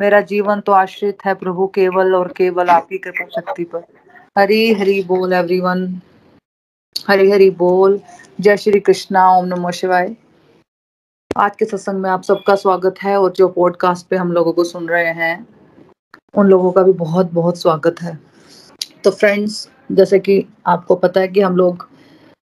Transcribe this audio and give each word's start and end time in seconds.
मेरा 0.00 0.20
जीवन 0.20 0.60
तो 0.60 0.72
आश्रित 0.72 1.18
है 1.26 1.34
प्रभु, 1.34 1.66
केवल 1.66 2.14
और 2.14 2.28
केवल 2.28 2.68
आपकी 2.68 2.98
कृपा 2.98 3.24
शक्ति 3.24 3.64
पर। 3.64 3.82
हरी 4.38 4.72
हरी 4.74 5.02
बोल 5.02 5.32
एवरीवन 5.32 6.00
हरी 7.08 7.30
हरी 7.30 7.50
बोल। 7.50 8.00
जय 8.40 8.56
श्री 8.56 8.80
कृष्णा, 8.80 9.26
ओम 9.38 9.44
नमो 9.44 9.70
शिवाय। 9.70 10.14
आज 11.36 11.56
के 11.56 11.64
सत्संग 11.64 11.98
में 11.98 12.08
आप 12.10 12.22
सबका 12.22 12.54
स्वागत 12.54 13.02
है 13.02 13.16
और 13.20 13.32
जो 13.32 13.48
पॉडकास्ट 13.48 14.06
पे 14.06 14.16
हम 14.16 14.32
लोगों 14.32 14.52
को 14.52 14.64
सुन 14.64 14.88
रहे 14.88 15.10
हैं, 15.10 15.46
उन 16.34 16.46
लोगों 16.46 16.72
का 16.72 16.82
भी 16.82 16.92
बहुत 16.92 17.32
बहुत 17.32 17.58
स्वागत 17.58 18.02
है। 18.02 18.18
तो 19.04 19.10
फ्रेंड्स 19.10 19.68
जैसे 19.92 20.18
कि 20.18 20.44
आपको 20.66 20.94
पता 20.94 21.20
है 21.20 21.28
कि 21.28 21.40
हम 21.40 21.56
लोग 21.56 21.88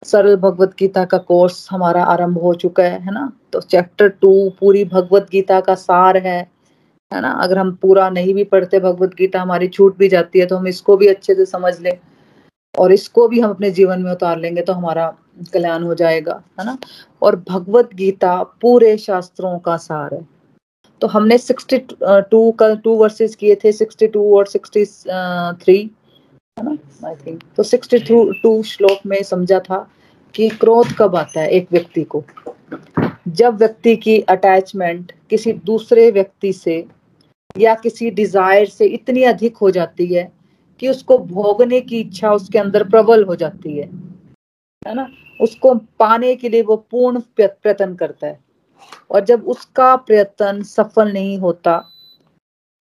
सरल 0.04 0.36
भगवत 0.36 0.76
गीता 0.78 1.04
का 1.04 1.18
कोर्स 1.18 1.68
हमारा 1.70 2.04
आरंभ 2.04 2.38
हो 2.38 2.54
चुका 2.54 2.82
है 2.82 3.00
है 3.00 3.12
ना? 3.12 3.32
तो 3.52 3.60
चैप्टर 3.60 4.08
टू 4.08 4.50
पूरी 4.60 4.84
भगवत 4.84 5.28
गीता 5.32 5.60
का 5.60 5.74
सार 5.74 6.16
है। 6.16 6.59
है 7.12 7.20
ना? 7.20 7.30
अगर 7.32 7.58
हम 7.58 7.72
पूरा 7.82 8.08
नहीं 8.10 8.34
भी 8.34 8.44
पढ़ते 8.46 8.80
भगवत 8.80 9.14
गीता, 9.14 9.40
हमारी 9.40 9.68
छूट 9.68 9.96
भी 9.98 10.08
जाती 10.08 10.38
है 10.38 10.46
तो 10.46 10.56
हम 10.56 10.66
इसको 10.68 10.96
भी 10.96 11.06
अच्छे 11.08 11.34
से 11.34 11.44
समझ 11.46 11.78
लें 11.80 11.92
और 12.74 12.92
इसको 12.92 13.26
भी 13.28 13.40
हम 13.40 13.50
अपने 13.50 13.70
जीवन 13.70 14.02
में 14.02 14.10
उतार 14.12 14.38
लेंगे 14.38 14.62
तो 14.62 14.72
हमारा 14.72 15.08
कल्याण 15.52 15.82
हो 15.82 15.94
जाएगा, 15.94 16.42
है 16.60 16.64
ना? 16.66 16.76
और 17.22 17.36
भगवत 17.48 17.94
गीता 17.94 18.42
पूरे 18.62 18.96
शास्त्रों 18.98 19.58
का 19.58 19.76
सार 19.78 20.14
है। 20.14 20.26
तो 21.02 21.06
हमने 21.06 21.38
62 21.38 22.50
कल, 22.52 22.76
टू 22.76 22.94
वर्सेस 22.94 23.34
किए 23.34 23.54
थे 23.54 23.72
62 23.72 24.16
और 24.32 24.46
63 24.46 25.78
है 26.56 26.64
ना? 26.64 26.76
आई 27.04 27.14
थिंक 27.16 27.42
तो 27.56 27.62
62 27.62 28.62
श्लोक 28.64 29.06
में 29.06 29.22
समझा 29.22 29.58
था 29.60 29.88
कि 30.34 30.48
क्रोध 30.50 30.92
कब 30.98 31.16
आता 31.16 31.40
है 31.40 31.50
एक 31.50 31.66
व्यक्ति 31.72 32.02
को? 32.04 32.22
जब 33.28 33.56
व्यक्ति 33.56 33.96
की 33.96 34.18
अटैचमेंट 34.20 35.12
किसी 35.30 35.52
दूसरे 35.64 36.10
व्यक्ति 36.10 36.52
से 36.52 36.84
या 37.54 37.74
किसी 37.74 38.10
डिज़ायर 38.10 38.66
से 38.66 38.86
इतनी 38.86 39.22
अधिक 39.24 39.56
हो 39.56 39.70
जाती 39.70 40.06
है 40.06 40.30
कि 40.82 40.88
उसको 40.88 41.18
भोगने 41.18 41.80
की 41.80 42.00
इच्छा 42.00 42.32
उसके 42.32 42.58
अंदर 42.58 42.84
प्रबल 42.88 43.24
हो 43.24 43.36
जाती 43.36 43.76
है। 43.78 43.86
है 44.82 44.94
ना? 44.94 45.08
उसको 45.40 45.74
पाने 45.98 46.34
के 46.36 46.48
लिए 46.48 46.62
वो 46.62 46.76
पूर्ण 46.90 47.20
प्रयत्न 47.36 47.94
करता 47.94 48.26
है। 48.26 48.38
और 49.10 49.24
जब 49.24 49.48
उसका 49.48 49.94
प्रयत्न 49.98 50.62
सफल 50.64 51.12
नहीं 51.12 51.38
होता 51.38 51.76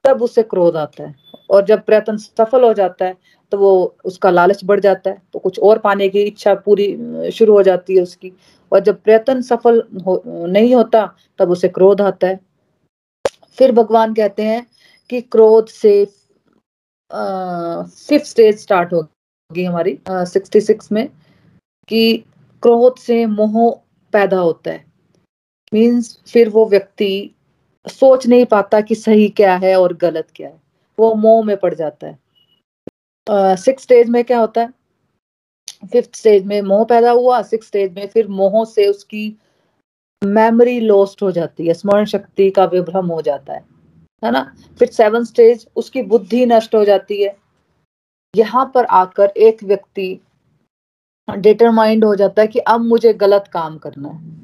तब 0.06 0.22
उसे 0.24 0.44
क्रोध 0.44 0.76
आता 0.78 1.04
है। 1.04 1.16
और 1.50 1.66
जब 1.66 1.84
प्रयत्न 1.86 2.18
सफल 2.18 2.64
हो 2.64 2.74
जाता 2.74 3.06
है 3.06 3.16
तो 3.52 3.58
वो 3.58 3.96
उसका 4.06 4.30
लालच 4.30 4.64
बढ़ 4.66 4.80
जाता 4.80 5.10
है। 5.10 5.22
तो 5.34 5.40
कुछ 5.40 5.60
और 5.60 5.80
पाने 5.80 6.10
की 6.10 6.22
इच्छा 6.22 6.54
पूरी 6.56 7.32
शुरू 7.32 7.54
हो 7.54 7.64
जाती 7.64 7.96
है 7.96 8.02
उसकी। 8.04 8.32
और 8.72 8.80
जब 8.80 9.02
प्रयत्न 9.04 9.42
सफल 9.42 9.82
हो, 10.06 10.24
नहीं 10.26 10.74
होता 10.76 11.06
तब 11.40 11.50
उसे 11.52 11.68
क्रोध 11.70 12.02
आता 12.02 12.28
है। 12.28 12.40
फिर 13.60 13.72
भगवान 13.72 14.14
कहते 14.14 14.44
हैं 14.44 14.66
कि 15.10 15.22
क्रोध 15.22 15.68
से 15.68 16.06
फिफ्थ 17.12 18.26
स्टेज 18.26 18.60
स्टार्ट 18.60 18.94
होगी 18.94 19.64
हमारी 19.64 20.00
सिक्सटी 20.10 20.62
सिक्स 20.62 20.92
में 20.92 21.08
कि 21.88 22.18
क्रोध 22.64 22.98
से 22.98 23.26
मोह 23.26 23.72
पैदा 24.14 24.38
होता 24.38 24.72
है। 24.72 24.86
मीन्स 25.74 26.20
फिर 26.28 26.50
वो 26.50 26.66
व्यक्ति 26.66 27.36
सोच 27.86 28.28
नहीं 28.28 28.46
पाता 28.46 28.82
कि 28.82 28.96
सही 28.96 29.28
क्या 29.30 29.56
है 29.56 29.76
और 29.80 29.94
गलत 29.94 30.28
क्या 30.36 30.48
है। 30.48 30.62
वो 31.00 31.14
मोह 31.16 31.44
में 31.46 31.58
पड़ 31.58 31.74
जाता 31.74 32.08
है। 32.08 32.20
सिक्स 33.56 33.82
uh, 33.82 33.86
स्टेज 33.86 34.10
में 34.10 34.24
क्या 34.24 34.40
होता 34.40 34.62
है? 34.62 34.74
फिफ्थ 35.92 36.16
स्टेज 36.16 36.46
में 36.46 36.62
मोह 36.62 36.84
पैदा 36.86 37.12
हुआ 37.12 37.42
सिक्स 37.42 37.68
स्टेज 37.68 37.94
में 37.94 38.08
फिर 38.08 38.28
मोह 38.28 38.66
से 38.66 38.88
उसकी 38.88 39.38
मेमोरी 40.22 40.80
लॉस्ट 40.80 41.22
हो 41.22 41.32
जाती 41.32 41.68
है, 41.68 41.74
स्मरण 41.74 42.06
शक्ति 42.06 42.50
का 42.50 42.66
विभ्रम 42.66 43.08
हो 43.08 43.22
जाता 43.22 43.54
है 43.54 43.64
है 44.24 44.32
ना? 44.32 44.42
फिर 44.80 44.88
सेवन 44.88 45.24
स्टेज 45.24 45.68
उसकी 45.76 46.02
बुद्धि 46.04 46.46
नष्ट 46.46 46.76
हो 46.76 46.84
जाती 46.86 47.22
है। 47.24 47.36
यहाँ 48.34 48.72
पर 48.76 48.86
आकर 48.86 49.32
एक 49.38 49.64
व्यक्ति 49.64 50.20
डिटरमाइंड 51.28 52.06
हो 52.06 52.16
जाता 52.16 52.42
है 52.42 52.48
कि 52.48 52.60
अब 52.60 52.82
मुझे 52.82 53.14
गलत 53.14 53.48
काम 53.54 53.78
करना 53.78 54.10
है। 54.10 54.38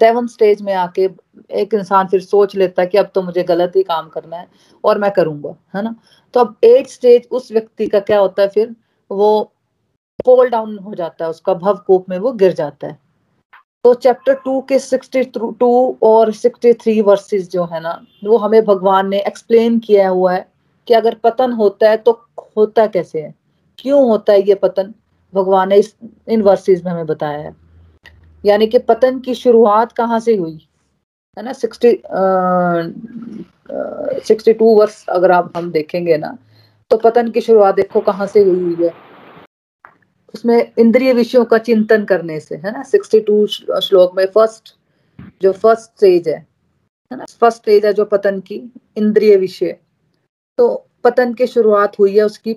सेवन 0.00 0.26
स्टेज 0.26 0.62
में 0.62 0.72
आके 0.74 1.08
एक 1.50 1.74
इंसान 1.74 2.06
फिर 2.08 2.20
सोच 2.20 2.56
लेता 2.56 2.82
है 2.82 2.88
कि 2.88 2.98
अब 2.98 3.10
तो 3.14 3.22
मुझे 3.22 3.42
गलत 3.44 3.72
ही 3.76 3.82
काम 3.82 4.08
करना 4.08 4.36
है 4.36 4.48
और 4.84 4.98
मैं 4.98 5.10
करूँगा, 5.10 5.54
है 5.74 5.82
ना? 5.82 5.94
तो 6.34 6.40
अब 6.40 6.56
एट 6.64 6.86
स्टेज 6.88 7.28
उस 7.30 7.50
व्यक्ति 7.52 7.86
का 7.86 8.00
क्या 8.00 8.18
होता 8.18 8.42
है 8.42 8.48
फिर? 8.48 8.74
वो 9.10 9.52
फॉल 10.26 10.48
डाउन 10.50 10.78
हो 10.78 10.94
जाता 10.94 11.24
है, 11.24 11.30
उसका 11.30 11.54
भवकूप 11.54 12.08
में 12.08 12.18
वो 12.18 12.32
गिर 12.32 12.52
जाता 12.52 12.86
है। 12.86 12.98
तो 13.84 13.92
चैप्टर 13.94 14.34
टू 14.44 14.60
के 14.68 14.78
सिक्सटी 14.78 15.22
टू 15.34 15.96
और 16.02 16.32
सिक्सटी 16.32 16.72
थ्री 16.72 17.00
वर्सेज 17.00 17.50
जो 17.50 17.64
है 17.64 17.80
ना, 17.80 18.00
वो 18.24 18.36
हमें 18.38 18.64
भगवान 18.64 19.08
ने 19.08 19.20
एक्सप्लेन 19.20 19.78
किया 19.78 20.08
हुआ 20.08 20.32
है 20.32 20.46
कि 20.88 20.94
अगर 20.94 21.14
पतन 21.24 21.52
होता 21.52 21.90
है 21.90 21.96
तो 21.96 22.12
होता 22.56 22.86
कैसे 22.86 23.20
है? 23.20 23.34
क्यों 23.78 24.02
होता 24.08 24.32
है 24.32 24.42
ये 24.48 24.54
पतन? 24.54 24.92
भगवान 25.34 25.68
ने 25.68 25.76
इस, 25.76 25.94
इन 26.28 26.42
वर्सेज 26.42 26.84
में 26.84 26.92
हमें 26.92 27.06
बताया 27.06 27.38
है। 27.38 27.54
यानी 28.44 28.66
कि 28.66 28.78
पतन 28.78 29.18
की 29.20 29.34
शुरुआत 29.34 29.92
कहाँ 29.92 30.20
से 30.20 30.36
हुई? 30.36 30.58
है 31.36 31.44
ना 31.44 31.52
सिक्सटी 31.52 31.90
सिक्सटी 34.26 34.52
टू 34.52 34.74
वर्ष 34.76 35.04
अगर 35.08 35.30
आप 35.32 35.52
हम 35.56 35.70
देखेंगे 35.72 36.16
ना 36.18 36.36
तो 36.90 36.96
पतन 36.96 37.30
की 37.30 37.40
शुरुआत 37.40 37.74
देखो 37.74 38.00
कहाँ 38.00 38.26
से 38.26 38.42
हुई 38.44 38.60
हुई 38.60 38.84
है। 38.84 38.92
उसमें 40.34 40.72
इंद्रिय 40.78 41.12
विषयों 41.12 41.44
का 41.44 41.58
चिंतन 41.60 42.04
करने 42.04 42.38
से, 42.40 42.54
है 42.56 42.72
ना? 42.72 42.82
सिक्सटी 42.82 43.20
टू 43.20 43.46
श्लोक 43.46 44.16
में 44.16 44.26
फ़र्स्ट 44.26 44.74
जो 45.42 45.52
फ़र्स्ट 45.52 45.82
स्टेज 45.82 46.28
है 46.28 46.34
है 46.34 47.16
ना? 47.16 47.24
फ़र्स्ट 47.40 47.58
स्टेज 47.58 47.86
है 47.86 47.92
जो 47.92 48.04
पतन 48.04 48.40
की, 48.40 48.62
इंद्रिय 48.96 49.36
विषय। 49.36 49.76
तो 50.58 50.86
पतन 51.04 51.32
की 51.34 51.46
शुरुआत 51.46 51.98
हुई 51.98 52.16
है 52.16 52.22
उसकी 52.22 52.50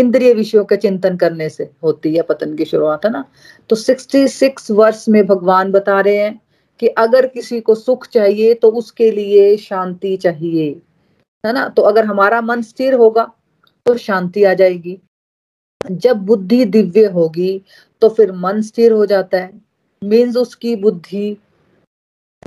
इंद्रिय 0.00 0.32
विषयों 0.34 0.64
के 0.64 0.76
चिंतन 0.76 1.16
करने 1.16 1.48
से 1.48 1.68
होती 1.82 2.14
है 2.14 2.22
पतन 2.22 2.54
की 2.56 2.64
शुरुआत, 2.64 3.04
है 3.04 3.10
ना? 3.10 3.24
तो 3.70 3.76
सिक्सटी 3.76 4.26
सिक्स 4.28 4.70
वर्ष 4.70 5.04
में 5.08 5.26
भगवान 5.26 5.72
बता 5.72 6.00
रहे 6.00 6.16
हैं 6.16 6.40
कि 6.80 6.86
अगर 6.88 7.26
किसी 7.26 7.60
को 7.60 7.74
सुख 7.74 8.06
चाहिए 8.08 8.54
तो 8.54 8.70
उसके 8.72 9.10
लिए 9.10 9.56
शांति 9.58 10.16
चाहिए, 10.16 10.70
है 11.44 11.52
ना? 11.52 11.68
तो 11.68 11.82
अगर 11.82 12.04
हमारा 12.04 12.40
मन 12.40 12.62
स्थिर 12.62 12.94
होगा 12.94 13.30
तो 13.86 13.96
शांति 13.98 14.44
आ 14.44 14.54
जाएगी। 14.54 14.98
जब 15.80 16.16
बुद्धि 16.16 16.64
दिव्य 16.64 17.04
होगी 17.06 17.60
तो 18.02 18.08
फिर 18.08 18.32
मन 18.32 18.60
स्थिर 18.62 18.92
हो 18.92 19.06
जाता 19.06 19.38
है। 19.38 19.60
मीन्स 20.02 20.36
उसकी 20.36 20.74
बुद्धि 20.76 21.36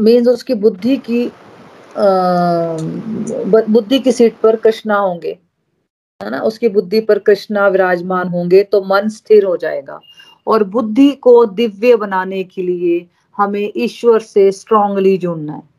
मीन्स 0.01 0.27
उसकी 0.27 0.53
बुद्धि 0.53 0.95
की, 0.97 1.25
अः 1.97 2.77
बुद्धि 3.69 3.99
की 3.99 4.11
सीट 4.11 4.37
पर 4.37 4.55
कृष्णा 4.55 4.97
होंगे। 4.97 5.37
है 6.23 6.29
ना? 6.29 6.41
उसकी 6.41 6.69
बुद्धि 6.69 7.01
पर 7.01 7.19
कृष्णा 7.19 7.67
विराजमान 7.67 8.27
होंगे 8.27 8.63
तो 8.63 8.81
मन 8.83 9.09
स्थिर 9.09 9.45
हो 9.45 9.57
जाएगा। 9.57 9.99
और 10.47 10.63
बुद्धि 10.63 11.11
को 11.11 11.45
दिव्य 11.45 11.95
बनाने 11.95 12.43
के 12.43 12.61
लिए 12.61 13.07
हमें 13.37 13.71
ईश्वर 13.77 14.19
से 14.19 14.51
स्ट्रांगली 14.51 15.17
जुड़ना 15.17 15.53
है। 15.53 15.72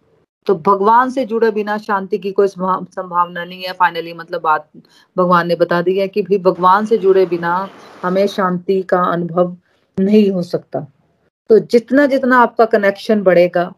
तो 0.46 0.54
भगवान 0.54 1.10
से 1.10 1.24
जुड़े 1.24 1.50
बिना 1.50 1.76
शांति 1.78 2.18
की 2.18 2.32
कोई 2.32 2.48
संभावना 2.48 3.44
नहीं 3.44 3.62
है। 3.62 3.72
फाइनली 3.72 4.12
मतलब 4.12 4.40
बात 4.40 4.68
भगवान 5.16 5.48
ने 5.48 5.54
बता 5.54 5.80
दी 5.82 5.98
है 5.98 6.08
कि 6.08 6.22
भी 6.22 6.38
भगवान 6.38 6.86
से 6.86 6.98
जुड़े 6.98 7.26
बिना 7.26 7.68
हमें 8.02 8.26
शांति 8.26 8.82
का 8.82 9.02
अनुभव 9.02 9.56
नहीं 10.00 10.30
हो 10.30 10.42
सकता। 10.42 10.80
तो 11.50 11.58
जितना 11.58 12.06
जितना 12.06 12.38
आपका 12.38 12.64
कनेक्शन 12.64 13.22
बढ़ेगा, 13.22 13.72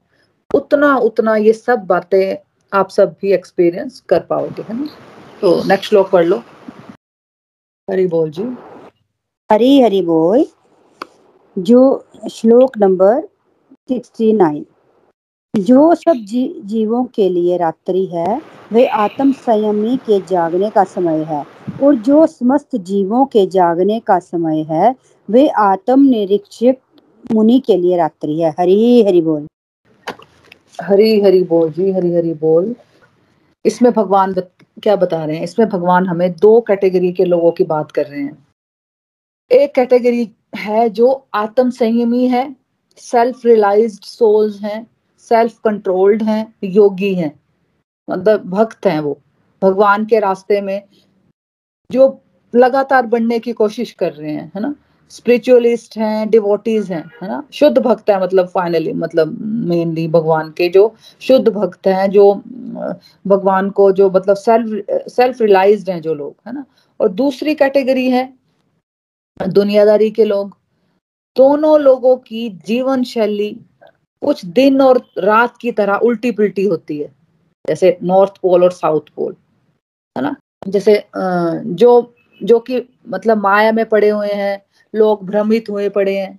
उतना 0.54 0.96
उतना 0.96 1.36
ये 1.36 1.52
सब 1.52 1.78
बातें 1.78 2.36
आप 2.72 2.88
सब 2.88 3.16
भी 3.20 3.32
एक्सपीरियंस 3.32 4.00
कर 4.08 4.20
पाओगे, 4.20 4.62
है 4.62 4.80
ना? 4.80 4.88
तो 5.40 5.62
नेक्स्ट 5.64 5.88
श्लोक 5.88 6.10
पढ़ 6.10 6.24
लो। 6.24 6.42
हरी 7.90 8.06
बोल 8.06 8.30
जी। 8.30 8.42
हरी 9.52 9.80
हरी 9.80 10.02
बोल। 10.02 10.44
जो 11.58 12.06
श्लोक 12.30 12.78
नंबर 12.78 13.20
सिक्सटी 13.88 14.32
नाइन 14.32 14.66
जो 15.58 15.94
सब 15.94 16.12
जी, 16.12 16.60
जीवों 16.64 17.04
के 17.04 17.28
लिए 17.28 17.56
रात्रि 17.56 18.04
है 18.06 18.40
वे 18.72 18.86
आत्म 18.86 19.32
संयमी 19.32 19.96
के 19.96 20.20
जागने 20.20 20.70
का 20.70 20.84
समय 20.84 21.22
है 21.24 21.44
और 21.82 21.94
जो 21.94 22.26
समस्त 22.26 22.76
जीवों 22.76 23.24
के 23.26 23.46
जागने 23.46 24.00
का 24.00 24.18
समय 24.18 24.62
है 24.62 24.94
वे 25.30 25.48
आत्म 25.48 26.00
निरीक्षक 26.04 26.76
मुनि 27.32 27.58
के 27.66 27.76
लिए 27.76 27.96
रात्रि 27.96 28.40
है। 28.40 28.50
हरी 28.50 29.04
हरी 29.04 29.20
बोल। 29.22 29.46
हरी 30.82 31.20
हरी 31.20 31.42
बोल 31.44 31.70
जी 31.72 31.90
हरी 31.92 32.14
हरी 32.14 32.34
बोल। 32.34 32.74
इसमें 33.64 33.92
भगवान 33.92 34.32
बत, 34.32 34.50
क्या 34.82 34.96
बता 34.96 35.24
रहे 35.24 35.36
हैं? 35.36 35.44
इसमें 35.44 35.68
भगवान 35.68 36.06
हमें 36.06 36.32
दो 36.32 36.60
कैटेगरी 36.60 37.12
के 37.12 37.24
लोगों 37.24 37.52
की 37.52 37.64
बात 37.64 37.92
कर 37.92 38.06
रहे 38.06 38.20
हैं। 38.20 38.46
एक 39.52 39.74
कैटेगरी 39.74 40.28
है 40.56 40.88
जो 40.90 41.26
आत्म 41.34 41.70
संयमी 41.70 42.28
है 42.28 42.56
सेल्फ 42.96 43.46
रियलाइज्ड 43.46 44.04
सोल्स 44.04 44.60
हैं। 44.60 44.86
सेल्फ 45.28 45.58
कंट्रोल्ड 45.64 46.22
हैं, 46.22 46.54
योगी 46.64 47.14
हैं 47.14 47.32
मतलब 48.08 48.44
भक्त 48.50 48.86
हैं 48.86 49.00
वो। 49.00 49.18
भगवान 49.62 50.04
के 50.06 50.18
रास्ते 50.20 50.60
में 50.60 50.82
जो 51.90 52.20
लगातार 52.54 53.06
बढ़ने 53.06 53.38
की 53.38 53.52
कोशिश 53.52 53.92
कर 53.92 54.12
रहे 54.12 54.32
हैं, 54.32 54.50
है 54.54 54.60
ना? 54.60 54.74
स्पिरिचुअलिस्ट 55.10 55.96
हैं 55.98 56.28
डिवोटीज 56.30 56.90
हैं, 56.92 57.04
है 57.22 57.28
ना? 57.28 57.42
शुद्ध 57.52 57.78
भक्त 57.78 58.10
है 58.10 58.22
मतलब 58.22 58.48
फाइनली 58.48 58.92
मतलब 58.92 59.36
मेनली 59.68 60.06
भगवान 60.08 60.50
के 60.50 60.68
जो 60.68 60.94
शुद्ध 61.20 61.48
भक्त 61.48 61.86
हैं, 61.86 62.10
जो 62.10 62.34
भगवान 63.26 63.70
को 63.70 63.90
जो 63.92 64.10
मतलब 64.10 64.36
सेल्फ 64.36 65.10
सेल्फ 65.10 65.40
रियलाइज्ड 65.42 65.90
हैं 65.90 66.00
जो 66.02 66.14
लोग, 66.14 66.34
है 66.46 66.52
ना? 66.54 66.64
और 67.00 67.08
दूसरी 67.08 67.54
कैटेगरी 67.54 68.08
है 68.10 68.32
दुनियादारी 69.48 70.10
के 70.10 70.24
लोग। 70.24 70.56
दोनों 71.36 71.78
लोगों 71.80 72.16
की 72.16 72.48
जीवन 72.66 73.02
शैली 73.04 73.48
कुछ 74.26 74.44
दिन 74.44 74.80
और 74.82 74.98
रात 75.18 75.56
की 75.56 75.72
तरह 75.72 75.96
उल्टी 76.04 76.30
पुल्टी 76.32 76.64
होती 76.66 76.98
है। 76.98 77.08
जैसे 77.64 77.96
नॉर्थ 78.02 78.36
पोल 78.42 78.64
और 78.64 78.72
साउथ 78.72 79.08
पोल 79.16 79.34
है 80.16 80.22
ना? 80.22 80.34
जैसे 80.68 81.04
जो 81.16 81.90
जो 82.40 82.58
कि 82.60 82.82
मतलब 83.08 83.38
माया 83.38 83.72
में 83.72 83.84
पड़े 83.88 84.08
हुए 84.08 84.28
हैं, 84.28 84.62
लोग 84.94 85.24
भ्रमित 85.26 85.70
हुए 85.70 85.88
पड़े 85.88 86.16
हैं। 86.16 86.38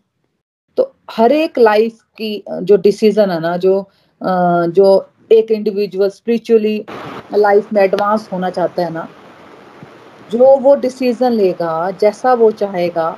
तो 0.77 0.91
हर 1.11 1.31
एक 1.31 1.57
लाइफ 1.59 2.01
की 2.17 2.43
जो 2.49 2.77
डिसीज़न 2.77 3.31
है 3.31 3.39
ना, 3.39 3.55
जो 3.57 3.89
जो 4.21 5.09
एक 5.31 5.51
इंडिविजुअल 5.51 6.09
स्पिरिचुअली 6.09 6.83
लाइफ 7.35 7.71
में 7.73 7.81
एडवांस 7.81 8.29
होना 8.33 8.49
चाहता 8.49 8.83
है 8.83 8.91
ना, 8.93 9.07
जो 10.31 10.55
वो 10.59 10.75
डिसीज़न 10.75 11.31
लेगा, 11.31 11.91
जैसा 11.91 12.33
वो 12.33 12.51
चाहेगा 12.53 13.09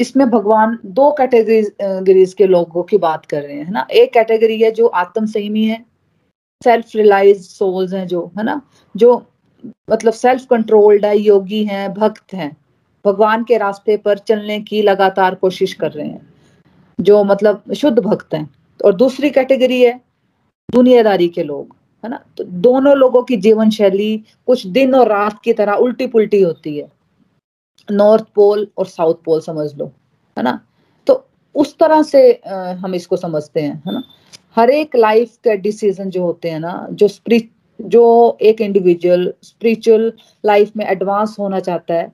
इसमें 0.00 0.28
भगवान 0.30 0.78
दो 0.84 1.10
कैटेगरीज 1.10 2.32
के 2.34 2.46
लोगों 2.46 2.82
की 2.82 2.98
बात 2.98 3.26
कर 3.26 3.42
रहे 3.42 3.56
हैं 3.56 3.70
ना? 3.70 3.86
एक 3.92 4.12
कैटेगरी 4.12 4.60
है 4.60 4.70
जो 4.70 4.86
आत्म 4.86 5.26
संयमी 5.26 5.64
है 5.64 5.84
सेल्फ 6.62 6.94
रिलाइज 6.96 7.46
सोल्स 7.48 7.92
हैं 7.92 8.06
जो, 8.06 8.24
है 8.38 8.44
ना? 8.44 8.60
जो 8.94 9.22
मतलब 9.90 10.12
सेल्फ 10.12 10.46
कंट्रोल्ड 10.46 11.04
है, 11.06 11.18
योगी 11.18 11.64
हैं, 11.64 11.92
भक्त 11.94 12.34
हैं, 12.34 12.56
भगवान 13.04 13.44
के 13.44 13.58
रास्ते 13.58 13.96
पर 13.96 14.18
चलने 14.18 14.60
की 14.60 14.82
लगातार 14.82 15.34
कोशिश 15.34 15.72
कर 15.74 15.90
रहे 15.92 16.06
हैं, 16.06 16.34
जो 16.98 17.22
मतलब 17.24 17.72
शुद्ध 17.74 17.98
भक्त 17.98 18.34
हैं। 18.34 18.48
और 18.80 18.94
दूसरी 18.94 19.30
कैटेगरी 19.30 19.80
है, 19.82 20.00
दुनियादारी 20.68 21.28
के 21.28 21.42
लोग, 21.42 21.76
है 22.04 22.10
ना? 22.10 22.24
तो 22.36 22.44
दोनों 22.44 22.96
लोगों 22.96 23.22
की 23.22 23.36
जीवन 23.36 23.70
शैली 23.70 24.16
कुछ 24.46 24.66
दिन 24.66 24.94
और 24.94 25.08
रात 25.08 25.40
की 25.44 25.52
तरह 25.52 25.72
उल्टी 25.74 26.06
पुल्टी 26.06 26.42
होती 26.42 26.76
है। 26.78 26.86
नॉर्थ 27.90 28.24
पोल 28.34 28.66
और 28.78 28.86
साउथ 28.86 29.14
पोल 29.24 29.40
समझ 29.40 29.74
लो 29.74 29.92
है 30.36 30.42
ना? 30.44 30.60
तो 31.06 31.26
उस 31.54 31.76
तरह 31.78 32.02
से 32.02 32.32
आ, 32.32 32.72
हम 32.72 32.94
इसको 32.94 33.16
समझते 33.16 33.60
हैं 33.60 33.82
है 33.86 33.92
ना? 33.92 34.02
हर 34.56 34.70
एक 34.70 34.96
लाइफ 34.96 35.36
के 35.44 35.56
डिसीज़न 35.56 36.10
जो 36.10 36.22
होते 36.22 36.50
हैं 36.50 36.60
ना 36.60 36.86
जो 36.92 37.08
स्प्रिट 37.08 37.50
जो 37.80 38.38
एक 38.42 38.60
इंडिविजुअल 38.60 39.32
स्पिरिचुअल 39.42 40.12
लाइफ 40.46 40.72
में 40.76 40.84
एडवांस 40.86 41.36
होना 41.38 41.60
चाहता 41.60 41.94
है 41.94 42.12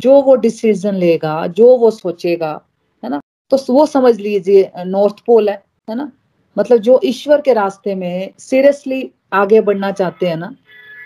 जो 0.00 0.20
वो 0.22 0.34
डिसीज़न 0.36 0.94
लेगा 0.94 1.46
जो 1.46 1.76
वो 1.78 1.90
सोचेगा 1.90 2.60
है 3.02 3.10
ना? 3.10 3.20
तो 3.50 3.56
वो 3.72 3.86
समझ 3.86 4.16
लीजिए 4.20 4.70
नॉर्थ 4.86 5.24
पोल 5.26 5.48
है 5.48 5.62
है 5.90 5.96
ना? 5.96 6.10
मतलब 6.58 6.78
जो 6.78 7.00
ईश्वर 7.04 7.40
के 7.40 7.52
रास्ते 7.52 7.94
में 7.94 8.30
सीरियसली 8.38 9.10
आगे 9.32 9.60
बढ़ना 9.60 9.90
चाहते 9.92 10.26
हैं 10.26 10.36
ना 10.36 10.54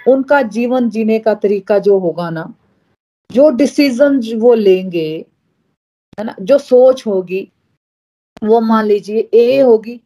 उनका 0.08 0.40
जीवन 0.42 0.88
जीने 0.90 1.18
का 1.18 1.34
तरीका 1.34 1.78
जो 1.78 1.98
होगा 1.98 2.30
ना 2.30 2.52
जो 3.30 3.48
डिसीज़न 3.50 4.20
वो 4.36 4.54
लेंगे, 4.54 5.08
है 6.18 6.24
ना, 6.24 6.34
जो 6.40 6.58
सोच 6.58 7.06
होगी, 7.06 7.48
वो 8.44 8.60
मान 8.60 8.86
लीजिए 8.86 9.28
ए 9.34 9.60
होगी। 9.60 10.00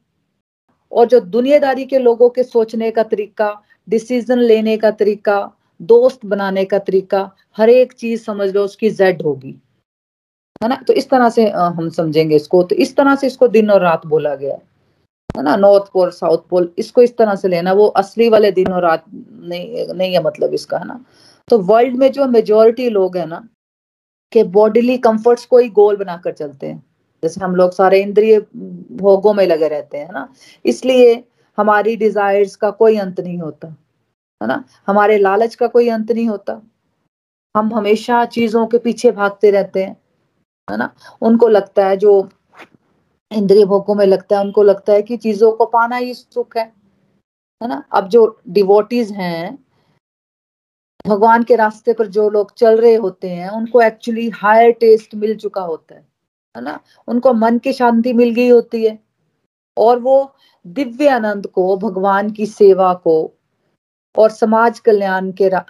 और 0.93 1.07
जो 1.07 1.21
दुनियादारी 1.21 1.85
के 1.85 1.99
लोगों 1.99 2.29
के 2.31 2.43
सोचने 2.43 2.91
का 2.91 3.03
तरीका 3.03 3.63
डिसीज़न 3.89 4.39
लेने 4.39 4.77
का 4.77 4.91
तरीका, 4.91 5.53
दोस्त 5.81 6.25
बनाने 6.27 6.65
का 6.65 6.79
तरीका, 6.79 7.31
हर 7.57 7.71
एक 7.71 7.93
चीज़ 7.93 8.23
समझ 8.23 8.49
लो, 8.51 8.65
उसकी 8.65 8.91
जेड 8.91 9.23
होगी। 9.23 9.55
है 10.63 10.69
ना 10.69 10.77
तो 10.87 10.93
इस 10.93 11.09
तरह 11.11 11.29
से 11.29 11.49
हम 11.51 11.89
समझेंगे 11.91 12.37
इसको। 12.37 12.63
तो 12.63 12.75
इस 12.77 12.95
तरह 12.97 13.15
से 13.15 13.27
इसको 13.27 13.49
दिन 13.49 13.71
और 13.71 13.81
रात 13.81 14.07
बोला 14.07 14.35
गया 14.35 14.55
है। 14.55 15.43
ना 15.45 15.57
नॉर्थ 15.57 15.91
पोल 15.93 16.11
साउथ 16.11 16.39
पोल 16.51 16.73
इसको 16.79 17.03
इस 17.03 17.17
तरह 17.17 17.35
से 17.35 17.49
लेना, 17.49 17.73
वो 17.73 17.87
असली 17.87 18.29
वाले 18.29 18.51
दिन 18.53 18.73
और 18.73 18.83
रात 18.83 19.05
नहीं 19.11 19.87
नहीं 19.95 20.13
है 20.15 20.23
मतलब 20.23 20.55
इसका, 20.55 20.79
है 20.79 20.87
ना। 20.87 21.05
तो 21.53 21.59
वर्ल्ड 21.59 21.97
में 21.97 22.13
जो 22.13 22.27
मेजोरिटी 22.27 22.89
लोग 22.89 23.17
है 23.17 23.27
ना, 23.27 23.49
के 24.33 24.45
बॉडीली 24.45 24.99
कंफर्ट्स 24.99 25.45
को 25.45 25.59
ही 25.59 25.69
गोल 25.69 25.97
बनाकर 25.97 26.33
चलते 26.33 26.67
हैं। 26.67 26.85
जैसे 27.23 27.41
हम 27.41 27.57
लोग 27.57 27.73
सारे 27.73 28.03
इंद्रिय 28.03 28.41
भोगों 28.93 29.35
में 29.35 29.47
लगे 29.47 29.69
रहते 29.69 29.99
हैं 29.99 30.13
ना? 30.13 30.35
इसलिए 30.65 31.25
हमारी 31.59 31.97
डिजायर्स 31.97 32.57
का 32.57 32.71
कोई 32.71 32.97
अंत 32.99 33.21
नहीं 33.21 33.39
होता, 33.39 33.69
है 33.69 34.49
ना? 34.49 34.65
हमारे 34.87 35.19
लालच 35.19 35.55
का 35.55 35.67
कोई 35.67 35.89
अंत 35.89 36.13
नहीं 36.13 36.29
होता। 36.29 36.63
हम 37.57 37.75
हमेशा 37.75 38.25
चीज़ों 38.25 38.67
के 38.67 38.79
पीछे 38.79 39.13
भागते 39.13 39.51
रहते 39.51 39.85
हैं, 39.85 39.97
है 40.71 40.77
ना? 40.77 40.95
उनको 41.23 41.49
लगता 41.49 41.87
है, 41.87 41.97
जो 41.97 42.29
इंद्रिय 43.31 43.65
भोगों 43.65 43.95
में 43.95 44.07
लगता 44.07 44.39
है, 44.39 44.45
उनको 44.45 44.63
लगता 44.63 44.93
है 44.93 45.03
कि 45.03 45.17
चीज़ों 45.17 45.53
को 45.53 45.65
पाना 45.65 45.97
ही 45.97 46.15
सुख 46.15 46.57
है 46.57 46.73
है 47.63 47.69
ना? 47.69 47.85
अब 47.93 48.09
जो 48.09 48.41
डिवोटीज 48.49 49.13
हैं 49.13 49.62
भगवान 51.07 51.43
के 51.43 51.57
रास्ते 51.57 51.93
पर 51.93 52.07
जो 52.07 52.29
लोग 52.31 52.53
चल 52.55 52.81
रहे 52.81 52.95
होते 52.95 53.29
हैं 53.29 53.49
उनको 53.49 53.81
एक्चुअली 53.83 54.29
हायर 54.31 54.71
टेस्ट 54.71 55.15
मिल 55.15 55.37
चुका 55.37 55.61
होता 55.61 55.95
है 55.95 56.07
है 56.57 56.63
ना? 56.63 56.81
उनको 57.09 57.33
मन 57.33 57.59
की 57.59 57.73
शांति 57.73 58.13
मिल 58.13 58.31
गई 58.31 58.49
होती 58.49 58.85
है। 58.87 58.99
और 59.77 59.99
वो 59.99 60.35
दिव्य 60.67 61.09
आनंद 61.09 61.47
को 61.47 61.77
भगवान 61.77 62.31
की 62.31 62.47
सेवा 62.47 62.93
को 62.95 63.15
और 64.19 64.31
समाज 64.31 64.79
कल्याण 64.79 65.31
के 65.33 65.49
रा, 65.49 65.65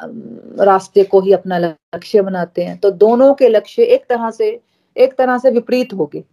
रास्ते 0.60 1.04
को 1.04 1.20
ही 1.20 1.32
अपना 1.32 1.58
लक्ष्य 1.58 2.22
बनाते 2.22 2.64
हैं। 2.64 2.76
तो 2.78 2.90
दोनों 2.90 3.34
के 3.34 3.48
लक्ष्य 3.48 3.82
एक 3.84 4.06
तरह 4.08 4.30
से 4.30 4.60
एक 4.96 5.14
तरह 5.18 5.38
से 5.38 5.50
विपरीत 5.50 5.92
हो 5.92 6.06
गए 6.06 6.24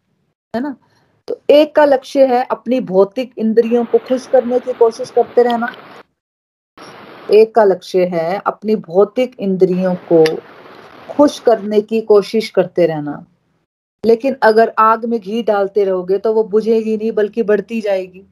है 0.53 0.62
ना? 0.62 0.75
तो 1.27 1.41
एक 1.50 1.75
का 1.75 1.85
लक्ष्य 1.85 2.25
है 2.25 2.43
अपनी 2.51 2.79
भौतिक 2.81 3.33
इंद्रियों 3.38 3.85
को 3.85 3.97
खुश 3.97 4.27
करने 4.27 4.59
की 4.59 4.74
कोशिश 4.74 5.12
करते 5.12 5.43
रहना 5.43 5.74
एक 7.31 7.53
का 7.55 7.63
लक्ष्य 7.63 8.05
है 8.05 8.41
अपनी 8.48 8.75
भौतिक 8.77 9.36
इंद्रियों 9.39 9.93
को 10.12 10.24
खुश 11.09 11.39
करने 11.39 11.81
की 11.81 12.01
कोशिश 12.01 12.50
करते 12.50 12.86
रहना। 12.88 13.25
लेकिन 14.03 14.36
अगर 14.43 14.74
आग 14.79 15.05
में 15.05 15.19
घी 15.19 15.41
डालते 15.43 15.83
रहोगे 15.83 16.17
तो 16.17 16.33
वो 16.33 16.43
बुझेगी 16.45 16.98
नहीं, 16.98 17.12
बल्कि 17.12 17.43
बढ़ती 17.43 17.79
जाएगी। 17.81 18.25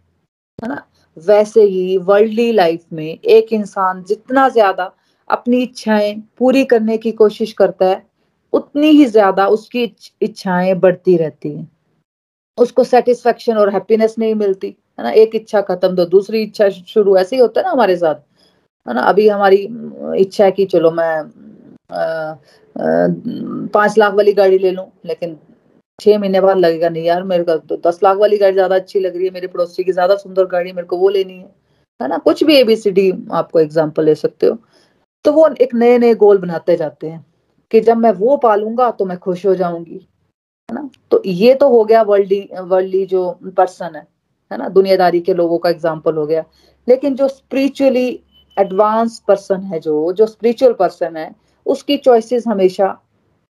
है 0.60 0.70
ना? 0.70 0.84
वैसे 1.18 1.62
ही 1.64 1.98
वर्ल्डली 2.00 2.52
लाइफ 2.52 2.84
में 2.94 3.06
एक 3.06 3.54
इंसान 3.54 4.04
जितना 4.04 4.48
ज़्यादा 4.50 4.92
अपनी 5.30 5.62
इच्छाएँ 5.64 6.14
पूरी 6.40 6.64
करने 6.66 6.98
की 6.98 7.12
कोशिश 7.12 7.54
करता 7.54 7.86
है, 7.86 8.04
उतनी 8.54 8.90
ही 8.90 9.06
ज़्यादा 9.06 9.48
उसकी 9.48 9.84
इच्छाएँ 10.22 10.74
बढ़ती 10.76 11.18
रहती 11.18 11.50
हैं। 11.50 11.68
उसको 12.58 12.84
सेटिस्फेक्शन 12.84 13.58
और 13.58 13.74
हैप्पीनेस 13.74 14.16
नहीं 14.20 14.36
मिलती। 14.36 14.68
है 15.00 15.04
ना? 15.04 15.10
एक 15.12 15.36
इच्छा 15.36 15.62
खत्म 15.62 15.96
तो 15.96 16.06
दूसरी 16.08 16.42
इच्छा 16.44 16.70
शुरू, 16.70 17.18
ऐसे 17.18 17.36
ही 17.36 17.42
होता 17.42 17.62
है 17.62 17.66
ना 17.66 17.72
हमारे 17.72 17.96
साथ। 17.98 18.16
है 18.88 18.94
ना? 18.94 19.02
अभी 19.02 19.28
हमारी 19.28 19.58
इच्छा 20.22 20.44
है 20.46 20.52
कि 20.52 20.66
चलो 20.68 20.92
मैं 20.92 21.24
पाँच 23.74 23.98
लाख 23.98 24.14
वाली 24.14 24.34
गाड़ी 24.34 24.58
ले 24.58 24.72
लूँ, 24.72 24.86
लेकिन 25.06 25.38
छह 26.00 26.18
महीने 26.20 26.42
बाद 26.42 26.58
लगेगा 26.58 26.90
नहीं 26.90 27.04
यार 27.04 27.24
मेरे 27.26 27.44
को 27.44 27.56
तो 27.60 27.78
दस 27.86 28.00
लाख 28.04 28.18
वाली 28.18 28.38
गाड़ी 28.38 28.54
ज़्यादा 28.54 28.76
अच्छी 28.76 29.00
लग 29.00 29.16
रही 29.16 29.26
है, 29.26 29.32
मेरे 29.32 29.48
पड़ोसी 29.48 29.84
की 29.84 29.92
ज़्यादा 29.92 30.16
सुंदर 30.16 30.46
गाड़ी 30.48 30.72
मेरे 30.74 30.88
को 30.88 30.98
वो 30.98 31.10
लेनी 31.10 31.34
है। 31.34 31.50
है 32.02 32.08
ना? 32.08 32.18
कुछ 32.18 32.44
भी 32.44 32.56
एबीसीडी 32.56 33.12
आपको 33.34 33.60
एग्ज़ाम्पल 33.60 34.06
ले 34.06 34.16
सकते 34.16 34.48
हो। 34.48 34.58
तो 35.26 35.32
वो 35.34 35.48
एक 35.62 35.74
नए 35.76 35.98
नए 35.98 36.14
गोल 36.16 36.38
बनाते 36.38 36.76
जाते 36.78 37.08
हैं 37.08 37.26
कि 37.72 37.80
जब 37.82 37.98
मैं 37.98 38.12
वो 38.14 38.38
पालूँगा 38.38 38.90
तो 38.92 39.06
मैं 39.06 39.18
खुश 39.20 39.46
हो 39.46 39.56
जाऊँगी। 39.56 39.96
है 40.70 40.76
ना? 40.76 40.90
तो 41.12 41.22
ये 41.26 41.54
तो 41.56 41.70
हो 41.70 41.84
गया 41.86 42.02
वर्ल्डी 42.04 42.40
वर्ल्डली 42.54 43.06
जो 43.06 43.30
पर्सन 43.58 43.96
है। 43.96 44.08
है 44.52 44.58
ना? 44.58 44.68
दुनियादारी 44.70 45.22
के 45.22 45.34
लोगों 45.34 45.58
का 45.58 45.70
एग्ज़ाम्पल 45.70 46.16
हो 46.16 46.26
गया। 46.26 46.44
लेकिन 46.88 47.16
जो 47.16 47.28
स्पिरिचुअली 47.28 48.08
एडवांस 48.60 49.20
पर्सन 49.28 49.62
है 49.64 49.80
जो 49.80 50.12
जो 50.14 50.26
स्पिरिचुअल 50.26 50.74
पर्सन 50.80 51.18
है, 51.18 51.30
उसकी 51.66 51.98
चॉइसेस 51.98 52.44
हमेशा 52.48 52.88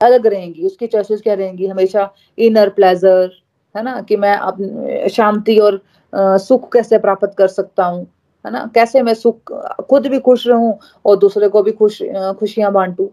अलग 0.02 0.28
रहेंगी। 0.28 0.66
उसकी 0.66 0.88
चॉइसेस 0.88 1.22
क्या 1.22 1.34
रहेंगी? 1.34 1.68
हमेशा 1.68 2.10
इनर 2.38 2.70
प्लेजर 2.70 3.30
है 3.76 3.84
ना? 3.84 4.02
कि 4.02 4.16
मैं 4.18 5.08
शांति 5.12 5.58
और 5.60 5.82
सुख 6.14 6.72
कैसे 6.74 6.98
प्राप्त 6.98 7.34
कर 7.38 7.48
सकता 7.48 7.86
हूँ? 7.86 8.06
है 8.46 8.52
ना? 8.52 8.66
कैसे 8.76 9.02
मैं 9.02 9.14
सुख, 9.14 9.52
खुद 9.90 10.08
भी 10.08 10.20
खुश 10.20 10.48
रहूँ 10.48 10.78
और 11.06 11.18
दूसरे 11.20 11.50
को 11.50 11.64
भी 11.64 11.72
खुश 11.72 12.02
खुशियाँ 12.40 12.72
बांटू? 12.74 13.12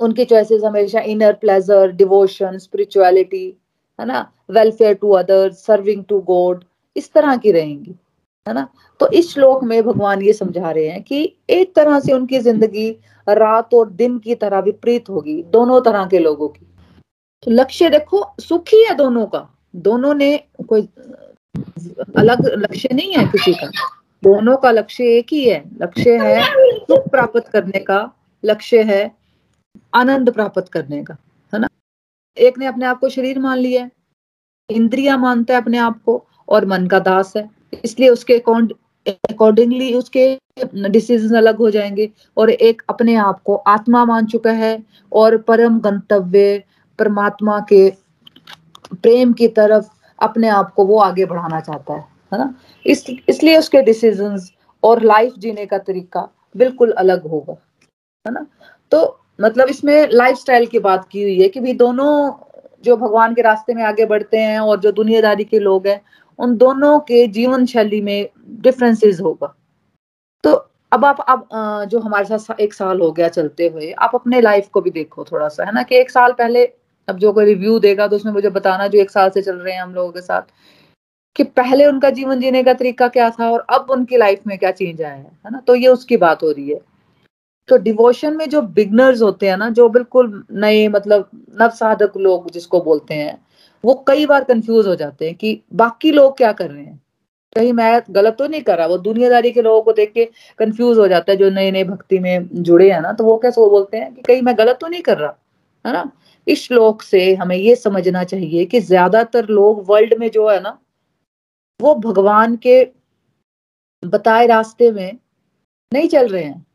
उनकी 0.00 0.24
चॉइसेस 0.24 0.62
हमेशा 0.64 1.00
इनर 1.00 1.32
प्लेजर 1.40 1.90
डिवोशन 1.92 2.58
स्पिरिचुअलिटी 2.58 3.46
है 3.98 4.06
ना? 4.06 4.26
Welfare 4.50 4.94
to 4.94 5.10
others 5.12 5.64
serving 5.66 6.04
to 6.08 6.20
god 6.20 6.64
इस 6.96 7.12
तरह 7.12 7.36
की 7.36 7.52
रहेंगी। 7.52 7.94
है 8.46 8.54
ना? 8.54 8.66
तो 9.00 9.08
इस 9.08 9.32
श्लोक 9.34 9.62
में 9.64 9.82
भगवान 9.82 10.22
ये 10.22 10.32
समझा 10.32 10.70
रहे 10.70 10.88
हैं 10.88 11.02
कि 11.02 11.36
एक 11.50 11.74
तरह 11.74 12.00
से 12.00 12.12
उनकी 12.12 12.38
ज़िंदगी 12.38 12.90
रात 13.26 13.74
और 13.74 13.90
दिन 13.90 14.18
की 14.18 14.34
तरह 14.34 14.60
विपरीत 14.60 15.08
होगी, 15.08 15.42
दोनों 15.42 15.80
तरह 15.80 16.06
के 16.06 16.18
लोगों 16.18 16.48
की। 16.48 16.66
तो 17.42 17.50
लक्ष्य 17.50 17.88
देखो, 17.90 18.24
सुखी 18.40 18.82
है 18.84 18.94
दोनों 18.94 19.26
का। 19.26 19.48
दोनों 19.76 20.14
ने 20.14 20.36
कोई 20.68 20.88
अलग 22.16 22.46
लक्ष्य 22.46 22.94
नहीं 22.94 23.12
है 23.12 23.24
किसी 23.26 23.52
का। 23.54 23.70
दोनों 24.22 24.56
का 24.56 24.70
लक्ष्य 24.70 25.04
एक 25.16 25.32
ही 25.32 25.44
है। 25.44 25.62
लक्ष्य 25.82 26.16
है 26.18 26.42
सुख 26.76 27.08
प्राप्त 27.10 27.48
करने 27.48 27.78
का, 27.80 28.00
लक्ष्य 28.44 28.82
है 28.82 29.10
आनंद 29.94 30.32
प्राप्त 30.32 30.68
करने 30.68 31.02
का, 31.04 31.16
है 31.52 31.60
ना? 31.60 31.68
एक 32.36 32.58
ने 32.58 32.66
अपने 32.66 32.86
आप 32.86 32.98
को 33.00 33.08
शरीर 33.08 33.38
मान 33.38 33.58
लिया 33.58 33.88
इंद्रिया 34.70 35.16
मानता 35.16 35.54
है 35.54 35.60
अपने 35.60 35.78
आप 35.78 36.02
को 36.02 36.24
और 36.48 36.66
मन 36.66 36.86
का 36.86 36.98
दास 36.98 37.32
है। 37.36 37.48
इसलिए 37.84 38.08
उसके 38.08 38.38
अकॉर्डिंगली 39.06 39.92
उसके 39.94 40.26
डिसीज़न 40.88 41.36
अलग 41.36 41.56
हो 41.56 41.70
जाएँगे 41.70 42.10
और 42.36 42.50
एक 42.50 42.82
अपने 42.88 43.14
आप 43.16 43.40
को 43.42 43.54
आत्मा 43.68 44.04
मान 44.04 44.26
चुका 44.26 44.50
है 44.52 44.82
और 45.12 45.36
परम 45.38 45.78
गंतव्य, 45.80 46.62
परमात्मा 46.98 47.58
के 47.68 47.88
प्रेम 48.94 49.32
की 49.32 49.48
तरफ़ 49.48 49.86
अपने 50.18 50.48
आप 50.48 50.72
को 50.74 50.84
वो 50.86 50.98
आगे 50.98 51.24
बढ़ाना 51.26 51.60
चाहता 51.60 51.94
है 51.94 52.00
है 52.32 52.38
ना? 52.38 52.54
इस, 52.86 53.04
इसलिए 53.28 53.58
उसके 53.58 53.82
डिसीजंस 53.82 54.52
और 54.82 55.02
लाइफ 55.02 55.34
जीने 55.38 55.66
का 55.66 55.78
तरीका 55.78 56.28
बिल्कुल 56.56 56.90
अलग 56.92 57.26
होगा, 57.26 57.56
है 58.26 58.32
ना? 58.32 58.46
तो 58.92 59.18
मतलब 59.40 59.68
इसमें 59.68 60.08
लाइफस्टाइल 60.12 60.66
की 60.66 60.78
बात 60.78 61.08
की 61.12 61.22
हुई 61.22 61.40
है 61.42 61.48
कि 61.48 61.60
भी 61.60 61.72
दोनों 61.74 62.10
जो 62.84 62.96
भगवान 62.96 63.34
के 63.34 63.42
रास्ते 63.42 63.74
में 63.74 63.82
आगे 63.84 64.04
बढ़ते 64.06 64.38
हैं 64.38 64.58
और 64.60 64.80
जो 64.80 64.92
दुनियादारी 64.92 65.44
के 65.44 65.58
लोग 65.58 65.86
हैं 65.86 66.00
उन 66.38 66.56
दोनों 66.56 66.98
के 67.00 67.26
जीवन 67.28 67.66
शैली 67.66 68.00
में 68.00 68.28
डिफरेंसेस 68.60 69.20
होगा। 69.20 69.54
तो 70.44 70.52
अब 70.92 71.04
आप, 71.04 71.20
अब 71.20 71.48
जो 71.88 71.98
हमारे 72.00 72.38
साथ 72.38 72.60
एक 72.60 72.74
साल 72.74 73.00
हो 73.00 73.10
गया 73.12 73.28
चलते 73.28 73.68
हुए, 73.68 73.90
आप 73.92 74.14
अपने 74.14 74.40
लाइफ 74.40 74.68
को 74.68 74.80
भी 74.80 74.90
देखो 74.90 75.24
थोड़ा 75.24 75.48
सा, 75.48 75.64
है 75.64 75.72
ना? 75.74 75.82
कि 75.82 75.96
एक 75.96 76.10
साल 76.10 76.32
पहले, 76.32 76.64
अब 77.08 77.18
जो 77.18 77.32
कोई 77.32 77.44
रिव्यू 77.44 77.78
देगा 77.78 78.06
तो 78.08 78.16
उसमें 78.16 78.32
मुझे 78.32 78.50
बताना 78.50 78.86
जो 78.86 78.98
एक 78.98 79.10
साल 79.10 79.30
से 79.30 79.42
चल 79.42 79.56
रहे 79.56 79.74
हैं 79.74 79.82
हम 79.82 79.94
लोगों 79.94 80.12
के 80.12 80.20
साथ, 80.20 80.42
कि 81.36 81.44
पहले 81.44 81.86
उनका 81.86 82.10
जीवन 82.10 82.40
जीने 82.40 82.62
का 82.62 82.72
तरीका 82.74 83.08
क्या 83.08 83.28
था 83.30 83.50
और 83.50 83.64
अब 83.70 83.90
उनकी 83.90 84.16
लाइफ 84.16 84.40
में 84.46 84.56
क्या 84.58 84.70
चेंज 84.72 85.02
आया 85.02 85.12
है 85.12 85.22
है 85.22 85.50
ना? 85.50 85.60
तो 85.60 85.74
ये 85.74 85.88
उसकी 85.88 86.16
बात 86.16 86.42
हो 86.42 86.50
रही 86.50 86.68
है। 86.70 86.80
तो 87.68 87.76
डिवोशन 87.78 88.36
में 88.36 88.48
जो 88.48 88.60
बिगनर्स 88.62 89.22
होते 89.22 89.48
हैं 89.48 89.56
ना, 89.56 89.68
जो 89.70 89.88
बिल्कुल 89.88 90.44
नए 90.52 90.86
मतलब 90.88 91.28
नवसाधक 91.60 92.16
लोग 92.16 92.50
जिसको 92.50 92.80
बोलते 92.80 93.14
हैं 93.14 93.38
वो 93.84 93.94
कई 94.08 94.26
बार 94.26 94.44
कंफ्यूज 94.44 94.86
हो 94.86 94.94
जाते 94.96 95.26
हैं 95.26 95.34
कि 95.34 95.60
बाकी 95.74 96.10
लोग 96.12 96.36
क्या 96.36 96.52
कर 96.52 96.70
रहे 96.70 96.84
हैं? 96.84 97.00
कहीं 97.56 97.72
मैं 97.72 98.00
गलत 98.10 98.36
तो 98.38 98.46
नहीं 98.46 98.62
कर 98.62 98.78
रहा, 98.78 98.86
वो 98.86 98.96
दुनियादारी 98.98 99.50
के 99.52 99.62
लोगों 99.62 99.82
को 99.82 99.92
देख 99.92 100.12
के 100.12 100.24
कंफ्यूज 100.58 100.98
हो 100.98 101.06
जाता 101.08 101.32
है, 101.32 101.36
जो 101.38 101.50
नए 101.50 101.70
नए 101.70 101.84
भक्ति 101.84 102.18
में 102.18 102.48
जुड़े 102.54 102.90
हैं 102.92 103.00
ना 103.00 103.12
तो 103.12 103.24
वो 103.24 103.36
कैसे 103.38 103.60
बोलते 103.70 103.96
हैं 103.96 104.14
कि 104.14 104.22
कहीं 104.22 104.42
मैं 104.42 104.56
गलत 104.58 104.78
तो 104.80 104.88
नहीं 104.88 105.02
कर 105.02 105.18
रहा, 105.18 105.34
है 105.84 105.92
ना? 105.92 106.10
इस 106.46 106.62
श्लोक 106.62 107.02
से 107.02 107.34
हमें 107.34 107.56
ये 107.56 107.74
समझना 107.76 108.22
चाहिए 108.24 108.64
कि 108.66 108.80
ज़्यादातर 108.82 109.48
लोग 109.48 109.84
वर्ल्ड 109.88 110.14
में 110.18 110.30
जो 110.30 110.48
है 110.48 110.60
ना, 110.60 110.78
वो 111.80 111.94
भगवान 111.96 112.56
के 112.56 112.82
बताए 114.02 114.46
रास्ते 114.46 114.90
में 114.92 115.18
नहीं 115.92 116.08
चल 116.08 116.28
रहे 116.28 116.42
हैं, 116.42 116.66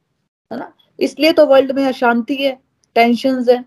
है 0.51 0.57
ना? 0.59 0.71
इसलिए 0.99 1.31
तो 1.33 1.45
वर्ल्ड 1.45 1.71
में 1.71 1.83
अशांति 1.85 2.35
है 2.35 2.51
टेंशन 2.95 3.45
है 3.49 3.63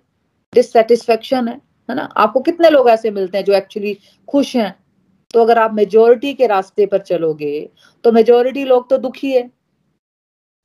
डिससेटिस्फेक्शन 0.52 1.48
है। 1.48 1.60
है 1.88 1.96
ना? 1.96 2.02
आपको 2.16 2.40
कितने 2.40 2.70
लोग 2.70 2.88
ऐसे 2.90 3.10
मिलते 3.10 3.38
हैं 3.38 3.44
जो 3.44 3.52
एक्चुअली 3.54 3.96
खुश 4.28 4.54
हैं? 4.56 4.74
तो 5.34 5.40
अगर 5.40 5.58
आप 5.58 5.74
मेजोरिटी 5.74 6.32
के 6.34 6.46
रास्ते 6.46 6.86
पर 6.86 6.98
चलोगे 7.00 7.68
तो 8.04 8.12
मेजोरिटी 8.12 8.64
लोग 8.64 8.88
तो 8.90 8.98
दुखी 8.98 9.32
है। 9.32 9.42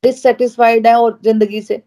डिससेटिस्फाइड 0.03 0.87
है 0.87 0.95
और 0.95 1.19
ज़िंदगी 1.23 1.61
से। 1.61 1.81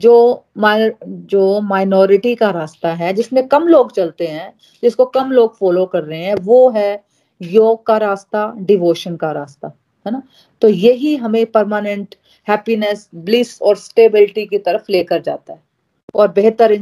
जो 0.00 0.44
जो 0.58 1.60
माइनॉरिटी 1.60 2.34
का 2.34 2.50
रास्ता 2.50 2.92
है, 2.92 3.12
जिसमें 3.12 3.46
कम 3.48 3.66
लोग 3.68 3.92
चलते 3.92 4.26
हैं, 4.26 4.52
जिसको 4.82 5.04
कम 5.06 5.30
लोग 5.32 5.56
फॉलो 5.56 5.84
कर 5.86 6.02
रहे 6.02 6.22
हैं, 6.24 6.34
वो 6.34 6.68
है 6.70 7.02
योग 7.40 7.84
का 7.86 7.96
रास्ता 7.98 8.52
डिवोशन 8.58 9.16
का 9.16 9.32
रास्ता, 9.32 9.68
है 10.06 10.12
ना? 10.12 10.22
तो 10.62 10.68
यही 10.68 11.14
हमें 11.16 11.44
परमानेंट 11.46 12.14
हैप्पीनेस 12.48 13.08
ब्लिस 13.14 13.60
और 13.62 13.76
स्टेबिलिटी 13.76 14.46
की 14.46 14.58
तरफ़ 14.58 14.90
लेकर 14.90 15.20
जाता 15.22 15.52
है। 15.52 15.62
और 16.14 16.28
बेहतर 16.28 16.72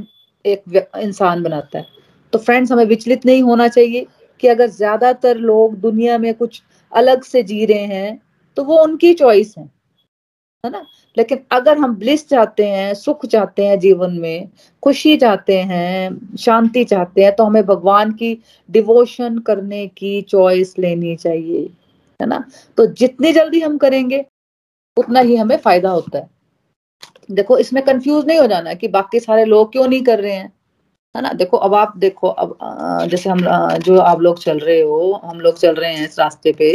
एक 0.44 0.88
इंसान 0.98 1.42
बनाता 1.42 1.78
है। 1.78 1.86
तो 2.32 2.38
फ्रेंड्स 2.38 2.72
हमें 2.72 2.84
विचलित 2.84 3.26
नहीं 3.26 3.42
होना 3.42 3.68
चाहिए 3.68 4.06
कि 4.42 4.48
अगर 4.48 4.66
ज़्यादातर 4.70 5.36
लोग 5.36 5.74
दुनिया 5.80 6.18
में 6.18 6.32
कुछ 6.34 6.62
अलग 6.92 7.22
से 7.22 7.42
जी 7.42 7.64
रहे 7.66 7.84
हैं 7.86 8.20
तो 8.56 8.64
वो 8.64 8.82
उनकी 8.82 9.12
चॉइस 9.14 9.54
है। 9.58 9.64
है 10.64 10.70
ना? 10.70 10.84
लेकिन 11.16 11.38
अगर 11.52 11.78
हम 11.78 11.94
ब्लिस 11.96 12.28
चाहते 12.28 12.66
हैं, 12.66 12.94
सुख 12.94 13.26
चाहते 13.26 13.66
हैं 13.66 13.78
जीवन 13.80 14.12
में, 14.20 14.48
खुशी 14.82 15.16
चाहते 15.16 15.58
हैं, 15.62 16.36
शांति 16.36 16.84
चाहते 16.84 17.24
हैं 17.24 17.34
तो 17.36 17.44
हमें 17.44 17.62
भगवान 17.66 18.12
की 18.12 18.38
डिवोशन 18.70 19.38
करने 19.38 19.86
की 19.88 20.20
चॉइस 20.22 20.74
लेनी 20.78 21.16
चाहिए। 21.16 21.62
है 22.20 22.26
ना? 22.26 22.44
तो 22.78 22.86
जितनी 22.86 23.32
जल्दी 23.32 23.60
हम 23.60 23.78
करेंगे, 23.78 24.24
उतना 24.96 25.20
ही 25.20 25.36
हमें 25.36 25.56
फ़ायदा 25.56 25.90
होता 25.90 26.18
है। 26.18 26.28
देखो, 27.28 27.58
इसमें 27.58 27.82
कंफ्यूज 27.84 28.26
नहीं 28.26 28.38
हो 28.38 28.46
जाना 28.46 28.74
कि 28.74 28.88
बाकी 28.88 29.20
सारे 29.20 29.44
लोग 29.44 29.72
क्यों 29.72 29.86
नहीं 29.88 30.02
कर 30.02 30.20
रहे 30.20 30.32
हैं। 30.32 30.52
है 31.14 31.22
ना? 31.22 31.32
देखो, 31.32 31.56
अब 31.56 31.74
आप 31.74 31.96
देखो, 31.98 32.28
अब 32.28 32.56
जैसे 33.10 33.30
हम 33.30 33.40
जो 33.80 33.98
आप 34.00 34.20
लोग 34.20 34.38
चल 34.38 34.58
रहे 34.58 34.80
हो, 34.80 35.20
हम 35.24 35.40
लोग 35.40 35.58
चल 35.58 35.74
रहे 35.74 35.92
हैं 35.94 36.04
इस 36.04 36.18
रास्ते 36.18 36.52
पे 36.52 36.72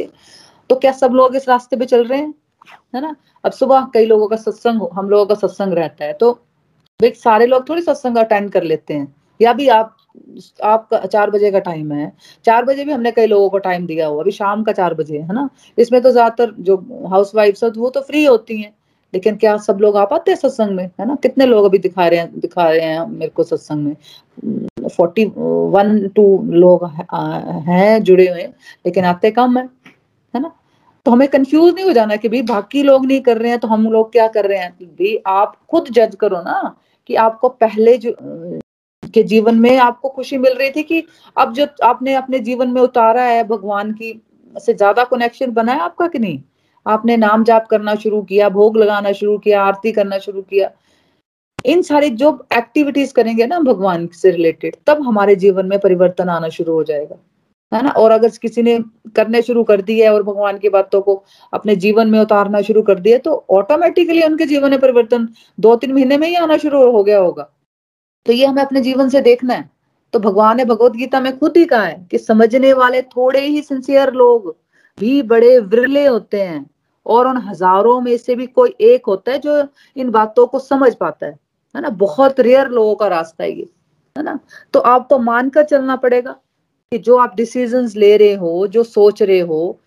तो 0.69 0.75
क्या 0.77 0.91
सब 0.93 1.11
लोग 1.13 1.35
इस 1.35 1.47
रास्ते 1.49 1.75
पे 1.75 1.85
चल 1.85 2.03
रहे 2.05 2.19
हैं? 2.19 2.33
है 2.95 3.01
ना? 3.01 3.15
अब 3.43 3.51
सुबह 3.51 3.87
कई 3.93 4.05
लोगों 4.05 4.27
का 4.27 4.35
सत्संग 4.37 4.87
हम 4.93 5.09
लोगों 5.09 5.25
का 5.25 5.35
सत्संग 5.37 5.73
रहता 5.73 6.05
है 6.05 6.13
तो 6.13 6.31
भाई 6.99 7.11
सारे 7.13 7.45
लोग 7.45 7.67
थोड़ी 7.69 7.81
सत्संग 7.81 8.17
अटेंड 8.17 8.51
कर 8.51 8.63
लेते 8.63 8.93
हैं। 8.93 9.13
या 9.39 9.53
भी 9.53 9.67
आप, 9.69 9.95
आपका 10.63 10.97
चार 11.05 11.29
बजे 11.31 11.51
का 11.51 11.59
टाइम 11.61 11.91
है, 11.93 12.11
चार 12.45 12.65
बजे 12.65 12.85
भी 12.85 12.91
हमने 12.91 13.11
कई 13.11 13.27
लोगों 13.27 13.49
को 13.49 13.57
टाइम 13.59 13.85
दिया 13.87 14.07
हुआ 14.07 14.21
अभी 14.21 14.31
शाम 14.31 14.63
का 14.63 14.71
चार 14.71 14.93
बजे 14.93 15.17
है 15.19 15.33
ना? 15.33 15.49
इसमें 15.77 16.01
तो 16.01 16.11
ज़्यादातर 16.11 16.53
जो 16.59 16.77
हाउस 17.09 17.35
वाइफ 17.35 17.63
वो 17.77 17.89
तो 17.89 18.01
फ्री 18.01 18.23
होती 18.25 18.61
हैं। 18.61 18.73
लेकिन 19.13 19.35
क्या 19.35 19.55
सब 19.57 19.77
लोग 19.81 19.97
आ 19.97 20.03
पाते 20.05 20.31
हैं 20.31 20.37
सत्संग 20.37 20.75
में? 20.75 20.83
है 20.99 21.07
ना? 21.07 21.15
कितने 21.23 21.45
लोग 21.45 21.65
अभी 21.65 21.77
दिखा 21.79 22.07
रहे 22.07 22.19
हैं, 22.19 22.39
दिखा 22.39 22.69
रहे 22.69 22.81
हैं 22.81 23.05
मेरे 23.07 23.31
को 23.31 23.43
सत्संग 23.43 23.85
में? 23.85 23.95
फोर्टी 24.87 25.25
वन 25.35 26.07
टू 26.15 26.23
लोग 26.43 26.85
हैं 27.67 28.03
जुड़े 28.03 28.27
हुए 28.29 28.43
लेकिन 28.85 29.05
आते 29.05 29.31
कम 29.31 29.57
है 29.57 29.63
है 30.33 30.41
ना? 30.41 30.51
तो 31.05 31.11
हमें 31.11 31.27
कंफ्यूज 31.27 31.73
नहीं 31.73 31.85
हो 31.85 31.91
जाना 31.93 32.15
कि 32.15 32.29
भाई 32.29 32.41
बाकी 32.41 32.83
लोग 32.83 33.05
नहीं 33.05 33.21
कर 33.21 33.37
रहे 33.37 33.49
हैं 33.49 33.59
तो 33.59 33.67
हम 33.67 33.87
लोग 33.91 34.11
क्या 34.11 34.27
कर 34.27 34.45
रहे 34.45 34.57
हैं? 34.57 34.71
भाई 34.71 35.17
आप 35.27 35.55
खुद 35.71 35.87
जज 35.91 36.15
करो 36.19 36.41
ना 36.41 36.75
कि 37.09 37.15
आपको 37.15 37.49
पहले 37.49 37.97
जो, 37.97 38.15
के 39.13 39.23
जीवन 39.23 39.59
में 39.59 39.77
आपको 39.77 40.09
खुशी 40.09 40.37
मिल 40.37 40.53
रही 40.53 40.69
थी 40.71 40.83
कि 40.83 41.03
अब 41.37 41.53
जो 41.53 41.65
आपने 41.83 42.13
अपने 42.15 42.39
जीवन 42.39 42.69
में 42.69 42.81
उतारा 42.81 43.23
है 43.23 43.43
भगवान 43.43 43.91
की, 43.93 44.21
से 44.55 44.73
ज़्यादा 44.73 45.03
कनेक्शन 45.03 45.51
बनाया 45.51 45.83
आपका 45.83 46.07
कि 46.07 46.19
नहीं? 46.19 46.41
आपने 46.87 47.17
नाम 47.17 47.43
जाप 47.43 47.67
करना 47.67 47.95
शुरू 47.95 48.21
किया, 48.21 48.49
भोग 48.49 48.77
लगाना 48.77 49.11
शुरू 49.11 49.37
किया, 49.37 49.63
आरती 49.63 49.91
करना 49.91 50.17
शुरू 50.17 50.41
किया। 50.41 50.71
इन 51.65 51.81
सारी 51.81 52.09
जो 52.09 52.45
एक्टिविटीज़ 52.53 53.13
करेंगे 53.13 53.47
ना 53.47 53.59
भगवान 53.59 54.07
से 54.07 54.31
रिलेटेड 54.31 54.75
तब 54.87 55.01
हमारे 55.03 55.35
जीवन 55.35 55.65
में 55.65 55.79
परिवर्तन 55.79 56.29
आना 56.29 56.49
शुरू 56.49 56.73
हो 56.73 56.83
जाएगा। 56.83 57.15
है 57.73 57.83
ना? 57.83 57.89
और 57.89 58.11
अगर 58.11 58.29
किसी 58.41 58.61
ने 58.61 58.79
करने 59.15 59.41
शुरू 59.41 59.63
कर 59.63 59.83
है 59.89 60.13
और 60.13 60.23
भगवान 60.23 60.57
की 60.57 60.69
बातों 60.69 61.01
को 61.01 61.23
अपने 61.53 61.75
जीवन 61.75 62.09
में 62.09 62.19
उतारना 62.19 62.61
शुरू 62.61 62.81
कर 62.81 62.99
दिया 62.99 63.17
तो 63.17 63.45
ऑटोमेटिकली 63.49 64.23
उनके 64.23 64.45
जीवन 64.45 64.69
में 64.69 64.79
परिवर्तन 64.79 65.27
दो 65.59 65.75
तीन 65.75 65.93
महीने 65.93 66.17
में 66.17 66.27
ही 66.27 66.35
आना 66.35 66.57
शुरू 66.57 66.91
हो 66.91 67.03
गया 67.03 67.19
होगा। 67.19 67.49
तो 68.25 68.33
ये 68.33 68.45
हमें 68.45 68.63
अपने 68.63 68.81
जीवन 68.81 69.09
से 69.09 69.21
देखना 69.21 69.53
है। 69.53 69.69
तो 70.13 70.19
भगवान 70.19 70.57
ने 70.57 70.65
भगवत 70.65 70.91
गीता 70.91 71.19
में 71.19 71.39
खुद 71.39 71.57
ही 71.57 71.65
कहा 71.65 71.83
है 71.83 72.07
कि 72.11 72.17
समझने 72.17 72.73
वाले 72.73 73.01
थोड़े 73.01 73.39
ही 73.39 73.61
सिंसियर 73.61 74.13
लोग 74.13 74.55
भी 74.99 75.21
बड़े 75.21 75.59
विरले 75.59 76.05
होते 76.05 76.41
हैं। 76.41 76.69
और 77.05 77.27
उन 77.27 77.37
हज़ारों 77.39 77.99
में 78.01 78.15
से 78.17 78.35
भी 78.35 78.45
कोई 78.47 78.75
एक 78.81 79.05
होता 79.07 79.31
है 79.31 79.39
जो 79.39 79.63
इन 79.95 80.09
बातों 80.11 80.45
को 80.47 80.59
समझ 80.59 80.93
पाता 80.95 81.25
है 81.25 81.37
है 81.75 81.81
ना? 81.81 81.89
बहुत 81.89 82.39
रेयर 82.39 82.67
लोगों 82.69 82.95
का 82.95 83.07
रास्ता 83.07 83.43
है 83.43 83.51
ये, 83.51 83.67
है 84.15 84.23
ना? 84.23 84.39
तो 84.73 84.79
आपको 84.79 85.19
मानकर 85.19 85.63
चलना 85.65 85.95
पड़ेगा 85.97 86.31
कि 86.91 86.97
जो 86.99 87.17
आप 87.17 87.35
डिसीज़न 87.35 87.87
ले 87.95 88.15
रहे 88.17 88.33
हो, 88.33 88.67
जो 88.67 88.83
सोच 88.83 89.21
रहे 89.23 89.39
हो, 89.41 89.79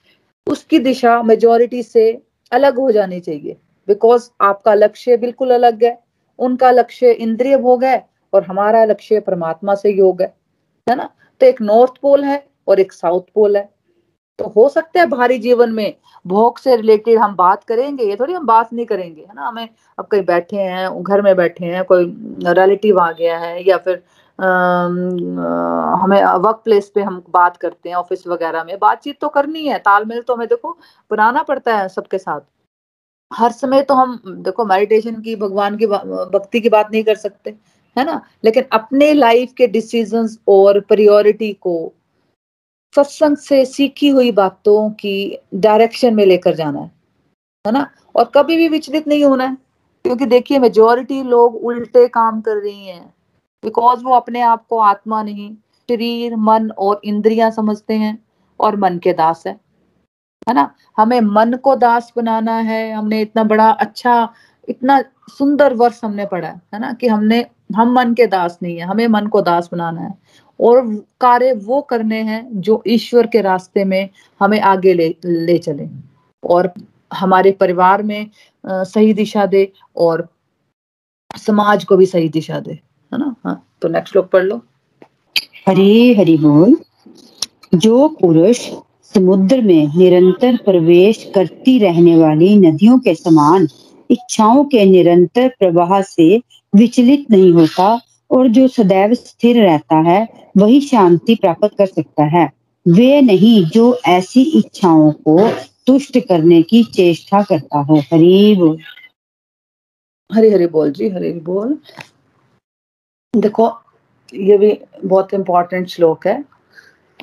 उसकी 0.46 0.78
दिशा 0.78 1.22
मेजोरिटी 1.22 1.82
से 1.82 2.10
अलग 2.52 2.78
हो 2.78 2.90
जानी 2.92 3.20
चाहिए। 3.20 3.56
बिकॉज़ 3.88 4.28
आपका 4.42 4.74
लक्ष्य 4.74 5.16
बिल्कुल 5.16 5.50
अलग 5.54 5.84
है, 5.84 5.98
उनका 6.38 6.70
लक्ष्य 6.70 7.12
इंद्रिय 7.12 7.56
भोग 7.58 7.84
है 7.84 8.04
और 8.32 8.44
हमारा 8.44 8.84
लक्ष्य 8.84 9.20
परमात्मा 9.20 9.74
से 9.74 9.90
योग 9.90 10.22
है 10.22 10.34
है 10.86 10.96
ना? 10.96 11.08
तो 11.40 11.46
एक 11.46 11.60
नॉर्थ 11.62 12.00
पोल 12.02 12.24
है 12.24 12.44
और 12.68 12.80
एक 12.80 12.92
साउथ 12.92 13.22
पोल 13.34 13.56
है। 13.56 13.68
तो 14.38 14.46
हो 14.56 14.68
सकता 14.68 15.00
है 15.00 15.06
भारी 15.06 15.38
जीवन 15.38 15.72
में 15.72 15.94
भोग 16.24 16.58
से 16.58 16.74
रिलेटेड 16.76 17.18
हम 17.18 17.34
बात 17.36 17.62
करेंगे 17.64 18.04
ये 18.04 18.16
थोड़ी 18.16 18.32
हम 18.32 18.46
बात 18.46 18.72
नहीं 18.72 18.86
करेंगे 18.86 19.20
है 19.22 19.34
ना? 19.34 19.46
हमें 19.48 19.68
अब 19.98 20.06
कहीं 20.06 20.24
बैठे 20.24 20.56
हैं 20.56 21.02
घर 21.02 21.22
में 21.22 21.34
बैठे 21.36 21.64
हैं 21.66 21.84
कोई 21.84 22.04
रिलेटिव 22.48 23.00
आ 23.00 23.10
गया 23.12 23.38
है 23.38 23.62
या 23.68 23.76
फिर 23.78 24.02
आ, 24.38 24.46
हमें 26.02 26.22
वर्क 26.24 26.60
प्लेस 26.64 26.90
पे 26.94 27.02
हम 27.02 27.22
बात 27.30 27.56
करते 27.56 27.88
हैं 27.88 27.96
ऑफ़िस 27.96 28.26
वगैरह 28.26 28.64
में 28.64 28.78
बातचीत 28.78 29.18
तो 29.20 29.28
करनी 29.28 29.66
है 29.68 29.78
तालमेल 29.78 30.20
तो 30.22 30.34
हमें 30.34 30.46
देखो 30.48 30.76
बनाना 31.10 31.42
पड़ता 31.42 31.76
है 31.76 31.88
सबके 31.88 32.18
साथ। 32.18 32.40
हर 33.30 33.52
समय 33.52 33.82
तो 33.82 33.94
हम 33.94 34.20
देखो 34.26 34.64
मेडिटेशन 34.64 35.20
की 35.20 35.36
भगवान 35.36 35.76
की 35.76 35.86
भक्ति 35.86 36.60
की 36.60 36.68
बात 36.68 36.90
नहीं 36.92 37.02
कर 37.04 37.14
सकते 37.16 37.50
है 37.96 38.04
ना? 38.04 38.20
लेकिन 38.44 38.64
अपने 38.72 39.12
लाइफ 39.14 39.52
के 39.56 39.66
डिसीजंस 39.66 40.38
और 40.48 40.80
प्रायोरिटी 40.80 41.52
को 41.52 41.76
सत्संग 42.96 43.36
से 43.36 43.64
सीखी 43.66 44.08
हुई 44.08 44.32
बातों 44.32 44.90
की 44.90 45.38
डायरेक्शन 45.54 46.14
में 46.14 46.24
लेकर 46.26 46.54
जाना 46.54 46.80
है 46.80 46.90
है 47.64 47.72
ना? 47.72 47.88
और 48.14 48.30
कभी 48.34 48.56
भी 48.56 48.68
विचलित 48.68 49.08
नहीं 49.08 49.24
होना 49.24 49.44
है, 49.44 49.56
क्योंकि 50.04 50.26
देखिए 50.26 50.58
मेजोरिटी 50.58 51.22
लोग 51.22 51.56
उल्टे 51.56 52.06
काम 52.08 52.40
कर 52.40 52.56
रही 52.56 52.86
हैं 52.86 53.04
बिकॉज़ 53.62 54.04
वो 54.04 54.14
अपने 54.14 54.40
आप 54.40 54.66
को 54.70 54.78
आत्मा 54.78 55.22
नहीं, 55.22 55.54
शरीर, 55.88 56.36
मन 56.36 56.70
और 56.78 57.00
इंद्रियाँ 57.04 57.50
समझते 57.50 57.94
हैं 57.94 58.18
और 58.60 58.76
मन 58.76 58.98
के 58.98 59.12
दास 59.12 59.42
है 59.46 59.52
है 60.48 60.54
ना? 60.54 60.70
हमें 60.96 61.20
मन 61.20 61.52
को 61.62 61.74
दास 61.76 62.12
बनाना 62.16 62.56
है, 62.58 62.92
हमने 62.92 63.20
इतना 63.22 63.44
बड़ा 63.44 63.70
अच्छा 63.70 64.28
इतना 64.68 65.00
सुंदर 65.30 65.74
वर्ष 65.74 66.00
हमने 66.04 66.26
पढ़ा 66.26 66.48
है 66.74 66.80
ना? 66.80 66.92
कि 66.92 67.06
हमने, 67.08 67.44
हम 67.76 67.92
मन 67.92 68.14
के 68.14 68.26
दास 68.26 68.58
नहीं 68.62 68.76
है, 68.76 68.82
हमें 68.82 69.06
मन 69.08 69.26
को 69.26 69.40
दास 69.42 69.68
बनाना 69.72 70.00
है। 70.00 70.14
और 70.60 70.84
कार्य 71.20 71.52
वो 71.64 71.80
करने 71.90 72.20
हैं 72.22 72.48
जो 72.60 72.82
ईश्वर 72.86 73.26
के 73.26 73.40
रास्ते 73.40 73.84
में 73.84 74.08
हमें 74.40 74.60
आगे 74.60 74.94
ले 74.94 75.14
ले 75.24 75.58
चले। 75.58 75.88
और 76.42 76.72
हमारे 77.14 77.50
परिवार 77.52 78.02
में 78.02 78.20
आ, 78.64 78.82
सही 78.84 79.12
दिशा 79.14 79.46
दे 79.46 79.70
और 79.96 80.26
समाज 81.38 81.84
को 81.84 81.96
भी 81.96 82.06
सही 82.06 82.28
दिशा 82.28 82.60
दे 82.60 82.72
है 82.72 83.18
ना? 83.18 83.34
हाँ 83.44 83.62
तो 83.82 83.88
नेक्स्ट 83.88 84.12
श्लोक 84.12 84.30
पढ़ 84.30 84.44
लो। 84.44 84.56
हरे 85.68 86.14
हरि 86.18 86.36
बोल। 86.38 86.76
जो 87.74 88.08
पुरुष 88.20 88.58
समुद्र 89.14 89.60
में 89.62 89.96
निरंतर 89.96 90.56
प्रवेश 90.56 91.30
करती 91.34 91.78
रहने 91.78 92.16
वाली 92.16 92.56
नदियों 92.58 92.98
के 92.98 93.14
समान 93.14 93.66
इच्छाओं 94.10 94.64
के 94.64 94.84
निरंतर 94.84 95.48
प्रवाह 95.58 96.00
से 96.02 96.36
विचलित 96.72 97.30
नहीं 97.30 97.52
होता 97.52 97.88
और 98.30 98.48
जो 98.48 98.68
सदैव 98.68 99.14
स्थिर 99.14 99.62
रहता 99.62 99.96
है, 99.96 100.50
वही 100.56 100.80
शांति 100.80 101.34
प्राप्त 101.34 101.70
कर 101.78 101.86
सकता 101.86 102.24
है। 102.24 102.52
वे 102.88 103.20
नहीं, 103.20 103.64
जो 103.64 103.98
ऐसी 104.06 104.42
इच्छाओं 104.42 105.12
को 105.12 105.50
तुष्ट 105.86 106.18
करने 106.18 106.62
की 106.62 106.84
चेष्टा 106.84 107.42
करता 107.42 107.78
है। 107.78 108.54
बोल 108.54 108.78
हरी 110.32 110.50
हरी 110.50 110.66
बोल 110.66 110.92
जी, 110.92 111.08
हरी 111.08 111.32
बोल। 111.32 111.78
देखो, 113.36 113.72
ये 114.34 114.58
भी 114.58 114.78
बहुत 115.04 115.34
इंपॉर्टेंट 115.34 115.88
श्लोक 115.88 116.26
है। 116.26 116.44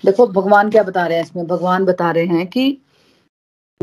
देखो, 0.05 0.27
भगवान 0.27 0.69
क्या 0.69 0.83
बता 0.83 1.07
रहे 1.07 1.17
हैं 1.17 1.25
इसमें? 1.25 1.47
भगवान 1.47 1.85
बता 1.85 2.11
रहे 2.11 2.25
हैं 2.25 2.47
कि 2.47 2.77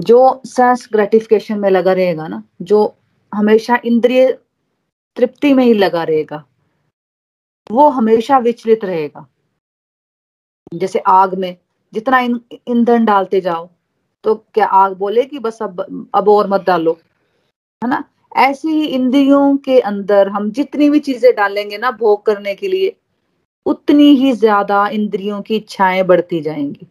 जो 0.01 0.43
सेंस 0.47 0.89
ग्रेटिफिकेशन 0.93 1.59
में 1.59 1.71
लगा 1.71 1.93
रहेगा 1.93 2.29
ना, 2.29 2.43
जो 2.63 2.95
हमेशा 3.35 3.79
इंद्रिय 3.85 4.39
तृप्ति 5.17 5.53
में 5.53 5.65
ही 5.65 5.75
लगा 5.75 6.05
रहेगा 6.05 6.45
वो 7.71 7.89
हमेशा 7.91 8.39
विचलित 8.41 8.85
रहेगा। 8.85 9.27
जैसे 10.73 10.99
आग 11.09 11.35
में 11.35 11.57
जितना 11.93 12.19
ईंधन 12.21 13.05
डालते 13.05 13.41
जाओ 13.41 13.69
तो 14.25 14.35
क्या 14.55 14.67
आग 14.79 14.93
बोले 14.97 15.25
कि 15.25 15.39
बस 15.39 15.59
अब 15.63 15.81
अब 16.15 16.29
और 16.29 16.49
मत 16.49 16.65
डालो, 16.67 16.93
है 17.83 17.89
ना? 17.91 18.05
ऐसे 18.33 18.69
ही 18.71 18.85
इंद्रियों 18.87 19.57
के 19.59 19.79
अंदर 19.83 20.29
हम 20.29 20.51
जितनी 20.53 20.91
भी 20.91 20.99
चीज़ें 21.01 21.35
डालेंगे 21.37 21.79
ना 21.79 21.91
भोग 21.93 22.25
करने 22.27 22.55
के 22.55 22.69
लिए, 22.69 22.97
उतनी 23.67 24.11
ही 24.17 24.33
ज़्यादा 24.35 24.87
इंद्रियों 24.91 25.41
की 25.43 25.57
इच्छाएँ 25.57 26.03
बढ़ती 26.05 26.41
जाएँगी। 26.43 26.87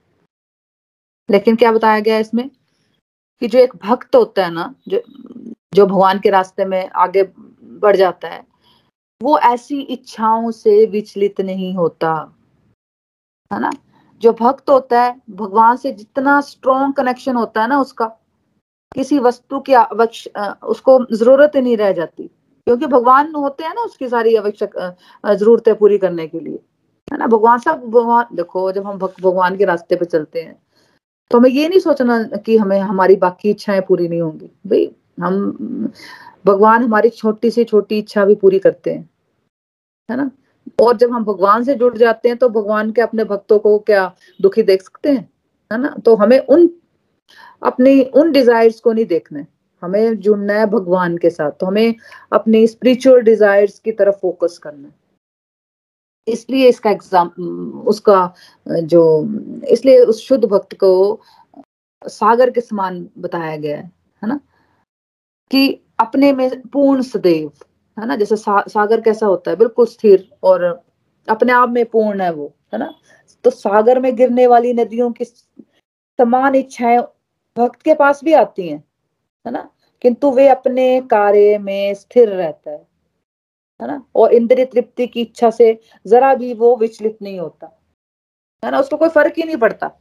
लेकिन 1.30 1.56
क्या 1.56 1.72
बताया 1.72 2.00
गया 2.00 2.18
इसमें? 2.20 2.50
कि 3.42 3.48
जो 3.48 3.60
एक 3.60 3.76
भक्त 3.84 4.16
होता 4.16 4.46
है 4.46 4.52
ना, 4.54 4.74
जो 4.88 5.02
जो 5.74 5.86
भगवान 5.86 6.20
के 6.20 6.30
रास्ते 6.30 6.66
में 6.66 6.90
आगे 6.98 7.24
बढ़ 7.82 7.96
जाता 7.96 8.28
है 8.28 8.44
वो 9.22 9.38
ऐसी 9.40 9.80
इच्छाओं 9.84 10.50
से 10.52 10.86
विचलित 10.86 11.40
नहीं 11.42 11.74
होता, 11.76 12.12
है 13.52 13.60
ना? 13.60 13.72
जो 14.24 14.32
भक्त 14.34 14.70
होता 14.70 15.02
है, 15.02 15.16
भगवान 15.32 15.76
से 15.78 15.92
जितना 15.94 16.40
स्ट्रॉन्ग 16.42 16.94
कनेक्शन 16.96 17.36
होता 17.36 17.62
है 17.62 17.68
ना 17.70 17.80
उसका, 17.82 18.06
किसी 18.96 19.20
वस्तु 19.20 19.60
की 19.70 19.76
उसको 20.68 20.98
ज़रूरत 21.14 21.52
ही 21.56 21.62
नहीं 21.62 21.76
रह 21.78 21.92
जाती, 21.94 22.24
क्योंकि 22.68 22.86
भगवान 22.88 23.34
होते 23.36 23.64
हैं 23.64 23.74
ना 23.76 23.82
उसकी 23.82 24.08
सारी 24.10 24.36
आवश्यक 24.36 24.78
जरूरतें 25.26 25.76
पूरी 25.76 25.98
करने 25.98 26.28
के 26.28 26.40
लिए, 26.40 26.60
है 27.08 27.18
ना? 27.18 27.28
भगवान 27.28 27.60
सब, 27.60 27.82
भगवान, 27.82 28.36
देखो, 28.36 28.72
जब 28.72 28.88
हम 28.88 28.98
भगवान 29.00 29.58
के 29.58 29.66
रास्ते 29.66 29.96
पे 29.96 30.06
चलते 30.06 30.42
हैं 30.42 30.56
तो 31.32 31.38
हमें 31.38 31.50
ये 31.50 31.68
नहीं 31.70 31.80
सोचना 31.80 32.22
कि 32.46 32.58
हमें, 32.58 32.80
हमारी 32.80 33.16
बाकी 33.18 33.50
इच्छाएँ 33.50 33.82
पूरी 33.88 34.08
नहीं 34.08 34.22
होंगी, 34.22 34.50
भाई, 34.68 34.92
हम 35.20 35.92
भगवान 36.46 36.84
हमारी 36.84 37.10
छोटी 37.10 37.52
से 37.52 37.64
छोटी 37.64 37.98
इच्छा 38.00 38.26
भी 38.26 38.36
पूरी 38.36 38.60
करते 38.60 38.94
हैं, 38.94 39.10
है 40.10 40.18
ना? 40.18 40.30
और 40.82 40.98
जब 40.98 41.12
हम 41.12 41.24
भगवान 41.26 41.64
से 41.64 41.76
जुड़ 41.76 41.96
जाते 41.98 42.30
हैं 42.30 42.38
तो 42.38 42.50
भगवान 42.50 42.92
के 42.92 43.02
अपने 43.02 43.24
भक्तों 43.24 43.60
को 43.60 43.78
क्या 43.82 44.12
दुखी 44.40 44.64
देख 44.64 44.82
सकते 44.82 45.10
हैं, 45.10 45.30
है 45.72 45.80
ना? 45.82 45.96
तो 46.06 46.16
हमें 46.16 46.40
उन, 46.40 46.70
अपनी, 47.62 48.02
उन 48.02 48.32
डिजायर्स 48.32 48.80
को 48.80 48.94
नहीं 48.94 49.06
देखना 49.06 49.40
है। 49.40 49.48
हमें 49.84 50.18
जुड़ना 50.20 50.54
है 50.54 50.66
भगवान 50.68 51.18
के 51.18 51.30
साथ 51.30 51.52
तो 51.60 51.66
हमें 51.66 51.96
अपनी 52.34 52.66
स्पिरिचुअल 52.68 53.22
डिजायर्स 53.22 53.80
की 53.80 53.92
तरफ़ 53.92 54.16
फोकस 54.16 54.58
करना 54.58 54.88
है। 54.88 54.94
इसलिए 56.28 56.68
इसका 56.70 56.90
एग्ज़ाम 56.92 57.28
उसका, 57.88 58.34
जो, 58.68 59.04
इसलिए 59.68 60.00
उस 60.02 60.22
शुद्ध 60.24 60.44
भक्त 60.46 60.74
को 60.76 61.22
सागर 62.02 62.50
के 62.50 62.62
समान 62.62 63.08
बताया 63.18 63.56
गया 63.58 63.78
है 63.78 63.84
है 64.22 64.28
ना? 64.30 64.40
कि 65.52 65.82
अपने 66.00 66.32
में 66.34 66.62
पूर्ण 66.62 67.02
सदैव 67.02 67.52
है 67.98 68.06
ना? 68.08 68.16
जैसे 68.16 68.36
सा, 68.36 68.64
सागर 68.68 69.02
कैसा 69.02 69.26
होता 69.26 69.52
है? 69.52 69.58
बिल्कुल 69.58 69.86
स्थिर 69.86 70.30
और 70.44 70.64
अपने 71.30 71.54
आप 71.54 71.70
में 71.70 71.86
पूर्ण 71.86 72.22
है 72.22 72.34
वो 72.34 72.54
है 72.74 72.80
ना? 72.80 72.94
तो 73.44 73.50
सागर 73.50 74.00
में 74.00 74.16
गिरने 74.16 74.48
वाली 74.48 74.74
नदियों 74.74 75.12
की 75.12 75.26
समान 75.26 76.56
इच्छाएँ 76.56 77.00
भक्त 77.58 77.82
के 77.82 77.94
पास 77.94 78.24
भी 78.24 78.34
आती 78.34 78.68
हैं 78.68 78.84
है 79.46 79.52
ना? 79.52 79.70
किंतु 80.02 80.32
वे 80.32 80.48
अपने 80.48 81.02
कार्य 81.02 81.58
में 81.58 81.94
स्थिर 81.94 82.30
रहता 82.30 82.72
है 82.72 82.88
है 83.82 83.88
ना? 83.88 84.04
और 84.16 84.34
इंद्रिय 84.34 84.66
तृप्ति 84.66 85.08
की 85.08 85.22
इच्छा 85.22 85.50
से 85.50 85.80
जरा 86.08 86.34
भी 86.36 86.54
वो 86.54 86.76
विचलित 86.78 87.18
नहीं 87.22 87.40
होता 87.40 87.80
है 88.64 88.72
ना? 88.72 88.80
उसको 88.80 88.98
कोई 88.98 89.10
फ़र्क 89.10 89.34
ही 89.38 89.44
नहीं 89.44 89.58
पड़ता। 89.58 89.92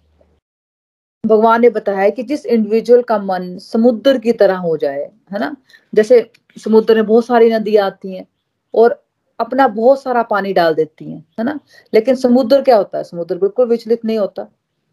भगवान 1.25 1.61
ने 1.61 1.69
बताया 1.71 2.09
कि 2.11 2.23
जिस 2.23 2.47
इंडिविजुअल 2.47 3.03
का 3.03 3.19
मन 3.19 3.57
समुद्र 3.59 4.19
की 4.19 4.33
तरह 4.33 4.57
हो 4.57 4.77
जाए, 4.77 5.03
है 5.33 5.39
ना? 5.39 5.57
जैसे 5.95 6.31
समुद्र 6.65 6.95
में 6.95 7.07
बहुत 7.07 7.27
सारी 7.27 7.51
नदियाँ 7.51 7.87
आती 7.87 8.15
हैं 8.15 8.27
और 8.75 9.05
अपना 9.41 9.67
बहुत 9.69 10.03
सारा 10.03 10.23
पानी 10.23 10.53
डाल 10.53 10.75
देती 10.75 11.11
हैं, 11.11 11.25
है 11.39 11.45
ना? 11.45 11.59
लेकिन 11.95 12.15
समुद्र 12.15 12.63
क्या 12.63 12.77
होता 12.77 12.99
है? 12.99 13.05
समुद्र 13.05 13.39
बिल्कुल 13.39 13.69
विचलित 13.69 14.05
नहीं 14.05 14.19
होता, 14.19 14.43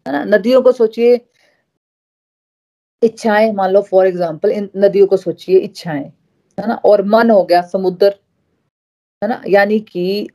है 0.06 0.12
ना? 0.12 0.24
नदियों 0.36 0.62
को 0.62 0.72
सोचिए, 0.72 1.20
इच्छाएँ, 3.02 3.52
मान 3.52 3.70
लो 3.70 3.82
फॉर 3.82 4.06
एग्ज़ाम्पल 4.06 4.50
इन 4.50 4.70
नदियों 4.76 5.06
को 5.06 5.16
सोचिए, 5.16 5.58
इच्छाएँ, 5.58 6.04
है 6.58 6.68
ना? 6.68 6.74
और 6.74 7.04
मन 7.04 7.30
हो 7.30 7.42
गया 7.44 7.62
समुद्र, 7.62 8.14
है 9.22 9.28
ना? 9.28 9.42
यानी 9.48 9.80
कि 9.80 10.28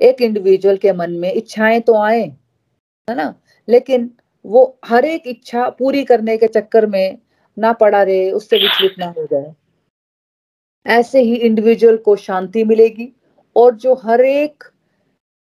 एक 0.00 0.22
इंडिविजुअल 0.22 0.76
के 0.76 0.92
मन 0.92 1.10
में 1.12 1.32
इच्छाएँ 1.32 1.80
तो 1.80 1.94
आए, 1.96 2.22
है 3.08 3.14
ना? 3.16 3.34
लेकिन 3.68 4.10
वो 4.44 4.78
हर 4.84 5.04
एक 5.04 5.26
इच्छा 5.26 5.68
पूरी 5.68 6.04
करने 6.04 6.36
के 6.36 6.46
चक्कर 6.48 6.86
में 6.86 7.18
ना 7.56 7.72
पड़ा 7.72 8.02
रहे, 8.02 8.30
उससे 8.30 8.56
विचलित 8.56 8.94
ना 8.98 9.06
हो 9.08 9.26
जाए। 9.26 9.54
ऐसे 10.86 11.20
ही 11.20 11.34
इंडिविजुअल 11.36 11.96
को 11.96 12.16
शांति 12.16 12.64
मिलेगी 12.64 13.12
और 13.56 13.74
जो 13.74 13.94
हर 13.94 14.20
एक 14.20 14.64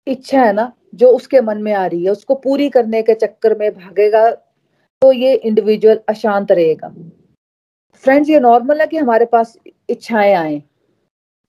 इच्छा 0.08 0.42
है 0.42 0.54
ना, 0.54 0.72
जो 0.96 1.08
उसके 1.08 1.42
मन 1.42 1.62
में 1.62 1.74
आ 1.74 1.86
रही 1.86 2.04
है, 2.04 2.12
उसको 2.12 2.36
पूरी 2.36 2.70
करने 2.70 3.02
के 3.02 3.14
चक्कर 3.14 3.58
में 3.60 3.72
भागेगा 3.72 4.30
तो 4.32 5.12
ये 5.12 5.34
इंडिविजुअल 5.36 6.00
अशांत 6.10 6.52
रहेगा। 6.52 6.94
फ्रेंड्स 8.04 8.30
ये 8.30 8.40
नॉर्मल 8.40 8.82
है 8.82 8.88
कि 8.88 8.98
हमारे 8.98 9.26
पास 9.26 9.58
इच्छाएँ 9.90 10.34
आए। 10.34 10.62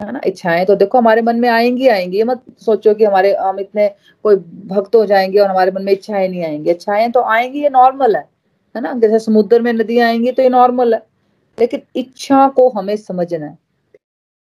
है 0.02 0.12
ना, 0.12 0.20
इच्छाएँ 0.26 0.64
तो 0.66 0.74
देखो 0.76 0.98
हमारे 0.98 1.22
मन 1.22 1.36
में 1.40 1.48
आएँगी 1.48 1.88
आएँगी। 1.88 2.16
ये 2.18 2.24
मत 2.24 2.42
सोचो 2.60 2.94
कि 2.94 3.04
हमारे, 3.04 3.34
हम 3.34 3.60
इतने 3.60 3.88
कोई 4.24 4.36
भक्त 4.66 4.94
हो 4.96 5.04
जाएँगे 5.06 5.38
और 5.38 5.50
हमारे 5.50 5.70
मन 5.70 5.82
में 5.82 5.92
इच्छाएँ 5.92 6.28
नहीं 6.28 6.44
आएँगी। 6.44 6.70
इच्छाएँ 6.70 7.10
तो 7.10 7.22
आएँगी, 7.22 7.62
ये 7.62 7.70
नॉर्मल 7.70 8.16
है 8.16 8.28
है 8.74 8.80
ना? 8.82 8.92
जैसे 8.94 9.18
समुद्र 9.18 9.60
में 9.62 9.72
नदियाँ 9.72 10.08
आएँगी 10.08 10.32
तो 10.32 10.42
ये 10.42 10.48
नॉर्मल 10.48 10.94
है। 10.94 11.00
लेकिन 11.58 11.82
इच्छा 11.96 12.46
को 12.48 12.68
हमें 12.68 12.96
समझना 12.96 13.46
है। 13.46 13.58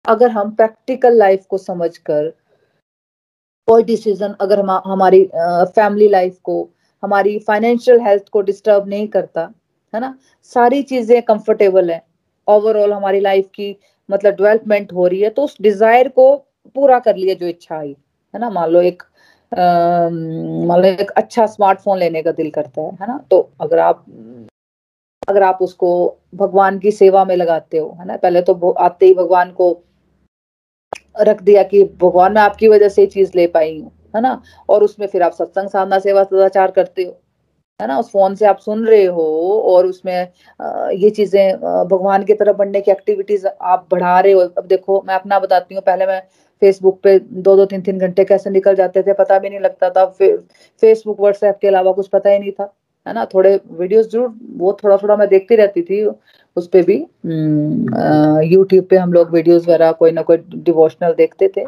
अगर 0.05 0.29
हम 0.31 0.51
प्रैक्टिकल 0.51 1.17
लाइफ 1.17 1.45
को 1.49 1.57
समझकर, 1.57 2.29
कोई 3.67 3.83
डिसीज़न 3.83 4.35
अगर 4.41 4.59
हम, 4.59 4.71
हमारी 4.85 5.23
फैमिली 5.35 6.07
लाइफ 6.09 6.37
को, 6.43 6.69
हमारी 7.03 7.37
फाइनेंशियल 7.39 7.99
हेल्थ 8.01 8.29
को 8.29 8.41
डिस्टर्ब 8.41 8.87
नहीं 8.87 9.07
करता, 9.07 9.41
है 9.93 10.01
ना? 10.01 10.17
सारी 10.43 10.81
चीज़ें 10.83 11.21
कंफर्टेबल 11.21 11.91
है। 11.91 12.01
ओवरऑल 12.47 12.93
हमारी 12.93 13.19
लाइफ 13.19 13.47
की 13.55 13.75
मतलब 14.09 14.33
डेवलपमेंट 14.35 14.93
हो 14.93 15.07
रही 15.07 15.21
है 15.21 15.29
तो 15.29 15.43
उस 15.43 15.55
डिज़ायर 15.61 16.07
को 16.09 16.35
पूरा 16.75 16.99
कर 16.99 17.15
लिया 17.15 17.35
जो 17.35 17.47
इच्छा 17.47 17.75
आई, 17.77 17.95
है 18.33 18.39
ना? 18.39 18.49
मान 18.49 18.69
लो 18.69 18.81
एक 18.81 19.03
मतलब 19.51 20.85
एक 20.85 21.11
अच्छा 21.11 21.45
स्मार्टफ़ोन 21.47 21.97
लेने 21.97 22.21
का 22.23 22.31
दिल 22.31 22.49
करता 22.51 22.81
है 22.81 22.91
है 22.91 23.07
ना? 23.07 23.17
तो 23.31 23.49
अगर 23.61 23.79
आप 23.79 24.05
अगर 25.27 25.43
आप 25.43 25.57
उसको 25.61 25.89
भगवान 26.35 26.77
की 26.79 26.91
सेवा 26.91 27.23
में 27.25 27.35
लगाते 27.35 27.77
हो, 27.77 27.89
है 27.99 28.05
ना? 28.07 28.17
पहले 28.17 28.41
तो 28.41 28.69
आते 28.71 29.05
ही 29.05 29.13
भगवान 29.13 29.51
को 29.51 29.71
रख 31.19 31.41
दिया 31.43 31.63
कि 31.63 31.83
भगवान, 32.01 32.33
मैं 32.33 32.41
आपकी 32.41 32.67
वजह 32.67 32.89
से 32.89 33.05
चीज़ 33.07 33.31
ले 33.35 33.47
पाई 33.47 33.79
हूँ, 33.79 33.91
है 34.15 34.21
ना? 34.21 34.41
और 34.69 34.83
उसमें 34.83 35.07
फिर 35.07 35.23
आप 35.23 35.31
सत्संग 35.31 35.69
साधना, 35.69 35.99
सेवा 35.99 36.23
सदाचार 36.23 36.71
करते 36.71 37.03
हो 37.03 37.19
है 37.79 37.87
ना, 37.87 37.97
उस 37.99 38.09
फ़ोन 38.11 38.35
से 38.35 38.45
आप 38.45 38.57
सुन 38.59 38.85
रहे 38.85 39.05
हो 39.07 39.25
और 39.69 39.85
उसमें 39.85 40.13
ये 40.95 41.09
चीज़ें 41.09 41.55
भगवान 41.89 42.23
की 42.25 42.33
तरफ़ 42.33 42.55
बढ़ने 42.57 42.81
की 42.81 42.91
एक्टिविटीज़ 42.91 43.47
आप 43.47 43.87
बढ़ा 43.91 44.19
रहे 44.19 44.33
हो। 44.33 44.39
अब 44.41 44.65
देखो, 44.67 45.03
मैं 45.07 45.15
अपना 45.15 45.39
बताती 45.39 45.75
हूँ, 45.75 45.83
पहले 45.83 46.05
मैं 46.05 46.21
फेसबुक 46.61 46.99
पे 47.03 47.17
दो 47.19 47.55
दो 47.55 47.65
तीन 47.65 47.81
तीन 47.81 47.99
घंटे 47.99 48.23
कैसे 48.25 48.49
निकल 48.49 48.75
जाते 48.75 49.01
थे, 49.03 49.13
पता 49.13 49.39
भी 49.39 49.49
नहीं 49.49 49.59
लगता 49.59 49.89
था। 49.89 50.05
फेसबुक 50.19 51.19
व्हाट्सएप 51.19 51.57
के 51.61 51.67
अलावा 51.67 51.91
कुछ 51.91 52.07
पता 52.09 52.29
ही 52.29 52.39
नहीं 52.39 52.51
था, 52.51 52.73
है 53.05 53.13
ना? 53.13 53.25
थोड़े 53.33 53.59
वीडियोस 53.71 54.11
ज़रूर, 54.11 54.33
वो 54.57 54.77
थोड़ा 54.83 54.97
थोड़ा 54.97 55.15
मैं 55.17 55.27
देखती 55.29 55.55
रहती 55.55 55.81
थी, 55.81 56.03
उस 56.57 56.67
पर 56.67 56.81
भी 56.83 56.95
यूट्यूब 58.47 58.85
पे 58.89 58.97
हम 58.97 59.13
लोग 59.13 59.31
वीडियोस 59.33 59.63
वगैरह 59.63 59.91
कोई 59.93 60.11
ना 60.11 60.21
कोई 60.21 60.37
डिवोशनल 60.55 61.13
देखते 61.13 61.47
थे। 61.57 61.63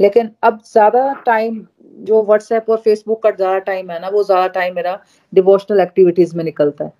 लेकिन 0.00 0.30
अब 0.42 0.60
ज़्यादा 0.66 1.12
टाइम 1.26 1.60
जो 1.98 2.22
व्हाट्सएप 2.22 2.70
और 2.70 2.76
फेसबुक 2.78 3.22
का 3.22 3.30
ज़्यादा 3.30 3.58
टाइम 3.60 3.90
है 3.90 4.00
ना, 4.00 4.08
वो 4.08 4.22
ज़्यादा 4.24 4.46
टाइम 4.48 4.74
मेरा 4.74 4.98
डिवोशनल 5.32 5.80
एक्टिविटीज़ 5.80 6.36
में 6.36 6.44
निकलता 6.44 6.84
है। 6.84 6.92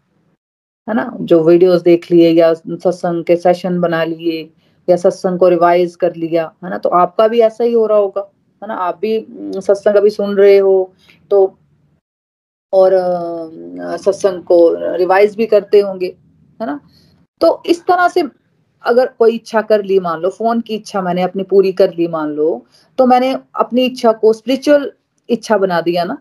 है 0.88 0.94
ना? 0.94 1.10
जो 1.20 1.42
वीडियोस 1.44 1.82
देख 1.82 2.10
लिए 2.10 2.30
या 2.32 2.52
सत्संग 2.54 3.24
के 3.24 3.36
सेशन 3.36 3.80
बना 3.80 4.02
लिए 4.04 4.42
या 4.88 4.96
सत्संग 4.96 5.38
को 5.38 5.48
रिवाइज 5.48 5.96
कर 5.96 6.14
लिया, 6.16 6.44
है 6.64 6.70
ना? 6.70 6.78
तो 6.78 6.88
आपका 6.90 7.28
भी 7.28 7.40
ऐसा 7.42 7.64
ही 7.64 7.72
हो 7.72 7.86
रहा 7.86 7.98
होगा, 7.98 8.20
है 8.62 8.68
ना? 8.68 8.74
आप 8.74 8.98
भी 8.98 9.18
सत्संग 9.56 9.96
अभी 9.96 10.10
सुन 10.10 10.36
रहे 10.36 10.58
हो 10.58 10.92
तो 11.30 11.46
और 12.72 12.92
सत्संग 13.98 14.42
को 14.44 14.58
रिवाइज 14.96 15.36
भी 15.36 15.46
करते 15.46 15.80
होंगे, 15.80 16.06
है 16.60 16.66
ना? 16.66 16.80
तो 17.40 17.62
इस 17.66 17.82
तरह 17.86 18.08
से 18.08 18.22
अगर 18.86 19.06
कोई 19.18 19.34
इच्छा 19.34 19.62
कर 19.62 19.82
ली 19.84 19.98
मान 20.00 20.20
लो, 20.20 20.30
फ़ोन 20.30 20.60
की 20.60 20.74
इच्छा 20.74 21.02
मैंने 21.02 21.22
अपनी 21.22 21.42
पूरी 21.44 21.72
कर 21.74 21.94
ली 21.94 22.08
मान 22.08 22.30
लो 22.30 22.66
तो 22.98 23.06
मैंने 23.06 23.32
अपनी 23.56 23.84
इच्छा 23.84 24.12
को 24.14 24.32
स्पिरिचुअल 24.32 24.90
इच्छा 25.28 25.56
बना 25.58 25.80
दिया 25.80 26.04
ना। 26.04 26.18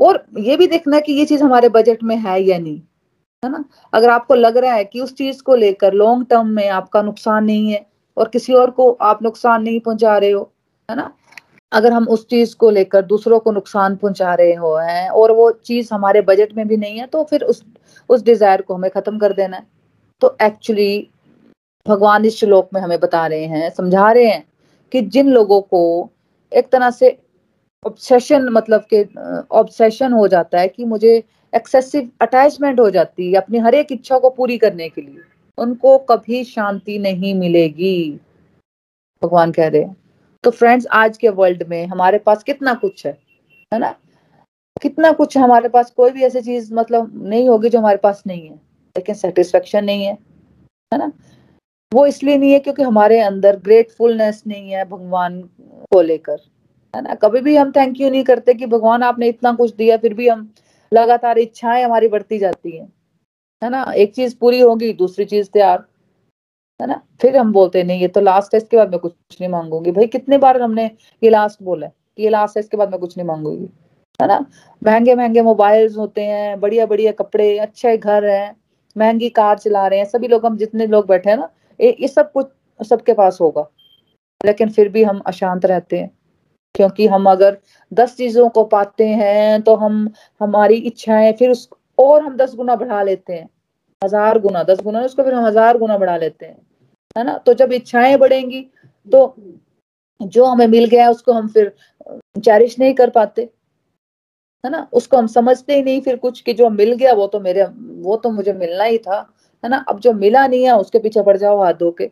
और 0.00 0.24
ये 0.40 0.56
भी 0.56 0.66
देखना 0.66 1.00
कि 1.00 1.12
ये 1.12 1.24
चीज़ 1.24 1.42
हमारे 1.42 1.68
बजट 1.70 2.02
में 2.02 2.16
है 2.18 2.40
या 2.42 2.58
नहीं, 2.58 2.80
है 3.42 3.50
ना? 3.50 3.64
अगर 3.92 4.10
आपको 4.10 4.34
लग 4.34 4.56
रहा 4.56 4.74
है 4.74 4.84
कि 4.84 5.00
उस 5.00 5.14
चीज़ 5.14 5.42
को 5.42 5.54
लेकर 5.56 5.92
लॉन्ग 5.94 6.26
टर्म 6.30 6.46
में 6.48 6.68
आपका 6.70 7.02
नुकसान 7.02 7.44
नहीं 7.44 7.72
है 7.72 7.86
और 8.16 8.28
किसी 8.28 8.52
और 8.54 8.70
को 8.70 8.90
आप 9.02 9.22
नुकसान 9.22 9.62
नहीं 9.62 9.80
पहुँचा 9.80 10.16
रहे 10.16 10.30
हो, 10.30 10.50
है 10.88 10.96
ना? 10.96 11.12
अगर 11.72 11.92
हम 11.92 12.06
उस 12.08 12.26
चीज़ 12.28 12.54
को 12.56 12.70
लेकर 12.70 13.02
दूसरों 13.04 13.38
को 13.40 13.52
नुकसान 13.52 13.96
पहुँचा 13.96 14.34
रहे 14.34 14.54
हो 14.54 14.74
हैं 14.78 15.08
और 15.10 15.32
वो 15.32 15.50
चीज़ 15.64 15.88
हमारे 15.94 16.20
बजट 16.22 16.52
में 16.56 16.66
भी 16.68 16.76
नहीं 16.76 16.98
है 16.98 17.06
तो 17.06 17.22
फिर 17.24 17.42
उस 17.44 17.62
उस 18.10 18.22
डिज़ायर 18.22 18.62
को 18.62 18.74
हमें 18.74 18.90
खत्म 18.90 19.18
कर 19.18 19.32
देना 19.32 19.56
है। 19.56 19.66
तो 20.22 20.36
एक्चुअली 20.42 21.08
भगवान 21.86 22.24
इस 22.24 22.38
श्लोक 22.38 22.68
में 22.74 22.80
हमें 22.80 22.98
बता 23.00 23.26
रहे 23.26 23.44
हैं, 23.44 23.70
समझा 23.70 24.10
रहे 24.12 24.26
हैं 24.26 24.44
कि 24.92 25.00
जिन 25.02 25.28
लोगों 25.28 25.60
को 25.62 26.10
एक 26.52 26.68
तरह 26.72 26.90
से 26.90 27.16
ऑब्सेशन 27.84 28.48
मतलब 28.48 28.84
के 28.92 29.02
ऑब्सेशन 29.56 30.12
हो 30.12 30.26
जाता 30.28 30.60
है 30.60 30.68
कि 30.68 30.84
मुझे 30.84 31.22
एक्सेसिव 31.52 32.10
अटैचमेंट 32.20 32.80
हो 32.80 32.88
जाती 32.90 33.30
है 33.30 33.38
अपनी 33.38 33.58
हर 33.58 33.74
एक 33.74 33.92
इच्छा 33.92 34.18
को 34.18 34.30
पूरी 34.30 34.58
करने 34.58 34.88
के 34.88 35.00
लिए, 35.00 35.20
उनको 35.58 35.96
कभी 36.00 36.44
शांति 36.44 36.98
नहीं 36.98 37.34
मिलेगी। 37.34 38.20
भगवान 39.22 39.52
कह 39.52 39.68
रहे 39.68 39.82
हैं। 39.82 39.96
तो 40.44 40.50
फ्रेंड्स 40.50 40.86
आज 40.92 41.16
के 41.18 41.28
वर्ल्ड 41.30 41.62
में 41.68 41.86
हमारे 41.86 42.18
पास 42.18 42.42
कितना 42.42 42.74
कुछ 42.74 43.06
है 43.06 43.16
है 43.72 43.78
ना? 43.78 43.94
कितना 44.82 45.12
कुछ 45.12 45.36
हमारे 45.38 45.68
पास, 45.68 45.90
कोई 45.90 46.10
भी 46.10 46.22
ऐसी 46.24 46.40
चीज़ 46.42 46.72
मतलब 46.74 47.10
नहीं 47.24 47.48
होगी 47.48 47.68
जो 47.68 47.78
हमारे 47.78 47.96
पास 47.96 48.22
नहीं 48.26 48.48
है, 48.48 48.54
लेकिन 48.96 49.14
सेटिस्फेक्शन 49.14 49.84
नहीं 49.84 50.04
है 50.04 50.12
है 50.92 50.98
ना? 50.98 51.10
वो 51.92 52.06
इसलिए 52.06 52.36
नहीं 52.38 52.52
है 52.52 52.58
क्योंकि 52.58 52.82
हमारे 52.82 53.20
अंदर 53.20 53.56
ग्रेटफुलनेस 53.64 54.42
नहीं 54.46 54.70
है 54.70 54.84
भगवान 54.84 55.40
को 55.92 56.00
लेकर, 56.02 56.36
है 56.94 57.02
ना? 57.02 57.14
कभी 57.14 57.40
भी 57.40 57.56
हम 57.56 57.72
थैंक 57.72 58.00
यू 58.00 58.10
नहीं 58.10 58.24
करते 58.24 58.54
कि 58.54 58.66
भगवान 58.66 59.02
आपने 59.02 59.28
इतना 59.28 59.52
कुछ 59.52 59.74
दिया, 59.74 59.96
फिर 59.96 60.14
भी 60.14 60.28
हम 60.28 60.48
लगातार 60.92 61.38
इच्छाएँ 61.38 61.84
हमारी 61.84 62.08
बढ़ती 62.08 62.38
जाती 62.38 62.76
हैं, 62.76 62.92
है 63.62 63.70
ना? 63.70 63.84
एक 63.96 64.14
चीज़ 64.14 64.36
पूरी 64.40 64.60
होगी, 64.60 64.92
दूसरी 64.92 65.24
चीज़ 65.24 65.48
तैयार, 65.52 65.84
है 66.80 66.86
ना? 66.88 67.00
फिर 67.20 67.36
हम 67.36 67.52
बोलते 67.52 67.82
नहीं, 67.82 68.00
ये 68.00 68.08
तो 68.08 68.20
लास्ट 68.20 68.54
है 68.54 68.58
इसके 68.58 68.76
बाद 68.76 68.90
मैं 68.90 68.98
कुछ 69.00 69.14
नहीं 69.40 69.50
मांगूँगी। 69.50 69.92
भाई, 69.92 70.06
कितने 70.06 70.38
बार 70.38 70.60
हमने 70.62 70.90
ये 71.22 71.30
लास्ट 71.30 71.62
बोला 71.62 71.86
है 71.86 71.92
कि 72.16 72.22
ये 72.22 72.30
लास्ट 72.30 72.56
है 72.56 72.60
इसके 72.60 72.76
बाद 72.76 72.90
मैं 72.90 73.00
कुछ 73.00 73.16
नहीं 73.18 73.26
मांगूँगी, 73.26 73.68
है 74.20 74.28
ना? 74.28 74.44
महँगे 74.82 75.14
महँगे 75.14 75.42
मोबाइल्स 75.42 75.96
होते 75.96 76.24
हैं 76.24 76.60
बढ़िया 76.60 76.86
बढ़िया 76.86 77.12
कपड़े, 77.12 77.56
अच्छे 77.58 77.96
घर 77.96 78.24
है, 78.24 78.54
महँगी 78.96 79.28
कार 79.30 79.58
चला 79.58 79.86
रहे 79.86 79.98
हैं, 79.98 80.06
सभी 80.06 80.28
लोग, 80.28 80.46
हम 80.46 80.56
जितने 80.56 80.86
लोग 80.86 81.06
बैठे 81.08 81.30
हैं 81.30 81.36
ना 81.36 81.50
ये 81.82 82.08
सब 82.08 82.32
कुछ 82.32 82.46
सबके 82.80 83.12
पास 83.12 83.38
होगा। 83.40 83.68
लेकिन 84.40 84.70
फिर 84.70 84.88
भी 84.88 85.02
हम 85.04 85.18
अशांत 85.26 85.64
रहते 85.66 85.98
हैं। 85.98 86.10
क्योंकि 86.74 87.06
हम 87.06 87.30
अगर 87.30 87.56
दस 87.92 88.16
चीज़ों 88.16 88.48
को 88.48 88.64
पाते 88.66 89.06
हैं 89.06 89.62
तो 89.62 89.74
हम, 89.76 90.08
हमारी 90.40 90.74
इच्छाएँ 90.76 91.32
फिर 91.32 91.50
उस, 91.50 91.68
और 91.98 92.22
हम 92.22 92.36
दस 92.36 92.54
गुना 92.54 92.76
बढ़ा 92.76 93.02
लेते 93.02 93.32
हैं। 93.32 93.48
हज़ार 94.02 94.38
गुना, 94.38 94.62
दस 94.62 94.80
गुना 94.82 95.00
उसको 95.00 95.22
फिर 95.22 95.34
हम 95.34 95.44
हज़ार 95.46 95.78
गुना 95.78 95.98
बढ़ा 95.98 96.16
लेते 96.16 96.46
हैं। 96.46 96.56
है 97.16 97.24
ना? 97.24 97.36
तो 97.38 97.54
जब 97.54 97.72
इच्छाएँ 97.72 98.16
बढ़ेंगी 98.18 98.60
तो 99.08 99.34
जो 100.20 100.44
हमें 100.44 100.66
मिल 100.66 100.84
गया, 100.86 101.08
उसको 101.10 101.32
हम 101.32 101.48
फिर 101.48 101.72
चैरिश 102.44 102.78
नहीं 102.78 102.94
कर 102.94 103.10
पाते। 103.10 103.42
है 104.64 104.70
ना? 104.70 104.86
उसको 104.92 105.16
हम 105.16 105.26
समझते 105.26 105.76
ही 105.76 105.82
नहीं 105.82 106.00
फिर 106.00 106.16
कुछ 106.16 106.40
कि 106.40 106.52
जो 106.54 106.68
मिल 106.70 106.92
गया, 106.92 107.12
वो 107.12 107.26
तो 107.26 107.40
मेरे, 107.40 107.64
वो 107.64 108.16
तो 108.16 108.30
मुझे 108.30 108.52
मिलना 108.52 108.84
ही 108.84 108.98
था। 108.98 109.20
है 109.64 109.70
ना? 109.70 109.84
अब 109.88 110.00
जो 110.00 110.12
मिला 110.12 110.46
नहीं 110.46 110.64
है, 110.64 110.76
उसके 110.78 110.98
पीछे 110.98 111.22
पड़ 111.22 111.36
जाओ 111.36 111.62
हाथ 111.62 111.74
धो 111.74 111.90
के। 111.90 112.04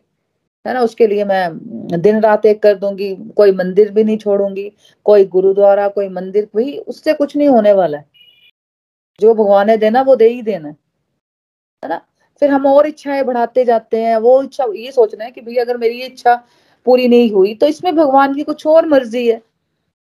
है 0.67 0.73
ना? 0.73 0.81
उसके 0.81 1.07
लिए 1.07 1.25
मैं 1.25 1.57
दिन 2.01 2.19
रात 2.21 2.45
एक 2.45 2.63
कर 2.63 2.75
दूँगी, 2.75 3.15
कोई 3.15 3.51
मंदिर 3.51 3.91
भी 3.91 4.03
नहीं 4.03 4.17
छोड़ूँगी, 4.17 4.71
कोई 5.03 5.25
गुरुद्वारा, 5.25 5.87
कोई 5.87 6.09
मंदिर 6.09 6.45
भाई 6.45 6.77
उससे 6.77 7.13
कुछ 7.13 7.37
नहीं 7.37 7.47
होने 7.47 7.73
वाला 7.73 7.97
है। 7.97 8.05
जो 9.21 9.33
भगवान 9.33 9.67
ने 9.67 9.77
देना, 9.77 10.01
वो 10.01 10.15
दे 10.15 10.27
ही 10.27 10.41
देना 10.41 10.69
है। 10.69 10.75
ना? 11.89 12.01
फिर 12.39 12.49
हम 12.49 12.65
और 12.65 12.87
इच्छाएँ 12.87 13.23
बढ़ाते 13.23 13.65
जाते 13.65 14.01
हैं, 14.01 14.17
वो 14.17 14.43
इच्छा, 14.43 14.65
ये 14.75 14.91
सोचना 14.91 15.23
है 15.23 15.31
कि 15.31 15.41
भैया 15.41 15.63
अगर 15.63 15.77
मेरी 15.77 15.99
ये 15.99 16.05
इच्छा 16.05 16.43
पूरी 16.85 17.07
नहीं 17.07 17.31
हुई 17.31 17.55
तो 17.55 17.67
इसमें 17.67 17.95
भगवान 17.95 18.35
की 18.35 18.43
कुछ 18.43 18.67
और 18.67 18.85
मर्ज़ी 18.85 19.27
है। 19.27 19.41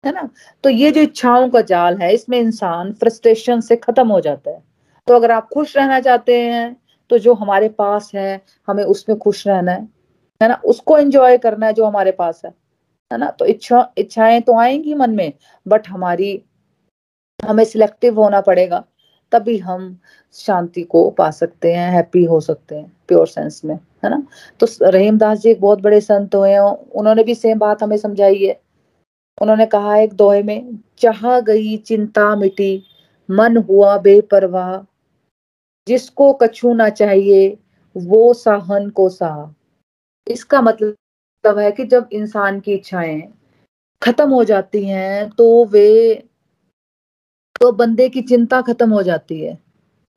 है 0.06 0.12
ना? 0.12 0.29
तो 0.63 0.69
ये 0.69 0.91
जो 0.91 1.01
इच्छाओं 1.01 1.49
का 1.49 1.62
जाल 1.62 1.97
है, 1.97 2.13
इसमें 2.13 2.39
इंसान 2.39 2.93
फ्रस्ट्रेशन 2.93 3.62
से 3.62 3.75
खत्म 3.75 4.08
हो 4.08 4.21
जाता 4.21 4.51
है। 4.51 4.63
तो 5.08 5.15
अगर 5.15 5.32
आप 5.32 5.49
खुश 5.53 5.77
रहना 5.77 5.99
चाहते 5.99 6.41
हैं 6.41 6.77
तो 7.13 7.19
जो 7.19 7.34
हमारे 7.34 7.69
पास 7.69 8.12
है, 8.15 8.41
हमें 8.67 8.84
उसमें 8.84 9.19
खुश 9.19 9.47
रहना 9.47 9.71
है। 9.71 9.89
है 10.43 10.49
ना? 10.49 10.62
उसको 10.65 10.97
एंजॉय 10.97 11.38
करना 11.38 11.65
है 11.65 11.73
जो 11.73 11.86
हमारे 11.86 12.12
पास 12.12 12.41
है। 12.45 12.54
है 13.12 13.17
ना? 13.17 13.30
तो 13.30 13.45
इच्छा, 13.45 13.93
इच्छाएँ 13.97 14.41
तो 14.41 14.58
आएँगी 14.58 14.93
मन 14.93 15.10
में 15.10 15.34
बट 15.67 15.88
हमारी, 15.88 16.43
हमें 17.45 17.63
सिलेक्टिव 17.63 18.21
होना 18.21 18.41
पड़ेगा, 18.41 18.84
तभी 19.32 19.58
हम 19.58 19.99
शांति 20.34 20.82
को 20.82 21.10
पा 21.10 21.32
सकते 21.32 21.73
हैं 21.73 21.91
हैप्पी 21.91 22.23
हो 22.23 22.39
सकते 22.39 22.76
हैं 22.76 22.97
प्योर 23.08 23.28
सेंस 23.28 23.62
में। 23.65 23.76
है 23.76 24.10
ना? 24.10 24.23
तो 24.60 24.67
रहीमदास 24.82 25.39
जी 25.39 25.49
एक 25.49 25.62
बहुत 25.62 25.82
बड़े 25.82 26.02
संत 26.02 26.36
हुए 26.36 26.52
हैं, 26.52 26.60
उन्होंने 26.91 27.23
भी 27.23 27.36
सेम 27.36 27.60
बात 27.60 27.84
हमें 27.84 27.97
समझाई 27.97 28.45
है। 28.45 28.62
उन्होंने 29.41 29.65
कहा 29.65 29.97
एक 29.97 30.13
दोहे 30.13 30.43
में 30.43 30.80
चाह 30.97 31.39
गई 31.39 31.78
चिंता 31.78 32.36
मिटी, 32.36 32.84
मन 33.32 33.58
हुआ 33.58 33.97
बेपरवाह 33.97 34.92
जिसको 35.87 36.31
कछू 36.33 36.73
ना 36.73 36.89
चाहिए, 36.89 37.57
वो 37.95 38.33
साहन 38.33 38.89
को 38.89 39.09
सा 39.09 39.55
इसका 40.27 40.61
मतलब 40.61 41.57
है 41.59 41.71
कि 41.71 41.85
जब 41.85 42.09
इंसान 42.13 42.59
की 42.59 42.73
इच्छाएँ 42.73 43.21
खत्म 44.01 44.29
हो 44.29 44.43
जाती 44.43 44.85
हैं 44.85 45.29
तो 45.29 45.65
वे 45.65 46.23
तो 47.61 47.71
बंदे 47.71 48.07
की 48.09 48.21
चिंता 48.21 48.61
खत्म 48.61 48.89
हो 48.93 49.01
जाती 49.03 49.39
है। 49.41 49.57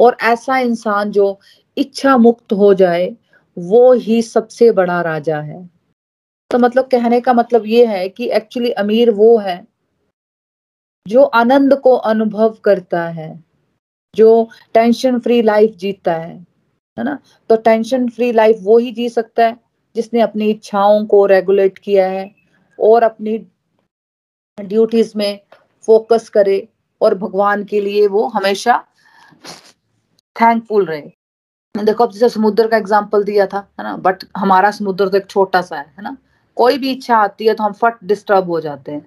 और 0.00 0.16
ऐसा 0.22 0.59
इंसान 0.59 1.11
जो 1.11 1.38
इच्छा 1.76 2.16
मुक्त 2.16 2.52
हो 2.52 2.72
जाए, 2.74 3.07
वो 3.57 3.92
ही 3.92 4.20
सबसे 4.22 4.70
बड़ा 4.72 5.00
राजा 5.02 5.40
है। 5.40 5.64
तो 6.50 6.59
मतलब 6.59 6.88
कहने 6.88 7.20
का 7.20 7.33
मतलब 7.33 7.66
ये 7.66 7.87
है 7.87 8.09
कि 8.09 8.29
एक्चुअली 8.31 8.70
अमीर 8.74 9.11
वो 9.11 9.37
है, 9.38 9.66
जो 11.07 11.22
आनंद 11.22 11.74
को 11.74 11.94
अनुभव 11.94 12.57
करता 12.64 13.05
है। 13.09 13.46
जो 14.16 14.48
टेंशन 14.74 15.18
फ्री 15.18 15.40
लाइफ 15.42 15.74
जीता 15.76 16.14
है 16.14 16.35
है 16.96 17.05
ना? 17.05 17.18
तो 17.50 17.57
टेंशन 17.59 18.09
फ्री 18.09 18.33
लाइफ 18.33 18.59
वो 18.62 18.79
ही 18.79 18.90
जी 18.92 19.09
सकता 19.09 19.46
है 19.46 19.57
जिसने 19.96 20.20
अपनी 20.20 20.50
इच्छाओं 20.50 21.05
को 21.07 21.24
रेगुलेट 21.26 21.79
किया 21.79 22.07
है 22.09 22.31
और 22.79 23.02
अपनी 23.02 23.37
ड्यूटीज़ 24.59 25.12
में 25.16 25.40
फोकस 25.88 26.29
करे 26.29 26.66
और 27.00 27.14
भगवान 27.16 27.64
के 27.64 27.81
लिए 27.81 28.07
वो 28.09 28.26
हमेशा 28.29 28.76
थैंकफुल 30.37 30.85
रहे। 30.87 31.00
देखो, 31.74 32.05
अब 32.05 32.12
जैसे 32.12 32.29
समुद्र 32.29 32.66
का 32.68 32.76
एग्ज़ाम्पल 32.76 33.24
दिया 33.24 33.46
था, 33.46 33.59
है 33.59 33.85
ना? 33.85 33.96
बट 33.98 34.24
हमारा 34.37 34.70
समुद्र 34.70 35.09
तो 35.09 35.16
एक 35.16 35.26
छोटा 35.26 35.61
सा 35.62 35.76
है 35.76 35.87
है 35.88 36.02
ना? 36.02 36.16
कोई 36.57 36.79
भी 36.79 36.90
इच्छा 36.92 37.16
आती 37.16 37.46
है 37.46 37.55
तो 37.55 37.64
हम 37.64 37.72
फट 37.74 37.94
डिस्टर्ब 38.05 38.50
हो 38.50 38.61
जाते 38.61 38.92
हैं, 38.92 39.00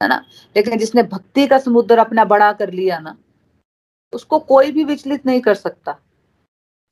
है 0.00 0.08
ना? 0.08 0.24
लेकिन 0.56 0.78
जिसने 0.78 1.02
भक्ति 1.04 1.46
का 1.46 1.58
समुद्र 1.58 1.98
अपना 1.98 2.24
बड़ा 2.26 2.52
कर 2.52 2.72
लिया 2.72 2.98
ना 2.98 3.16
उसको 4.12 4.38
कोई 4.38 4.70
भी 4.70 4.84
विचलित 4.84 5.26
नहीं 5.26 5.40
कर 5.40 5.54
सकता। 5.54 5.96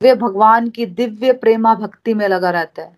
वे 0.02 0.14
भगवान 0.14 0.70
की 0.70 0.87
दिव्य 0.87 1.33
प्रेमा 1.33 1.74
भक्ति 1.74 2.14
में 2.14 2.28
लगा 2.28 2.50
रहता 2.50 2.83
है 2.83 2.96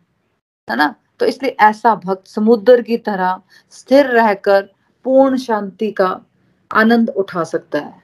है 0.70 0.76
ना? 0.76 0.94
तो 1.20 1.26
इसलिए 1.26 1.56
ऐसा 1.60 1.94
भक्त 1.94 2.26
समुद्र 2.26 2.82
की 2.82 2.96
तरह 2.96 3.40
स्थिर 3.70 4.06
रहकर 4.06 4.68
पूर्ण 5.04 5.36
शांति 5.36 5.92
का 5.92 6.20
आनंद 6.74 7.10
उठा 7.10 7.44
सकता 7.44 7.78
है। 7.78 8.02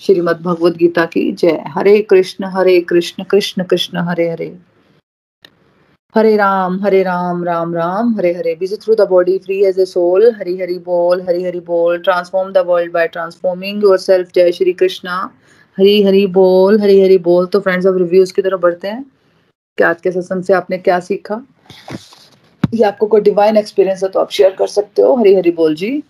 श्रीमद 0.00 0.40
भगवद 0.40 0.76
गीता 0.76 1.04
की 1.06 1.32
जय। 1.32 1.64
Hare 1.68 2.02
Krishna 2.02 2.44
Hare 2.44 2.80
Krishna 2.80 3.24
Krishna 3.24 3.64
Krishna, 3.64 3.98
Hare 3.98 4.30
Hare. 4.30 4.58
Hare 6.14 6.36
Ram 6.36 6.78
Hare 6.84 7.02
Ram 7.02 7.44
Ram 7.44 7.74
Ram, 7.74 8.14
Hare 8.16 8.32
Hare. 8.34 8.54
Busy 8.54 8.76
through 8.76 8.94
the 8.94 9.00
body 9.00 9.38
free 9.38 9.64
as 9.64 9.78
a 9.80 9.84
soul 9.84 10.34
Hari 10.38 10.56
Hari 10.60 10.78
बोल, 10.78 11.22
हरि 11.22 11.44
हरि 11.44 11.60
बोल। 11.60 11.98
Transform 11.98 12.52
the 12.52 12.58
world 12.58 12.92
by 12.92 13.08
transforming 13.08 13.84
yourself 13.98 14.30
जय 14.34 14.52
श्री 14.52 14.72
कृष्णा। 14.72 15.16
हरी, 15.78 16.02
हरि 16.02 16.26
बोल, 16.26 16.80
हरी, 16.80 17.00
हरि 17.02 17.18
बोल। 17.18 17.46
तो 17.46 17.60
friends 17.60 17.86
अब 17.86 17.96
reviews 17.98 18.32
की 18.34 18.42
तरफ़ 18.42 18.60
बढ़ते 18.60 18.88
हैं। 18.88 19.04
कि 19.78 19.84
आज 19.84 20.00
के 20.00 20.10
सत्संग 20.12 20.42
से 20.42 20.52
आपने 20.52 20.78
क्या 20.78 21.00
सीखा? 21.00 21.42
या 22.74 22.88
आपको 22.88 23.06
कोई 23.06 23.20
डिवाइन 23.20 23.56
एक्सपीरियंस 23.56 24.02
है 24.02 24.08
तो 24.08 24.20
आप 24.20 24.30
शेयर 24.30 24.50
कर 24.50 24.66
सकते 24.66 25.02
हो। 25.02 25.14
हरी 25.16 25.34
हरी 25.34 25.50
बोल 25.50 25.74
जी। 25.74 26.02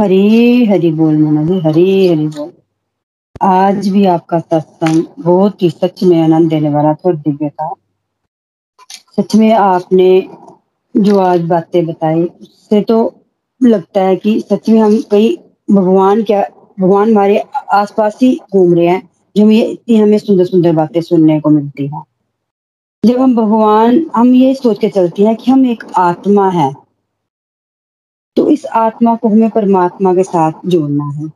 हरी 0.00 0.64
हरी 0.64 0.90
बोल 0.92 1.16
मना 1.18 1.44
जी। 1.44 1.58
हरी 1.60 2.08
हरी 2.08 2.26
बोल। 2.28 2.52
आज 3.42 3.88
भी 3.88 4.04
आपका 4.06 4.38
सत्संग 4.38 5.04
बहुत 5.18 5.62
ही 5.62 5.70
सच 5.70 6.02
में 6.02 6.20
आनंद 6.22 6.48
देने 6.50 6.68
वाला 6.70 6.92
था 6.94 7.12
दिव्य 7.12 7.48
था 7.50 7.72
सच 9.18 9.34
में 9.36 9.52
आपने 9.52 10.28
जो 10.94 11.18
आज 11.18 11.40
बातें 11.40 11.84
बताई, 11.86 12.22
उससे 12.22 12.80
तो 12.82 13.14
लगता 13.60 14.00
है 14.00 14.16
कि 14.16 14.40
सच 14.40 14.68
में 14.68 14.80
हम 14.80 14.96
कई 15.10 15.36
भगवान 15.70 16.22
क्या, 16.22 16.42
भगवान 16.80 17.10
हमारे 17.10 17.38
आसपास 17.72 18.18
ही 18.22 18.34
घूम 18.52 18.74
रहे 18.74 18.86
हैं, 18.86 19.08
जो 19.36 19.44
हमें, 19.44 19.68
इतनी 19.68 19.96
हमें 19.96 20.18
सुंदर 20.18 20.44
सुंदर 20.44 20.72
बातें 20.72 21.00
सुनने 21.00 21.40
को 21.40 21.50
मिलती 21.50 21.86
है। 21.86 22.02
जब 23.04 23.20
हम 23.20 23.36
भगवान, 23.36 24.04
हम 24.16 24.34
ये 24.34 24.54
सोच 24.54 24.78
के 24.78 24.88
चलते 24.88 25.22
हैं 25.22 25.36
कि 25.36 25.50
हम 25.50 25.66
एक 25.66 25.84
आत्मा 25.98 26.48
है 26.50 26.72
तो 28.36 28.48
इस 28.50 28.66
आत्मा 28.66 29.14
को 29.16 29.28
हमें 29.28 29.50
परमात्मा 29.50 30.14
के 30.14 30.22
साथ 30.22 30.52
जोड़ना 30.66 31.04
है। 31.10 31.28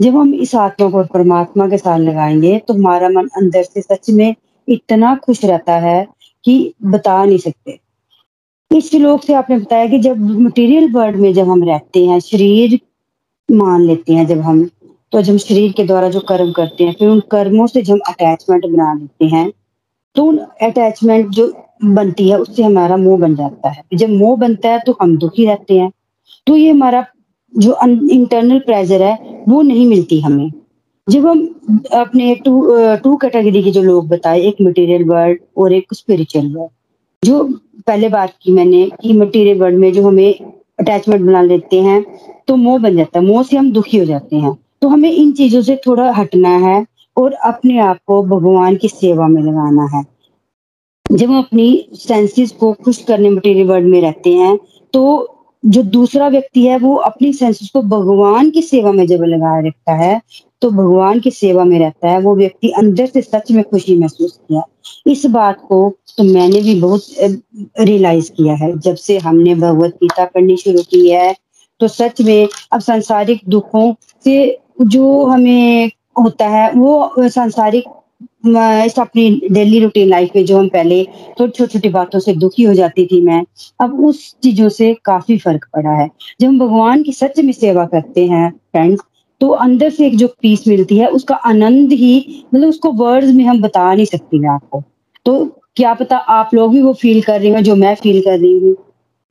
जब 0.00 0.16
हम 0.16 0.32
इस 0.34 0.54
आत्मा 0.54 0.88
को 0.90 1.02
परमात्मा 1.04 1.68
के 1.68 1.78
साथ 1.78 1.98
लगाएँगे 1.98 2.58
तो 2.58 2.74
हमारा 2.74 3.08
मन 3.08 3.26
अंदर 3.36 3.62
से 3.62 3.80
सच 3.82 4.10
में 4.10 4.34
इतना 4.68 5.14
खुश 5.16 5.44
रहता 5.44 5.74
है 5.78 6.06
कि 6.44 6.74
बता 6.84 7.24
नहीं 7.24 7.38
सकते। 7.38 7.78
इस 8.70 8.90
श्लोक 8.90 9.22
से 9.24 9.32
आपने 9.34 9.58
बताया 9.58 9.86
कि 9.86 9.98
जब 9.98 10.18
मटेरियल 10.40 10.90
वर्ल्ड 10.92 11.16
में 11.16 11.32
जब 11.34 11.48
हम 11.48 11.64
रहते 11.64 12.04
हैं, 12.06 12.18
शरीर 12.20 12.78
मान 13.48 13.82
लेते 13.82 14.14
हैं 14.14 14.26
जब 14.26 14.40
हम 14.40 14.68
तो 15.12 15.22
जब 15.22 15.36
शरीर 15.36 15.72
के 15.72 15.84
द्वारा 15.84 16.08
जो 16.08 16.20
कर्म 16.20 16.52
करते 16.52 16.84
हैं, 16.84 16.94
फिर 16.98 17.08
उन 17.08 17.20
कर्मों 17.30 17.66
से 17.66 17.82
जब 17.82 17.92
हम 17.92 18.00
अटैचमेंट 18.08 18.66
बना 18.66 18.92
लेते 18.94 19.26
हैं 19.26 19.50
तो 20.16 20.24
उन 20.24 20.38
अटैचमेंट 20.62 21.28
जो 21.30 21.52
बनती 21.84 22.28
है, 22.28 22.38
उससे 22.38 22.62
हमारा 22.62 22.96
मोह 22.96 23.18
बन 23.18 23.34
जाता 23.36 23.68
है। 23.68 23.82
जब 23.94 24.08
मोह 24.10 24.36
बनता 24.36 24.68
है 24.68 24.78
तो 24.86 24.96
हम 25.02 25.16
दुखी 25.18 25.46
रहते 25.46 25.78
हैं। 25.78 25.90
तो 26.46 26.56
ये 26.56 26.70
हमारा 26.70 27.04
जो 27.54 27.76
इंटरनल 27.84 28.58
प्रेजर 28.60 29.02
है, 29.02 29.44
वो 29.48 29.62
नहीं 29.62 29.86
मिलती 29.86 30.20
हमें। 30.20 30.50
जब 31.08 31.26
हम 31.26 31.46
अपने 31.94 32.34
टू 32.44 32.60
टू 33.04 33.16
कैटेगरी 33.16 33.62
के 33.62 33.70
जो 33.70 33.82
लोग 33.82 34.08
बताए, 34.08 34.40
एक 34.40 34.56
मटेरियल 34.62 35.04
वर्ल्ड 35.04 35.38
और 35.58 35.72
एक 35.72 35.94
स्पिरिचुअल 35.94 36.46
वर्ल्ड 36.46 36.70
जो 37.22 37.42
पहले 37.86 38.08
बात 38.08 38.32
की 38.42 38.52
मैंने 38.52 38.84
कि 39.02 39.12
मटेरियल 39.12 39.58
वर्ल्ड 39.60 39.78
में 39.78 39.92
जो 39.92 40.06
हमें 40.06 40.34
अटैचमेंट 40.80 41.22
बना 41.22 41.42
लेते 41.42 41.80
हैं 41.82 42.04
तो 42.48 42.56
मोह 42.56 42.78
बन 42.78 42.96
जाता 42.96 43.18
है, 43.18 43.24
मोह 43.26 43.42
से 43.42 43.56
हम 43.56 43.70
दुखी 43.72 43.98
हो 43.98 44.04
जाते 44.04 44.36
हैं। 44.36 44.56
तो 44.82 44.88
हमें 44.88 45.10
इन 45.10 45.32
चीज़ों 45.32 45.60
से 45.62 45.76
थोड़ा 45.86 46.10
हटना 46.12 46.56
है 46.58 46.84
और 47.16 47.32
अपने 47.32 47.78
आप 47.80 47.98
को 48.06 48.22
भगवान 48.24 48.76
की 48.76 48.88
सेवा 48.88 49.28
में 49.28 49.42
लगाना 49.42 49.88
है। 49.92 50.04
जब 51.06 51.28
हम 51.28 51.38
अपनी 51.38 51.88
सेंसेस 51.94 52.50
को 52.50 52.72
खुश 52.84 53.02
करने 53.04 53.30
मटेरियल 53.30 53.66
वर्ल्ड 53.68 53.88
में 53.88 54.00
रहते 54.00 54.34
हैं 54.34 54.58
तो 54.94 55.02
जो 55.64 55.82
दूसरा 55.84 56.28
व्यक्ति 56.28 56.64
है, 56.66 56.78
वो 56.78 56.94
अपनी 56.96 57.32
सेंसेस 57.32 57.70
को 57.70 57.82
भगवान 57.82 58.50
की 58.50 58.62
सेवा 58.62 58.92
में 58.92 59.06
जब 59.06 59.22
लगाए 59.24 59.62
रखता 59.66 59.94
है 59.94 60.20
तो 60.62 60.70
भगवान 60.70 61.20
की 61.20 61.30
सेवा 61.30 61.64
में 61.64 61.78
रहता 61.78 62.08
है। 62.08 62.20
वो 62.20 62.34
व्यक्ति 62.36 62.68
अंदर 62.78 63.06
से 63.06 63.22
सच 63.22 63.50
में 63.52 63.62
खुशी 63.64 63.96
महसूस 63.98 64.38
किया 64.38 64.62
इस 65.06 65.24
बात 65.26 65.60
को 65.68 65.88
तो 66.16 66.24
मैंने 66.24 66.60
भी 66.62 66.80
बहुत 66.80 67.02
रियलाइज़ 67.80 68.30
किया 68.32 68.54
है। 68.54 68.72
जब 68.78 68.94
से 68.96 69.18
हमने 69.18 69.54
भगवत 69.54 69.94
गीता 69.94 70.24
पढ़नी 70.24 70.56
शुरू 70.56 70.82
की 70.82 71.08
है 71.10 71.34
तो 71.80 71.88
सच 71.88 72.20
में 72.20 72.48
अब 72.72 72.80
सांसारिक 72.80 73.40
दुखों 73.48 73.92
से 74.24 74.58
जो 74.82 75.24
हमें 75.24 75.90
होता 76.18 76.48
है, 76.48 76.70
वो 76.72 77.28
सांसारिक 77.28 77.84
इस 78.86 78.98
अपनी 78.98 79.30
डेली 79.52 79.78
रूटीन 79.80 80.08
लाइफ 80.08 80.30
में 80.36 80.44
जो 80.44 80.58
हम 80.58 80.68
पहले 80.68 81.02
छोटी 81.04 81.50
छोटी 81.50 81.72
छोटी 81.72 81.88
बातों 81.90 82.18
से 82.18 82.32
दुखी 82.34 82.62
हो 82.62 82.74
जाती 82.74 83.06
थी 83.06 83.20
मैं, 83.24 83.42
अब 83.80 84.04
उस 84.04 84.34
चीज़ों 84.42 84.68
से 84.70 84.92
काफ़ी 85.04 85.38
फ़र्क 85.38 85.64
पड़ा 85.76 85.92
है। 85.92 86.08
जब 86.40 86.46
हम 86.48 86.58
भगवान 86.58 87.02
की 87.02 87.12
सच 87.12 87.40
में 87.40 87.52
सेवा 87.52 87.84
करते 87.86 88.26
हैं 88.26 88.50
फ्रेंड्स 88.50 89.02
तो 89.40 89.48
अंदर 89.48 89.90
से 89.90 90.06
एक 90.06 90.16
जो 90.16 90.26
पीस 90.42 90.66
मिलती 90.68 90.96
है, 90.96 91.06
उसका 91.08 91.34
आनंद 91.36 91.92
ही 91.92 92.44
मतलब 92.54 92.68
उसको 92.68 92.92
वर्ड्स 92.94 93.32
में 93.34 93.44
हम 93.44 93.60
बता 93.62 93.92
नहीं 93.94 94.06
सकती 94.06 94.38
मैं 94.38 94.50
आपको। 94.50 94.82
तो 95.26 95.44
क्या 95.76 95.94
पता 95.94 96.16
आप 96.16 96.50
लोग 96.54 96.72
भी 96.72 96.82
वो 96.82 96.92
फील 96.92 97.20
कर 97.22 97.40
रही 97.40 97.50
हैं, 97.50 97.62
जो 97.62 97.74
मैं 97.76 97.94
फील 97.94 98.20
कर 98.20 98.38
रही 98.38 98.58
हूँ। 98.58 98.74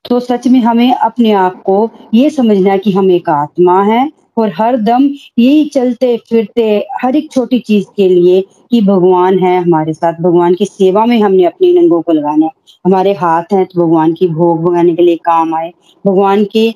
तो 0.06 0.20
सच 0.20 0.48
में 0.48 0.60
हमें 0.60 0.94
अपने 0.94 1.32
आप 1.34 1.62
को 1.64 1.90
ये 2.14 2.30
समझना 2.30 2.72
है 2.72 2.78
कि 2.80 2.92
हम 2.92 3.12
एक 3.12 3.30
आत्मा 3.30 3.82
है 3.84 4.10
और 4.38 4.52
हर 4.58 4.78
दम 4.78 5.04
यही 5.40 5.66
चलते 5.70 6.16
फिरते 6.30 6.64
हर 7.02 7.16
एक 7.16 7.32
छोटी 7.32 7.60
चीज़ 7.60 7.86
के 7.96 8.08
लिए 8.10 8.42
कि 8.72 8.82
भगवान 8.82 9.40
है 9.40 9.58
हमारे 9.60 9.94
साथ, 9.94 10.14
भगवान 10.14 10.56
की 10.56 10.66
सेवा 10.66 11.06
में 11.06 11.20
हमने 11.22 11.46
अपने 11.46 11.74
नंगों 11.74 12.02
को 12.02 12.12
लगाना 12.12 12.46
है। 12.46 12.52
हमारे 12.86 13.14
हाथ 13.14 13.54
हैं 13.54 13.66
तो 13.66 13.82
भगवान 13.82 14.14
की 14.14 14.28
भोग 14.28 14.64
भगाने 14.64 14.96
के 14.96 15.04
लिए 15.04 15.16
काम 15.26 15.56
आए, 15.56 15.72
भगवान 16.06 16.44
के 16.46 16.72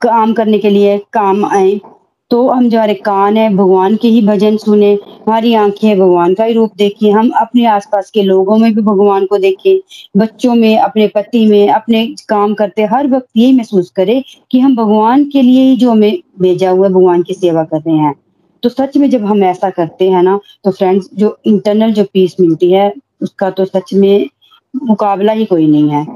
काम 0.00 0.32
करने 0.32 0.58
के 0.58 0.70
लिए 0.70 0.98
काम 1.12 1.44
आए। 1.44 1.78
तो 2.30 2.48
हम 2.48 2.68
जो 2.68 2.76
हमारे 2.78 2.94
कान 2.94 3.36
है, 3.36 3.48
भगवान 3.54 3.96
के 3.96 4.08
ही 4.08 4.22
भजन 4.26 4.56
सुने, 4.56 4.92
हमारी 4.94 5.54
आँखें 5.54 5.88
है, 5.88 5.94
भगवान 5.96 6.34
का 6.34 6.44
ही 6.44 6.52
रूप 6.52 6.72
देखिए, 6.76 7.10
हम 7.10 7.30
अपने 7.40 7.66
आसपास 7.66 8.10
के 8.10 8.22
लोगों 8.22 8.56
में 8.58 8.74
भी 8.74 8.82
भगवान 8.82 9.26
को 9.26 9.38
देखें, 9.38 9.78
बच्चों 10.16 10.54
में, 10.54 10.78
अपने 10.78 11.06
पति 11.08 11.46
में, 11.46 11.68
अपने 11.68 12.06
काम 12.28 12.54
करते, 12.54 12.84
हर 12.84 13.08
वक्त 13.08 13.26
यही 13.36 13.52
महसूस 13.52 13.90
करे 13.90 14.22
कि 14.50 14.60
हम 14.60 14.76
भगवान 14.76 15.24
के 15.24 15.42
लिए 15.42 15.62
ही 15.62 15.76
जो 15.76 15.90
हमें 15.90 16.18
भेजा 16.40 16.70
हुआ 16.70 16.86
है, 16.86 16.92
भगवान 16.92 17.22
की 17.22 17.34
सेवा 17.34 17.64
कर 17.64 17.80
रहे 17.80 17.96
हैं। 17.96 18.14
तो 18.62 18.68
सच 18.68 18.96
में 18.96 19.10
जब 19.10 19.24
हम 19.24 19.42
ऐसा 19.44 19.70
करते 19.70 20.10
हैं 20.10 20.22
ना 20.22 20.38
तो 20.64 20.70
फ्रेंड्स 20.70 21.08
जो 21.14 21.36
इंटरनल 21.46 21.92
जो 21.92 22.04
पीस 22.04 22.36
मिलती 22.40 22.72
है, 22.72 22.92
उसका 23.22 23.50
तो 23.50 23.64
सच 23.64 23.94
में 23.94 24.28
मुकाबला 24.82 25.32
ही 25.32 25.44
कोई 25.44 25.66
नहीं 25.66 25.90
है। 25.90 26.06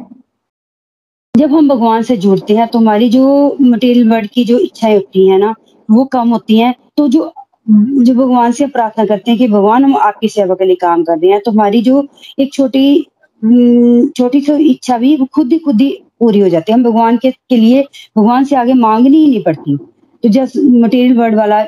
जब 1.35 1.53
हम 1.53 1.68
भगवान 1.68 2.03
से 2.03 2.16
जुड़ते 2.16 2.57
हैं 2.57 2.66
तो 2.68 2.79
हमारी 2.79 3.09
जो 3.09 3.57
मटेरियल 3.61 4.09
वर्ड 4.11 4.27
की 4.27 4.44
जो 4.44 4.59
इच्छाएँ 4.59 4.94
होती 4.94 5.29
है 5.29 5.38
ना 5.38 5.55
वो 5.90 6.05
कम 6.12 6.29
होती 6.29 6.59
हैं 6.59 6.74
तो 6.96 7.09
जो 7.09 7.33
जो 7.68 8.14
भगवान 8.14 8.53
से 8.53 8.66
प्रार्थना 8.68 9.05
करते 9.05 9.31
हैं 9.31 9.38
कि 9.38 9.48
भगवान 9.48 9.85
हम 9.85 9.96
आपकी 9.98 10.29
सेवा 10.29 10.55
के 10.55 10.64
लिए 10.64 10.76
काम 10.76 11.03
कर 11.05 11.18
रहे 11.18 11.31
हैं 11.31 11.40
तो 11.44 11.50
हमारी 11.50 11.83
जो 11.83 12.07
एक 12.40 12.53
छोटी 12.55 13.00
छोटी 14.16 14.40
सी 14.40 14.70
इच्छा 14.70 14.96
भी 14.98 15.14
वो 15.16 15.26
खुद 15.35 15.53
ही 15.53 15.59
खुद 15.59 15.81
ही 15.81 15.90
पूरी 16.20 16.40
हो 16.40 16.48
जाती 16.48 16.72
है। 16.72 16.79
हम 16.79 16.85
भगवान 16.85 17.16
के, 17.16 17.31
के 17.31 17.57
लिए 17.57 17.83
भगवान 18.16 18.44
से 18.44 18.57
आगे 18.57 18.72
मांगनी 18.74 19.16
ही 19.16 19.29
नहीं 19.29 19.42
पड़ती। 19.42 19.76
तो 20.24 20.29
जस्ट 20.29 20.57
मटेरियल 20.57 21.16
वर्ड 21.18 21.35
वाला 21.35 21.59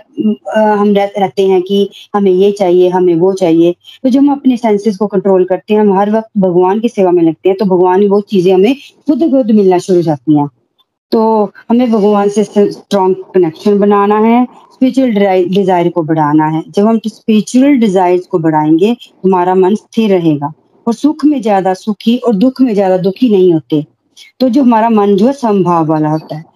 हम 0.57 0.93
रहते 0.97 1.47
हैं 1.49 1.61
कि 1.63 1.89
हमें 2.15 2.31
ये 2.31 2.51
चाहिए 2.53 2.89
हमें 2.91 3.15
वो 3.17 3.33
चाहिए 3.35 3.75
तो 4.05 4.09
जब 4.09 4.19
हम 4.19 4.33
अपने 4.33 4.57
सेंसेस 4.57 4.97
को 4.97 5.07
कंट्रोल 5.07 5.45
करते 5.45 5.75
हैं 5.75 5.81
हम 5.81 5.93
हर 5.99 6.11
वक्त 6.11 6.29
भगवान 6.39 6.81
की 6.81 6.89
सेवा 6.89 7.11
में 7.11 7.23
लगते 7.23 7.49
हैं 7.49 7.57
तो 7.59 7.65
भगवान 7.67 8.07
वो 8.09 8.21
चीज़ें 8.31 8.53
हमें 8.55 8.75
खुद 9.07 9.31
खुद 9.31 9.51
मिलना 9.51 9.79
शुरू 9.79 9.99
हो 9.99 10.03
जाती 10.03 10.39
हैं। 10.39 10.49
तो 11.13 11.53
हमें 11.71 11.91
भगवान 11.91 12.29
से 12.29 12.45
स्ट्रॉन्ग 12.45 13.17
कनेक्शन 13.35 13.79
बनाना 13.79 14.19
है 14.21 14.45
स्पिरिचुअल 14.73 15.11
डिज़ायर 15.49 15.89
को 15.89 16.03
बढ़ाना 16.03 16.47
है। 16.47 16.63
जब 16.69 16.87
हम 16.87 17.01
स्पिरिचुअल 17.07 17.77
डिज़ायर 17.79 18.21
को 18.31 18.39
बढ़ाएँगे, 18.39 18.91
हमारा 19.25 19.55
मन 19.55 19.75
स्थिर 19.75 20.11
रहेगा। 20.11 20.53
और 20.87 20.95
सुख 20.95 21.25
में 21.25 21.41
ज़्यादा 21.43 21.75
सुखी 21.75 22.17
और 22.19 22.35
दुख 22.37 22.61
में 22.61 22.73
ज़्यादा 22.75 22.97
दुखी 22.99 23.29
नहीं 23.31 23.53
होते। 23.53 23.85
तो 24.41 24.49
जो 24.49 24.63
हमारा 24.63 24.89
मन 24.91 25.15
जो 25.17 25.27
है, 25.27 25.33
संभाव 25.33 25.87
वाला 25.87 26.11
होता 26.11 26.37
है। 26.37 26.51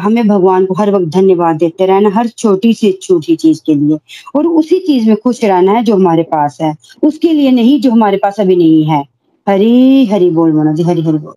हमें 0.00 0.26
भगवान 0.28 0.66
को 0.66 0.74
हर 0.74 0.90
वक्त 0.90 1.06
धन्यवाद 1.14 1.56
देते 1.56 1.86
रहना, 1.86 2.10
हर 2.10 2.28
छोटी 2.28 2.72
से 2.74 2.92
छोटी 3.02 3.36
चीज़ 3.36 3.60
के 3.66 3.74
लिए। 3.74 3.98
और 4.36 4.46
उसी 4.46 4.78
चीज़ 4.78 5.08
में 5.08 5.16
खुश 5.16 5.44
रहना 5.44 5.72
है 5.72 5.82
जो 5.84 5.94
हमारे 5.94 6.22
पास 6.24 6.58
है। 6.62 6.74
उसके 7.02 7.32
लिए 7.32 7.50
नहीं, 7.50 7.80
जो 7.80 7.90
हमारे 7.90 8.16
पास 8.16 8.40
अभी 8.40 8.56
नहीं 8.56 8.84
है। 8.84 9.02
हरी 9.46 10.06
हरी 10.06 10.30
बोल 10.30 10.52
मोना 10.52 10.72
जी, 10.72 10.82
हरी 10.82 11.02
हरी 11.02 11.18
बोल। 11.18 11.34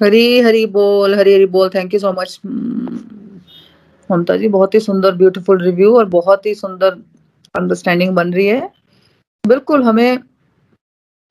हरी 0.00 0.40
हरी 0.40 0.64
बोल, 0.68 1.14
हरी 1.14 1.34
हरी 1.34 1.46
बोल 1.48 1.68
thank 1.74 1.94
you 1.94 2.00
so 2.00 2.12
much 2.12 2.40
Mamta 4.10 4.36
ji, 4.36 4.48
बहुत 4.48 4.74
ही 4.74 4.80
सुंदर 4.80 5.14
ब्यूटीफुल 5.14 5.62
रिव्यू 5.62 5.96
और 5.98 6.04
बहुत 6.08 6.46
ही 6.46 6.54
सुंदर 6.54 6.96
अंडरस्टैंडिंग 7.54 8.10
बन 8.14 8.32
रही 8.32 8.46
है। 8.46 8.70
बिल्कुल 9.44 9.82
हमें, 9.82 10.18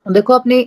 देखो 0.05 0.33
अपनी 0.33 0.63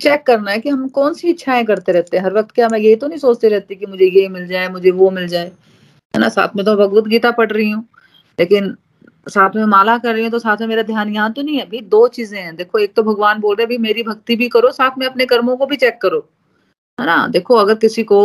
चेक 0.00 0.22
करना 0.26 0.50
है 0.50 0.58
कि 0.58 0.68
हम 0.68 0.86
कौन 0.90 1.14
सी 1.14 1.28
इच्छाएँ 1.30 1.64
करते 1.64 1.92
रहते 1.92 2.16
हैं। 2.16 2.24
हर 2.24 2.34
वक्त 2.34 2.50
क्या 2.50 2.68
मैं 2.68 2.78
ये 2.78 2.94
तो 2.96 3.08
नहीं 3.08 3.18
सोचते 3.18 3.48
रहती 3.48 3.74
कि 3.74 3.86
मुझे 3.86 4.04
ये 4.06 4.28
मिल 4.28 4.46
जाए, 4.46 4.68
मुझे 4.68 4.90
वो 4.90 5.10
मिल 5.10 5.26
जाए। 5.28 5.46
है 6.14 6.20
ना, 6.20 6.28
साथ 6.28 6.56
में 6.56 6.64
तो 6.66 6.76
भगवत 6.76 7.08
गीता 7.08 7.30
पढ़ 7.30 7.50
रही 7.52 7.70
हूँ, 7.70 7.84
लेकिन 8.38 8.74
साथ 9.26 9.56
में 9.56 9.64
माला 9.66 9.96
कर 9.98 10.14
रही 10.14 10.22
हूँ 10.22 10.30
तो 10.30 10.38
साथ 10.38 10.60
में 10.60 10.66
मेरा 10.68 10.82
ध्यान 10.82 11.14
यहाँ 11.14 11.32
तो 11.32 11.42
नहीं 11.42 11.58
है। 11.58 11.64
भाई 11.66 11.80
दो 11.88 12.06
चीज़ें 12.10 12.38
हैं। 12.40 12.54
देखो, 12.56 12.78
एक 12.78 12.94
तो 12.94 13.02
भगवान 13.02 13.40
बोल 13.40 13.56
रहे 13.56 13.66
भाई 13.66 13.78
मेरी 13.78 14.02
भक्ति 14.02 14.36
भी 14.36 14.48
करो, 14.48 14.70
साथ 14.72 14.98
में 14.98 15.06
अपने 15.06 15.26
कर्मों 15.26 15.56
को 15.56 15.66
भी 15.66 15.76
चेक 15.76 15.98
करो। 16.02 16.26
है 17.02 17.06
ना? 17.06 17.26
देखो, 17.28 17.54
अगर 17.56 17.74
किसी 17.74 18.02
को 18.04 18.18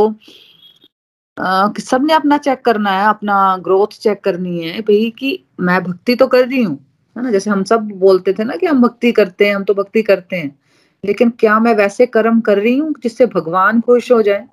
सबने 1.81 2.13
अपना 2.13 2.37
चेक 2.37 2.61
करना 2.65 2.91
है, 2.91 3.07
अपना 3.09 3.35
ग्रोथ 3.57 3.87
चेक 4.01 4.23
करनी 4.23 4.59
है, 4.59 4.81
भाई, 4.81 5.09
कि 5.19 5.39
मैं 5.59 5.83
भक्ति 5.83 6.15
तो 6.15 6.27
कर 6.27 6.47
रही 6.47 6.61
हूँ, 6.63 6.77
है 7.15 7.23
ना? 7.23 7.31
जैसे 7.31 7.49
हम 7.49 7.63
सब 7.63 7.89
बोलते 7.99 8.33
थे 8.33 8.43
ना 8.43 8.55
कि 8.55 8.65
हम 8.65 8.81
भक्ति 8.81 9.11
करते 9.11 9.47
हैं, 9.47 9.55
हम 9.55 9.63
तो 9.63 9.73
भक्ति 9.73 10.01
करते 10.03 10.35
हैं। 10.35 10.55
लेकिन 11.03 11.29
क्या 11.39 11.59
मैं 11.59 11.73
वैसे 11.75 12.05
कर्म 12.07 12.39
कर 12.41 12.59
रही 12.59 12.77
हूँ 12.77 12.93
जिससे 13.03 13.25
भगवान 13.25 13.81
खुश 13.81 14.11
हो 14.11 14.21
जाए? 14.21 14.47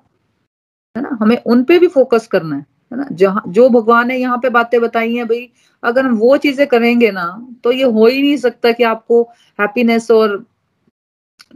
है 0.95 1.01
ना? 1.03 1.17
हमें 1.21 1.37
उन 1.37 1.63
पे 1.63 1.79
भी 1.79 1.87
फोकस 1.87 2.27
करना 2.27 2.55
है 2.55 2.65
है 2.93 2.97
ना? 2.97 3.07
जहाँ, 3.11 3.43
जो 3.47 3.69
भगवान 3.69 4.07
ने 4.07 4.17
यहाँ 4.17 4.37
पे 4.37 4.49
बातें 4.49 4.79
बताई 4.81 5.15
हैं, 5.15 5.27
भाई, 5.27 5.49
अगर 5.83 6.05
हम 6.05 6.15
वो 6.17 6.37
चीज़ें 6.37 6.65
करेंगे 6.67 7.11
ना 7.11 7.25
तो 7.63 7.71
ये 7.71 7.83
हो 7.83 8.07
ही 8.07 8.21
नहीं 8.21 8.37
सकता 8.37 8.71
कि 8.71 8.83
आपको 8.85 9.21
हैप्पीनेस 9.59 10.11
और 10.11 10.37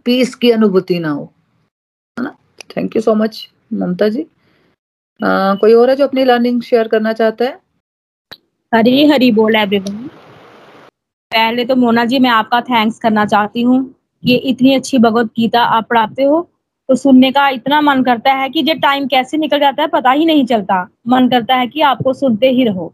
पीस 0.06 0.36
की 0.36 0.52
अनुभूति 0.52 1.00
ना 1.00 1.10
हो। 1.12 1.34
Thank 2.70 2.96
you 2.96 3.02
so 3.02 3.16
much 3.16 3.48
Mamta 3.74 4.10
ji 4.10 4.26
आ, 5.20 5.56
कोई 5.56 5.74
और 5.74 5.90
है 5.90 5.96
जो 5.96 6.08
अपनी 6.08 6.24
लर्निंग 6.26 6.62
शेयर 6.62 6.88
करना 6.88 7.14
चाहता 7.14 7.46
है? 7.46 7.60
हरी 8.72 9.06
हरी 9.08 9.32
बोल 9.32 9.56
एवरीवन 9.56 9.98
पहले 11.32 11.66
तो 11.66 11.76
मोना 11.76 12.06
जी 12.06 12.20
मैं 12.20 12.30
आपका 12.30 12.62
थैंक्स 12.62 13.00
करना 13.00 13.26
चाहती 13.26 13.62
हूँ। 13.62 13.80
ये 14.24 14.36
इतनी 14.52 14.74
अच्छी 14.76 14.98
भगवत 15.00 15.26
गीता 15.38 15.62
आप 15.64 15.88
पढ़ाते 15.90 16.24
हो 16.24 16.42
तो 16.90 16.96
सुनने 16.96 17.32
का 17.32 17.48
इतना 17.50 17.80
मन 17.82 18.04
करता 18.04 18.34
है 18.34 18.50
कि 18.50 18.60
ये 18.60 18.74
टाइम 18.76 19.08
कैसे 19.08 19.38
निकल 19.38 19.60
जाता 19.60 19.82
है 19.82 19.88
पता 19.88 20.12
ही 20.12 20.26
नहीं 20.26 20.46
चलता। 20.46 20.82
मन 21.08 21.28
करता 21.30 21.56
है 21.56 21.68
कि 21.68 21.82
आपको 21.84 22.14
सुनते 22.14 22.50
ही 22.50 22.64
रहो। 22.64 22.94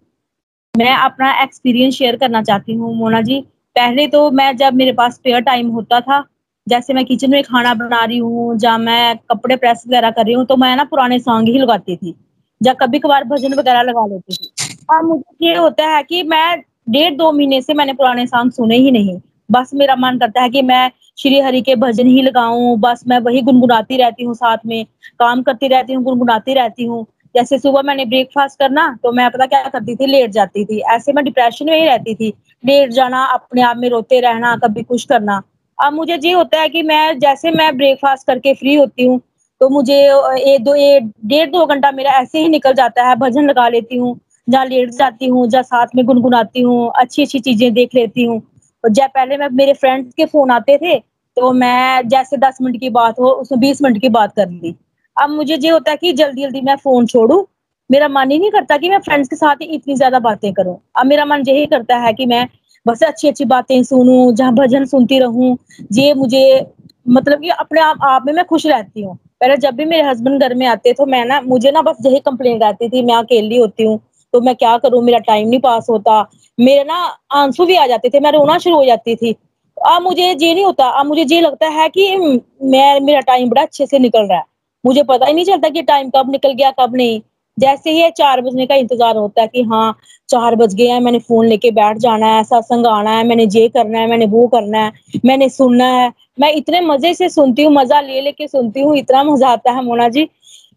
मैं 0.73 0.95
अपना 0.95 1.31
एक्सपीरियंस 1.43 1.93
शेयर 1.93 2.15
करना 2.17 2.41
चाहती 2.43 2.73
हूँ 2.73 2.95
मोना 2.97 3.21
जी। 3.21 3.39
पहले 3.75 4.07
तो 4.07 4.29
मैं 4.31 4.55
जब 4.57 4.73
मेरे 4.73 4.93
पास 4.93 5.13
स्पेयर 5.15 5.39
टाइम 5.41 5.69
होता 5.69 5.99
था 6.01 6.19
जैसे 6.67 6.93
मैं 6.93 7.05
किचन 7.05 7.31
में 7.31 7.43
खाना 7.43 7.73
बना 7.73 8.03
रही 8.05 8.17
हूँ 8.17 8.57
या 8.63 8.77
मैं 8.77 9.17
कपड़े 9.31 9.55
प्रेस 9.55 9.83
वगैरह 9.87 10.11
कर 10.11 10.25
रही 10.25 10.33
हूँ 10.33 10.45
तो 10.45 10.55
मैं 10.57 10.75
ना 10.75 10.83
पुराने 10.83 11.19
सॉन्ग 11.19 11.49
ही 11.49 11.59
लगाती 11.59 11.95
थी। 11.95 12.15
या 12.61 12.73
कभी 12.73 12.99
कभार 12.99 13.23
भजन 13.23 13.53
वगैरह 13.53 13.81
लगा 13.81 14.05
लेती 14.05 14.33
थी। 14.35 14.75
और 14.91 15.03
मुझे 15.03 15.47
ये 15.47 15.55
होता 15.55 15.87
है 15.87 16.01
कि 16.03 16.21
मैं 16.23 16.59
डेढ़ 16.89 17.13
दो 17.15 17.31
महीने 17.31 17.61
से 17.61 17.73
मैंने 17.73 17.93
पुराने 17.93 18.25
सॉन्ग 18.27 18.51
सुने 18.51 18.77
ही 18.77 18.91
नहीं। 18.91 19.19
बस 19.51 19.71
मेरा 19.73 19.95
मन 19.95 20.17
करता 20.17 20.41
है 20.41 20.49
कि 20.49 20.61
मैं 20.61 20.91
श्री 21.17 21.39
हरि 21.39 21.61
के 21.61 21.75
भजन 21.75 22.07
ही 22.07 22.21
लगाऊँ, 22.21 22.77
बस 22.79 23.03
मैं 23.07 23.19
वही 23.19 23.41
गुनगुनाती 23.41 23.97
रहती 23.97 24.23
हूँ 24.23 24.33
साथ 24.35 24.57
में, 24.65 24.85
काम 25.19 25.41
करती 25.43 25.67
रहती 25.67 25.93
हूँ, 25.93 26.03
गुनगुनाती 26.03 26.53
रहती 26.53 26.85
हूँ। 26.85 27.05
जैसे 27.35 27.57
सुबह 27.59 27.81
मैंने 27.81 28.05
ब्रेकफास्ट 28.05 28.59
करना 28.59 28.87
तो 29.03 29.11
मैं 29.11 29.29
पता 29.31 29.45
क्या 29.45 29.67
करती 29.69 29.95
थी, 29.95 30.05
लेट 30.05 30.31
जाती 30.31 30.65
थी। 30.65 30.79
ऐसे 30.91 31.13
मैं 31.13 31.23
डिप्रेशन 31.25 31.65
में 31.65 31.79
ही 31.79 31.85
रहती 31.85 32.15
थी। 32.15 32.33
लेट 32.63 32.91
जाना, 32.91 33.23
अपने 33.25 33.61
आप 33.61 33.77
में 33.77 33.89
रोते 33.89 34.19
रहना, 34.19 34.55
कभी 34.57 34.83
कुछ 34.83 35.03
करना। 35.05 35.41
अब 35.79 35.93
मुझे 35.93 36.17
ये 36.17 36.31
होता 36.31 36.59
है 36.59 36.69
कि 36.69 36.81
मैं 36.83 37.19
जैसे 37.19 37.51
मैं 37.51 37.75
ब्रेकफास्ट 37.77 38.27
करके 38.27 38.53
फ्री 38.53 38.75
होती 38.75 39.05
हूँ 39.05 39.19
तो 39.61 39.69
मुझे 39.69 39.95
एक 39.95 40.63
दो, 40.63 40.73
एक, 40.75 41.11
डेढ़ 41.25 41.49
दो 41.49 41.65
घंटा 41.65 41.91
मेरा 41.91 42.11
ऐसे 42.11 42.39
ही 42.39 42.49
निकल 42.49 42.73
जाता 42.73 43.03
है, 43.07 43.15
भजन 43.15 43.49
लगा 43.49 43.67
लेती 43.69 43.97
हूँ, 43.97 44.19
जहाँ 44.47 44.65
लेट 44.65 44.89
जाती 44.91 45.27
हूँ, 45.27 45.47
जहाँ 45.49 45.63
साथ 45.63 45.87
में 45.95 46.05
गुनगुनाती 46.05 46.61
हूँ 46.61 46.91
अच्छी 46.95 47.23
अच्छी 47.23 47.39
चीज़ें 47.39 47.73
देख 47.73 47.95
लेती 47.95 48.23
हूँ। 48.23 48.41
और 48.83 48.89
जब 48.91 49.09
पहले 49.09 49.37
मैं, 49.37 49.47
मेरे 49.51 49.73
फ्रेंड्स 49.73 50.13
के 50.13 50.25
फ़ोन 50.25 50.51
आते 50.51 50.77
थे 50.77 50.97
तो 51.37 51.51
मैं 51.53 52.07
जैसे 52.07 52.37
दस 52.37 52.57
मिनट 52.61 52.79
की 52.79 52.89
बात 52.89 53.19
हो, 53.19 53.29
उसमें 53.31 53.59
बीस 53.59 53.81
मिनट 53.81 54.01
की 54.01 54.09
बात 54.09 54.33
कर 54.35 54.49
ली। 54.49 54.75
अब 55.17 55.29
मुझे 55.29 55.55
ये 55.55 55.69
होता 55.69 55.91
है 55.91 55.97
कि 55.97 56.11
जल्दी 56.13 56.41
जल्दी 56.43 56.61
मैं 56.61 56.75
फ़ोन 56.77 57.05
छोड़ू, 57.07 57.47
मेरा 57.89 58.07
मन 58.09 58.31
ही 58.31 58.37
नहीं 58.39 58.51
करता 58.51 58.77
कि 58.77 58.89
मैं 58.89 58.99
फ्रेंड्स 58.99 59.29
के 59.29 59.35
साथ 59.35 59.55
ही 59.61 59.65
इतनी 59.67 59.95
ज़्यादा 59.95 60.19
बातें 60.19 60.51
करूँ। 60.53 60.77
अब 60.95 61.05
मेरा 61.05 61.25
मन 61.25 61.43
यही 61.47 61.65
करता 61.65 61.97
है 61.97 62.13
कि 62.13 62.25
मैं 62.25 62.47
बस 62.85 63.03
अच्छी 63.03 63.27
अच्छी 63.27 63.45
बातें 63.45 63.81
सुनूं, 63.83 64.33
जहाँ 64.35 64.53
भजन 64.55 64.85
सुनती 64.85 65.19
रहूँ, 65.19 65.57
ये 65.93 66.13
मुझे 66.13 66.65
मतलब 67.07 67.41
कि 67.41 67.49
अपने 67.49 67.81
आप 67.81 67.99
आप 68.03 68.23
में 68.25 68.33
मैं 68.33 68.45
खुश 68.45 68.65
रहती 68.67 69.01
हूँ। 69.01 69.15
पहले 69.41 69.57
जब 69.57 69.73
भी 69.75 69.85
मेरे 69.85 70.03
हस्बैंड 70.03 70.41
घर 70.41 70.53
में 70.55 70.65
आते 70.67 70.93
तो 70.93 71.05
मैं 71.05 71.23
ना, 71.25 71.39
मुझे 71.41 71.71
ना 71.71 71.81
बस 71.81 71.97
यही 72.05 72.19
कंप्लेन 72.19 72.59
रहती 72.61 72.89
थी, 72.89 73.01
मैं 73.01 73.15
अकेली 73.15 73.57
होती 73.57 73.83
हूँ 73.83 73.99
तो 74.33 74.41
मैं 74.41 74.55
क्या 74.55 74.77
करूँ, 74.77 75.01
मेरा 75.03 75.19
टाइम 75.19 75.47
नहीं 75.49 75.59
पास 75.59 75.87
होता। 75.89 76.21
मेरे 76.57 76.83
ना 76.83 76.95
आँसू 77.33 77.65
भी 77.65 77.75
आ 77.75 77.85
जाते 77.87 78.09
थे, 78.09 78.19
मैं 78.19 78.31
रोना 78.31 78.57
शुरू 78.57 78.75
हो 78.75 78.85
जाती 78.85 79.15
थी। 79.15 79.31
अब 79.77 80.01
मुझे 80.01 80.23
ये 80.23 80.53
नहीं 80.53 80.65
होता, 80.65 80.85
अब 80.89 81.05
मुझे 81.05 81.23
ये 81.25 81.41
लगता 81.41 81.67
है 81.69 81.87
कि 81.89 82.15
मैं, 82.15 82.99
मेरा 83.01 83.19
टाइम 83.21 83.49
बड़ा 83.49 83.61
अच्छे 83.61 83.85
से 83.85 83.99
निकल 83.99 84.27
रहा 84.27 84.37
है। 84.37 84.43
मुझे 84.83 85.03
पता 85.03 85.25
ही 85.25 85.33
नहीं 85.33 85.45
चलता 85.45 85.69
कि 85.69 85.81
टाइम 85.81 86.09
कब 86.09 86.31
निकल 86.31 86.51
गया, 86.53 86.71
कब 86.71 86.95
नहीं। 86.95 87.21
जैसे 87.57 87.91
ही 87.91 88.09
चार 88.11 88.41
बजने 88.41 88.65
का 88.65 88.75
इंतज़ार 88.75 89.17
होता 89.17 89.41
है 89.41 89.47
कि 89.47 89.61
हाँ 89.63 89.95
चार 90.29 90.55
बज 90.55 90.73
गए 90.75 90.87
हैं, 90.87 90.99
मैंने 90.99 91.19
फ़ोन 91.19 91.45
लेके 91.45 91.71
बैठ 91.71 91.97
जाना 91.97 92.27
है 92.27 92.43
सत्संग 92.43 92.85
आना 92.87 93.11
है, 93.11 93.23
मैंने 93.23 93.43
ये 93.53 93.67
करना 93.69 93.99
है, 93.99 94.07
मैंने 94.07 94.25
वो 94.25 94.47
करना 94.47 94.79
है, 94.79 94.91
मैंने 95.25 95.49
सुनना 95.49 95.85
है। 95.87 96.11
मैं 96.39 96.51
इतने 96.53 96.81
मज़े 96.81 97.13
से 97.13 97.29
सुनती 97.29 97.63
हूँ, 97.63 97.73
मज़ा 97.73 98.01
ले 98.01 98.21
लेके 98.21 98.47
सुनती 98.47 98.81
हूँ, 98.81 98.95
इतना 98.97 99.23
मज़ा 99.23 99.49
आता 99.49 99.71
है 99.71 99.83
मोना 99.83 100.07
जी, 100.09 100.27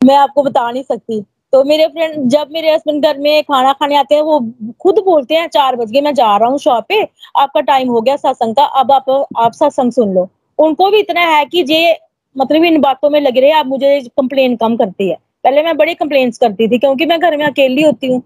मैं 0.03 0.17
आपको 0.17 0.43
बता 0.43 0.71
नहीं 0.71 0.83
सकती। 0.83 1.21
तो 1.53 1.63
मेरे 1.65 1.87
फ्रेंड 1.87 2.29
जब 2.31 2.49
मेरे 2.53 2.73
हस्बैंड 2.75 3.05
घर 3.05 3.19
में 3.19 3.43
खाना 3.43 3.73
खाने 3.73 3.97
आते 3.97 4.15
हैं, 4.15 4.23
वो 4.23 4.39
खुद 4.81 4.99
बोलते 5.05 5.35
हैं, 5.35 5.49
चार 5.49 5.77
बज 5.77 5.91
गए, 5.93 6.01
मैं 6.01 6.15
जा 6.15 6.37
रहा 6.37 6.49
हूँ 6.49 6.59
शॉप 6.59 6.85
पे, 6.89 7.03
आपका 7.37 7.61
टाइम 7.63 7.89
हो 7.89 8.01
गया 8.01 8.17
सत्संग 8.17 8.55
का, 8.55 8.65
अब 8.65 8.93
आप 8.93 9.11
आप 9.37 9.53
सत्संग 9.53 9.93
सुन 9.93 10.13
लो। 10.15 10.29
उनको 10.59 10.91
भी 10.91 10.99
इतना 10.99 11.21
है 11.27 11.45
कि 11.45 11.65
ये 11.69 11.97
मतलब 12.37 12.65
इन 12.65 12.81
बातों 12.81 13.11
में 13.11 13.21
लग 13.21 13.39
रहे 13.39 13.51
हैं, 13.51 13.57
आप 13.57 13.67
मुझे 13.67 14.01
कंप्लेन 14.11 14.57
कम 14.57 14.77
करती 14.77 15.09
है। 15.09 15.17
पहले 15.49 15.63
मैं 15.63 15.77
बड़ी 15.77 15.95
कंप्लेन 15.95 16.31
करती 16.31 16.67
थी, 16.69 16.79
क्योंकि 16.79 17.07
मैं 17.07 17.19
घर 17.21 17.37
में 17.37 17.45
अकेली 17.47 17.83
होती 17.83 18.07
हूँ। 18.07 18.21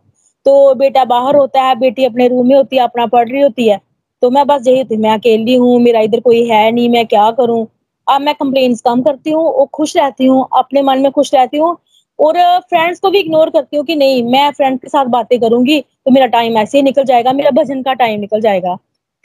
तो 0.46 0.74
बेटा 0.74 1.04
बाहर 1.04 1.36
होता 1.36 1.62
है, 1.62 1.74
बेटी 1.78 2.04
अपने 2.04 2.26
रूम 2.28 2.46
में 2.48 2.54
होती 2.56 2.76
है, 2.76 2.82
अपना 2.82 3.04
पढ़ 3.06 3.28
रही 3.28 3.42
होती 3.42 3.68
है। 3.68 3.80
तो 4.22 4.30
मैं 4.30 4.46
बस 4.46 4.66
यही 4.66 4.84
थी 4.84 4.96
मैं 4.96 5.10
अकेली 5.10 5.54
हूँ, 5.54 5.78
मेरा 5.80 6.00
इधर 6.00 6.20
कोई 6.20 6.44
है 6.48 6.70
नहीं, 6.70 6.88
मैं 6.88 7.06
क्या 7.06 7.30
करूँ? 7.30 7.66
अब 8.06 8.20
मैं 8.20 8.34
कंप्लेन 8.34 8.74
कम 8.84 9.02
करती 9.02 9.30
हूँ, 9.30 9.44
और 9.44 9.66
खुश 9.74 9.96
रहती 9.96 10.26
हूँ, 10.26 10.46
अपने 10.52 10.82
मन 10.82 10.98
में 10.98 11.10
खुश 11.12 11.32
रहती 11.34 11.58
हूँ, 11.58 11.76
और 12.18 12.38
फ्रेंड्स 12.60 13.00
को 13.00 13.10
भी 13.10 13.18
इग्नोर 13.18 13.50
करती 13.50 13.76
हूँ 13.76 13.84
कि 13.86 13.96
नहीं, 13.96 14.22
मैं 14.24 14.50
फ्रेंड 14.52 14.80
के 14.80 14.88
साथ 14.88 15.06
बातें 15.08 15.38
करूँगी 15.40 15.80
तो 15.80 16.10
मेरा 16.10 16.26
टाइम 16.28 16.56
ऐसे 16.58 16.78
ही 16.78 16.82
निकल 16.82 17.04
जाएगा, 17.04 17.32
मेरा 17.32 17.50
भजन 17.52 17.82
का 17.82 17.92
टाइम 17.94 18.20
निकल 18.20 18.40
जाएगा। 18.40 18.74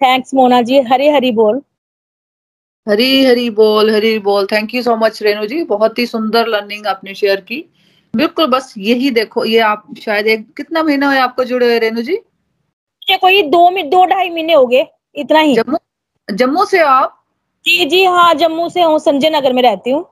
थैंक्स 0.02 0.34
मोना 0.34 0.62
जी, 0.62 0.80
हरी 0.84 1.08
हरी 1.10 1.32
बोल। 1.32 1.62
हरी 2.88 3.24
हरी 3.26 3.50
बोल 3.52 3.90
हरी 3.92 4.18
बोल। 4.20 4.46
Thank 4.46 4.76
you 4.76 4.82
so 4.84 4.96
much 4.98 5.22
Renu 5.24 5.46
ji, 5.46 5.64
बहुत 5.66 6.00
ही 6.00 6.06
सुंदर 6.06 6.48
लर्निंग 6.48 6.86
आपने 6.88 7.14
शेयर 7.16 7.42
की। 7.42 7.64
बिल्कुल 8.16 8.46
बस 8.46 8.74
यही 8.78 9.12
देखो 9.12 9.46
ये 9.46 9.60
आप 9.60 9.86
शायद 10.02 10.28
एक 10.28 10.48
कितना 10.58 10.84
महीना 10.84 11.12
है 11.12 11.20
आपको 11.20 11.44
जुड़े 11.44 11.66
हुए 11.66 11.80
रेनू 11.80 12.02
जी? 12.02 12.20
ये 13.10 13.18
कोई 13.18 13.44
दो 13.44 13.70
दो 13.84 14.06
ढाई 14.06 14.30
महीने 14.30 14.54
हो 14.54 14.68
गए 14.68 14.86
इतना 15.16 15.40
ही। 15.40 15.56
जम्मू 15.56 15.78
जम्मू 16.34 16.66
से 16.66 16.80
आप? 16.80 17.24
जी 17.66 17.86
जी 17.86 18.04
हाँ 18.04 18.34
जम्मू 18.34 18.70
से 18.70 18.82
हूँ 18.82 19.00
संजय 19.00 19.30
नगर 19.30 19.54
में 19.54 19.62
रहती 19.64 19.92
हूँ। 19.92 20.06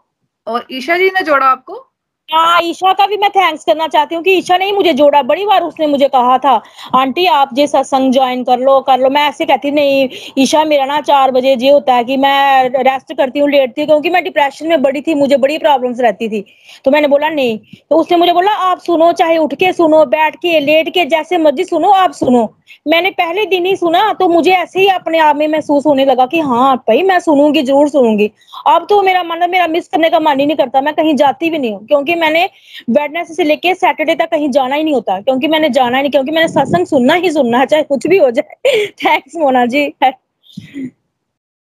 और 0.48 0.68
ईशा 0.72 0.98
जी 0.98 1.10
ने 1.10 1.22
जोड़ा 1.22 1.46
आपको? 1.46 1.95
हाँ 2.30 2.62
ईशा 2.64 2.92
का 2.94 3.06
भी 3.08 3.18
मैं 3.18 3.30
थैंक्स 3.30 3.64
करना 3.66 3.88
चाहती 3.88 4.16
हूँ 4.16 4.24
कि 4.24 4.32
ईशा 4.32 4.58
ने 4.58 4.66
ही 4.66 4.72
मुझे 4.72 4.94
जोड़ा। 4.94 5.22
बड़ी 5.24 5.46
बार 5.46 5.64
उसने 5.64 5.88
मुझे 5.88 6.08
कहा 6.08 6.38
था, 6.38 6.54
आंटी, 6.96 7.26
आप 7.26 7.54
जे 7.54 7.68
सत्संग 7.68 8.12
ज्वाइन 8.14 8.44
कर 8.44 8.60
लो 8.60 8.80
कर 8.82 9.00
लो। 9.00 9.10
मैं 9.10 9.28
ऐसे 9.30 9.46
कहती, 9.46 9.72
नहीं, 9.72 10.10
ईशा, 10.38 10.64
मेरा 10.66 10.86
ना 10.86 11.00
चार 11.02 11.32
बजे 11.32 11.56
ये 11.56 11.72
होता 11.72 11.94
है 11.94 12.04
कि 12.04 12.18
मैं 12.18 12.70
रेस्ट 12.70 13.14
करती 13.14 13.40
हूँ 13.40 13.50
लेटती 13.50 13.82
हूँ 13.82 13.88
क्योंकि 13.88 14.10
मैं 14.10 14.24
डिप्रेशन 14.24 14.68
में 14.68 14.82
बड़ी 14.82 15.02
थी, 15.02 15.14
मुझे 15.16 15.38
बड़ी 15.38 15.58
प्रॉब्लम्स 15.58 16.00
रहती 16.00 16.30
थी। 16.30 16.44
तो 16.86 16.92
मैंने 16.92 17.08
बोला, 17.08 17.30
नहीं। 17.30 17.58
तो 17.90 17.96
उसने 17.96 18.18
मुझे 18.18 18.34
बोला, 18.34 18.52
आप 18.52 18.80
सुनो, 18.80 19.12
चाहे 19.14 19.38
उठ 19.38 19.54
के 19.56 19.72
सुनो, 19.74 20.04
बैठ 20.08 20.36
के 20.36 20.60
लेट 20.60 20.90
के, 20.90 21.06
जैसे 21.06 21.38
मर्ज़ी 21.38 21.64
सुनो, 21.66 21.90
आप 21.92 22.12
सुनो। 22.14 22.48
मैंने 22.86 23.10
पहले 23.12 23.46
दिन 23.46 23.66
ही 23.66 23.76
सुना 23.76 24.12
तो 24.14 24.28
मुझे 24.30 24.52
ऐसे 24.52 24.80
ही 24.80 24.88
अपने 24.90 25.20
आप 25.20 25.36
में 25.36 25.48
महसूस 25.48 25.86
होने 25.86 26.06
लगा 26.06 26.26
कि 26.26 26.40
हाँ 26.40 26.76
भाई, 26.78 27.02
मैं 27.04 27.20
सुनूँगी, 27.20 27.62
ज़रूर 27.64 27.90
सुनूँगी। 27.90 28.30
अब 28.68 28.86
तो 28.90 29.02
मेरा 29.02 29.24
मन, 29.24 29.50
मेरा 29.50 29.68
मिस 29.68 29.88
करने 29.88 30.10
का 30.10 30.20
मन 30.20 30.40
ही 30.40 30.46
नहीं 30.46 30.58
करता, 30.58 30.82
मैं 30.82 30.94
कहीं 30.96 31.16
जाती 31.16 31.50
भी 31.50 31.58
नहीं 31.60 31.72
हूँ, 31.74 31.86
क्योंकि 31.88 32.15
मैंने 32.16 32.50
वेडनेस 32.90 33.36
से 33.38 33.44
लेके 33.44 33.74
सैटरडे 33.76 34.16
तक 34.16 34.30
कहीं 34.32 34.52
जाना 34.52 34.76
ही 34.76 34.84
नहीं 34.84 34.94
होता, 34.94 35.22
क्योंकि 35.22 35.48
मैंने 35.48 35.70
जाना 35.70 35.98
ही 35.98 36.04
नहीं, 36.04 36.12
क्योंकि 36.12 36.32
मैंने 36.32 36.48
सत्संग 36.48 36.86
सुनना 36.86 37.14
ही 37.14 37.32
सुनना 37.32 37.60
है, 37.60 37.66
चाहे 37.66 37.84
कुछ 37.84 38.08
भी 38.08 38.18
हो 38.18 38.32
जाए। 38.32 38.86
थैंक्स 38.88 39.36
मोना 39.36 39.66
जी। 39.66 39.94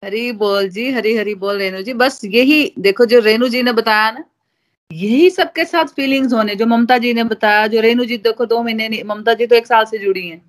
हरी 0.03 0.31
बोल 0.31 0.69
जी 0.69 0.91
हरी 0.91 1.15
हरी 1.17 1.35
बोल, 1.35 1.57
रेणु 1.57 1.81
जी। 1.81 1.93
बस 1.93 2.21
यही, 2.25 2.73
देखो 2.79 3.05
जो 3.05 3.19
रेणु 3.19 3.47
जी 3.47 3.63
ने 3.63 3.71
बताया 3.71 4.11
ना, 4.11 4.23
यही 4.91 5.29
सबके 5.29 5.65
साथ 5.65 5.85
फीलिंग्स 5.85 6.33
होने, 6.33 6.55
जो 6.55 6.65
ममता 6.65 6.97
जी 6.97 7.13
ने 7.13 7.23
बताया, 7.23 7.67
जो 7.67 7.81
रेणु 7.81 8.05
जी 8.05 8.17
देखो 8.17 8.45
दो 8.45 8.63
महीने 8.63 9.03
ममता 9.05 9.33
जी 9.33 9.45
तो 9.45 9.55
एक 9.55 9.67
साल 9.67 9.85
से 9.85 9.97
जुड़ी 9.97 10.27
हैं, 10.27 10.41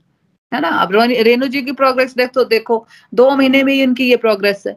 है 0.55 0.61
ना? 0.61 0.69
अब 0.69 0.93
रेणु 0.95 1.47
जी 1.47 1.63
की 1.63 1.73
प्रोग्रेस 1.73 2.15
देख, 2.17 2.39
देखो, 2.39 2.87
दो 3.15 3.31
महीने 3.31 3.63
में 3.63 3.73
ही 3.75 3.87
उनकी 3.87 4.11
ये 4.11 4.17
प्रोग्रेस 4.17 4.65
है 4.67 4.77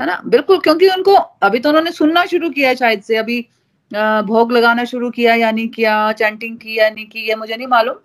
है 0.00 0.06
ना? 0.06 0.22
बिल्कुल, 0.26 0.58
क्योंकि 0.58 0.88
उनको, 0.88 1.14
अभी 1.14 1.58
तो 1.58 1.68
उन्होंने 1.68 1.92
सुनना 1.92 2.24
शुरू 2.24 2.50
किया 2.50 2.68
है 2.68 2.76
शायद 2.76 3.02
से, 3.02 3.16
अभी 3.16 3.46
भोग 3.90 4.52
लगाना 4.52 4.84
शुरू 4.84 5.10
किया 5.10 5.34
या 5.34 5.50
नहीं 5.50 5.68
किया 5.68 6.12
चैंटिंग 6.14 6.56
की 6.56 6.78
या 6.78 6.88
नहीं 6.90 7.06
की 7.06 7.26
है 7.28 7.34
मुझे 7.36 7.56
नहीं 7.56 7.66
मालूम। 7.66 7.96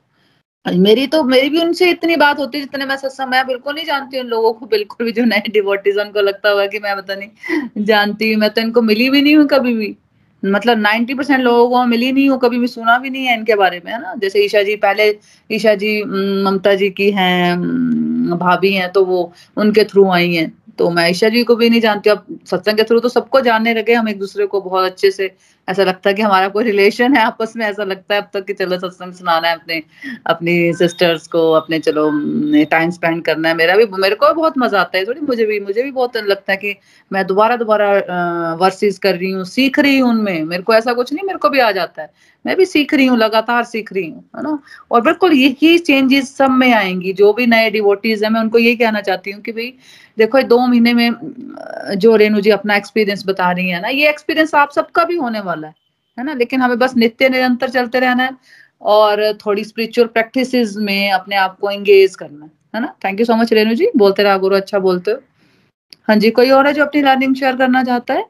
मेरी 0.66 1.06
तो 1.08 1.24
मेरी 1.24 1.50
भी 1.50 1.62
उनसे 1.62 1.90
इतनी 1.92 2.16
बात 2.16 2.40
होती 2.40 2.58
है 2.58 2.64
जितने 2.64 2.86
मैं 2.86 2.96
सत्संग 2.98 3.30
मैं 3.30 3.46
बिल्कुल 3.48 3.76
नहीं 3.76 3.86
जानती 3.86 4.20
उन 4.20 4.28
लोगों 4.28 4.52
को, 4.54 4.66
बिल्कुल 4.66 5.06
भी 5.06 5.12
जो 5.12 5.24
नए 5.26 5.44
डिवोटीज 5.50 5.98
उनको 6.00 6.22
लगता 6.22 6.50
हुआ 6.50 6.66
कि 6.68 6.80
मैं 6.80 6.96
पता 6.98 7.16
नहीं 7.16 7.84
जानती 7.86 8.32
हूँ, 8.32 8.40
मैं 8.42 8.50
तो 8.50 8.62
इनको 8.62 8.82
मिली 8.84 9.10
भी 9.10 9.22
नहीं 9.22 9.36
हूँ 9.36 9.48
कभी 9.48 9.74
भी। 9.76 9.96
मतलब 10.44 10.78
नाइन्टी 10.78 11.14
परसेंट 11.14 11.42
लोगों 11.42 11.70
को 11.70 11.86
मिली 11.86 12.12
नहीं 12.12 12.30
हूँ, 12.30 12.40
कभी 12.40 12.60
भी 12.60 12.68
सुना 12.68 12.98
भी 12.98 13.10
नहीं 13.10 13.26
है 13.26 13.34
इनके 13.38 13.56
बारे 13.56 13.82
में, 13.86 13.92
है 13.94 14.02
ना? 14.02 14.14
जैसे 14.22 14.44
ईशा 14.46 14.62
जी, 14.64 14.76
पहले 14.78 15.10
ईशा 15.50 15.74
जी 15.76 16.04
ममता 16.04 16.74
जी 16.76 16.90
की 16.92 17.12
हैं 17.12 17.58
भाभी 18.40 18.74
हैं 18.74 18.92
तो 18.92 19.06
वो 19.06 19.32
उनके 19.58 19.84
थ्रू 19.84 20.10
आई 20.12 20.34
हैं। 20.34 20.52
तो 20.78 20.90
मैं 20.90 21.10
ईशा 21.10 21.30
जी 21.30 21.44
को 21.44 21.56
भी 21.56 21.70
नहीं 21.70 21.82
जानती, 21.82 22.10
अब 22.10 22.26
सत्संग 22.46 22.78
के 22.78 22.84
थ्रू 22.84 23.00
तो 23.00 23.10
सबको 23.10 23.42
जानने 23.42 23.74
लगे, 23.74 23.94
हम 23.94 24.10
एक 24.10 24.20
दूसरे 24.20 24.46
को 24.46 24.62
बहुत 24.62 24.86
अच्छे 24.86 25.12
से 25.12 25.32
ऐसा 25.68 25.84
लगता 25.84 26.10
है 26.10 26.14
कि 26.16 26.22
हमारा 26.22 26.48
कोई 26.48 26.64
रिलेशन 26.64 27.16
है 27.16 27.22
आपस 27.24 27.54
में, 27.58 27.66
ऐसा 27.66 27.84
लगता 27.84 28.16
है 28.16 28.22
अब 28.22 28.30
तक 28.34 28.46
कि 28.46 28.54
चलो 28.54 28.78
सत्संग 28.80 29.14
सुनाना 29.14 29.48
है 29.48 29.56
अपने, 29.56 29.82
अपनी 30.28 30.74
सिस्टर्स 30.74 31.28
को, 31.28 31.52
अपने 31.52 31.80
चलो 31.80 32.10
टाइम 32.72 32.90
स्पेंड 32.90 33.24
करना 33.26 33.50
है। 33.50 33.56
मेरा 33.56 33.76
भी, 33.76 33.86
मेरे 33.98 34.16
को 34.16 34.34
बहुत 34.34 34.58
मज़ा 34.58 34.80
आता 34.82 34.98
है, 34.98 35.06
थोड़ी 35.06 35.22
मुझे 35.22 35.46
भी 35.46 35.60
मुझे 35.60 35.84
भी 35.84 35.92
बहुत 35.92 36.18
लगता 36.18 36.52
है 36.52 36.58
कि 36.58 36.76
मैं 37.12 37.26
दोबारा 37.28 37.56
दोबारा 37.56 37.92
वर्सेस 38.62 39.00
कर 39.00 39.16
रही 39.16 39.32
हूँ, 39.32 39.44
सीख 39.46 39.80
रही 39.80 39.98
हूँ 40.00 40.10
उनमें। 40.10 40.44
मेरे 40.44 40.64
को 40.64 40.74
ऐसा 40.74 40.94
कुछ 40.94 41.14
नहीं, 41.14 41.26
मेरे 41.28 41.40
को 41.40 41.50
भी 41.50 41.60
आ 41.60 41.72
जाता 41.72 42.02
है। 42.02 42.10
मैं 42.46 42.56
भी 42.58 42.66
सीख 42.66 42.94
रही 42.94 43.06
हूँ, 43.06 43.18
लगातार 43.18 43.64
सीख 43.64 43.94
रही 43.94 44.10
हूँ, 44.10 44.24
है 44.38 44.44
ना? 44.44 44.60
और 44.92 45.02
बिल्कुल 45.02 45.34
यही 45.34 45.78
चेंजेस 45.78 46.36
सब 46.38 46.52
में 46.52 46.72
आएँगी। 46.74 47.14
जो 47.14 47.34
भी 47.34 47.46
नए 47.48 47.70
डिवोटीज 47.70 48.24
है, 48.24 48.30
मैं 48.30 48.42
उनको 48.42 48.58
यही 48.58 48.76
कहना 48.76 49.02
चाहती 49.02 49.32
हूँ 49.32 49.42
कि 49.42 49.52
भाई, 49.52 49.74
देखो 50.18 50.42
दो 50.42 50.58
महीने 50.60 50.94
में 50.94 51.12
जो 51.98 52.16
रेणु 52.16 52.42
जी 52.42 52.50
अपना 52.50 52.76
एक्सपीरियंस 52.76 53.24
बता 53.28 53.52
रही 53.52 53.70
है 53.70 53.82
ना, 53.82 53.88
ये 53.88 54.10
एक्सपीरियंस 54.10 54.56
आप 54.56 54.72
सबका 54.72 55.04
भी 55.04 55.16
होने 55.16 55.40
वाला 55.40 55.51
है 55.58 55.74
है 56.18 56.24
ना? 56.24 56.34
लेकिन 56.34 56.62
हमें 56.62 56.78
बस 56.80 56.96
नित्य 56.96 57.30
निरंतर 57.30 57.70
चलते 57.70 58.00
रहना 58.00 58.24
है 58.24 58.38
और 58.82 59.22
थोड़ी 59.46 59.64
स्पिरिचुअल 59.64 60.08
प्रैक्टिस 60.08 60.76
में 60.78 61.12
अपने 61.12 61.36
आप 61.36 61.58
को 61.60 61.70
एंगेज 61.70 62.16
करना 62.16 62.46
है 62.46 62.52
है 62.76 62.82
ना? 62.82 62.94
Thank 63.06 63.20
you 63.20 63.26
so 63.26 63.36
much 63.36 63.54
Renu 63.54 63.76
ji. 63.76 63.92
बोलते 63.98 64.24
रहा, 64.24 64.38
गुरु 64.38 64.56
अच्छा 64.56 64.80
बोलते 64.80 65.12
हो। 65.12 65.18
हाँ 66.08 66.16
जी, 66.16 66.32
कोई 66.32 66.50
और 66.50 66.68
है 66.68 66.74
जो 66.74 66.86
अपनी 66.86 67.02
लर्निंग 67.02 67.36
शेयर 67.36 67.56
करना 67.56 67.84
चाहता 67.84 68.14
है? 68.14 68.26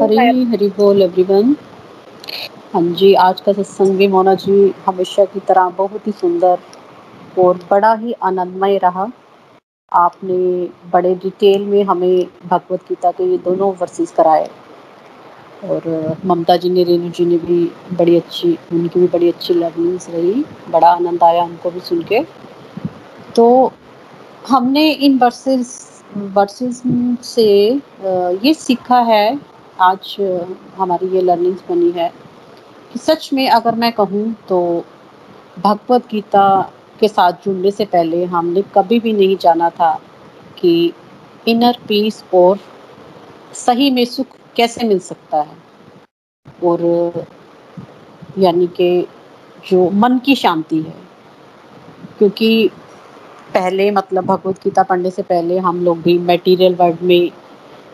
हरी 0.00 0.44
हरी 0.44 0.68
बोल 0.68 1.02
एवरीवन 1.02 1.56
हाँ 2.74 2.82
जी, 2.82 3.14
आज 3.14 3.40
का 3.40 3.52
सत्संग 3.52 3.96
भी 3.96 4.08
मोना 4.08 4.34
जी 4.34 4.74
हमेशा 4.86 5.24
की 5.24 5.40
तरह 5.40 5.68
बहुत 5.68 6.06
ही 6.06 6.12
सुंदर 6.12 6.58
और 7.38 7.60
बड़ा 7.70 7.94
ही 7.94 8.12
आनंदमय 8.12 8.78
रहा। 8.78 9.10
आपने 9.92 10.36
बड़े 10.90 11.14
डिटेल 11.14 11.64
में 11.64 11.84
हमें 11.84 12.26
भगवत 12.46 12.80
गीता 12.88 13.10
के 13.10 13.24
ये 13.24 13.38
दोनों 13.38 13.72
वर्सेस 13.74 14.10
कराए। 14.10 14.50
और 15.64 16.16
ममता 16.26 16.56
जी 16.56 16.68
ने, 16.70 16.84
रेणु 16.84 17.08
जी 17.10 17.24
ने 17.24 17.36
भी 17.38 17.64
बड़ी 17.96 18.16
अच्छी, 18.16 18.56
उनकी 18.72 19.00
भी 19.00 19.06
बड़ी 19.08 19.28
अच्छी 19.28 19.54
लर्निंग्स 19.54 20.08
रही। 20.10 20.44
बड़ा 20.70 20.88
आनंद 20.90 21.22
आया 21.24 21.42
उनको 21.44 21.70
भी 21.70 21.80
सुन 21.80 22.02
के। 22.02 22.20
तो 23.36 23.72
हमने 24.48 24.90
इन 24.90 25.18
वर्सेस 25.18 26.02
वर्सेस 26.16 26.82
से 27.24 27.48
ये 28.44 28.54
सीखा 28.54 29.00
है, 29.02 29.38
आज 29.80 30.16
हमारी 30.76 31.08
ये 31.08 31.22
लर्निंग्स 31.22 31.62
बनी 31.68 31.90
है 31.90 32.12
कि 32.92 32.98
सच 32.98 33.28
में 33.32 33.48
अगर 33.50 33.74
मैं 33.74 33.92
कहूँ 33.92 34.34
तो 34.48 34.84
भगवत 35.58 36.06
गीता 36.10 36.48
के 37.00 37.08
साथ 37.08 37.44
जुड़ने 37.44 37.70
से 37.70 37.84
पहले 37.86 38.24
हमने 38.26 38.62
कभी 38.74 38.98
भी 39.00 39.12
नहीं 39.12 39.36
जाना 39.40 39.68
था 39.70 39.92
कि 40.58 40.92
इनर 41.48 41.78
पीस 41.88 42.22
और 42.34 42.58
सही 43.56 43.90
में 43.90 44.04
सुख 44.04 44.37
कैसे 44.58 44.86
मिल 44.88 44.98
सकता 45.00 45.40
है? 45.40 45.56
और 46.64 47.26
यानी 48.38 48.66
कि 48.76 49.06
जो 49.64 49.88
मन 49.92 50.18
की 50.18 50.34
शांति 50.34 50.80
है, 50.82 50.94
क्योंकि 52.18 52.68
पहले 53.54 53.90
मतलब 53.90 54.24
भगवत 54.24 54.62
गीता 54.64 54.82
पढ़ने 54.82 55.10
से 55.10 55.22
पहले 55.22 55.58
हम 55.58 55.84
लोग 55.84 56.00
भी 56.02 56.18
मटेरियल 56.18 56.74
वर्ल्ड 56.74 57.02
में 57.02 57.30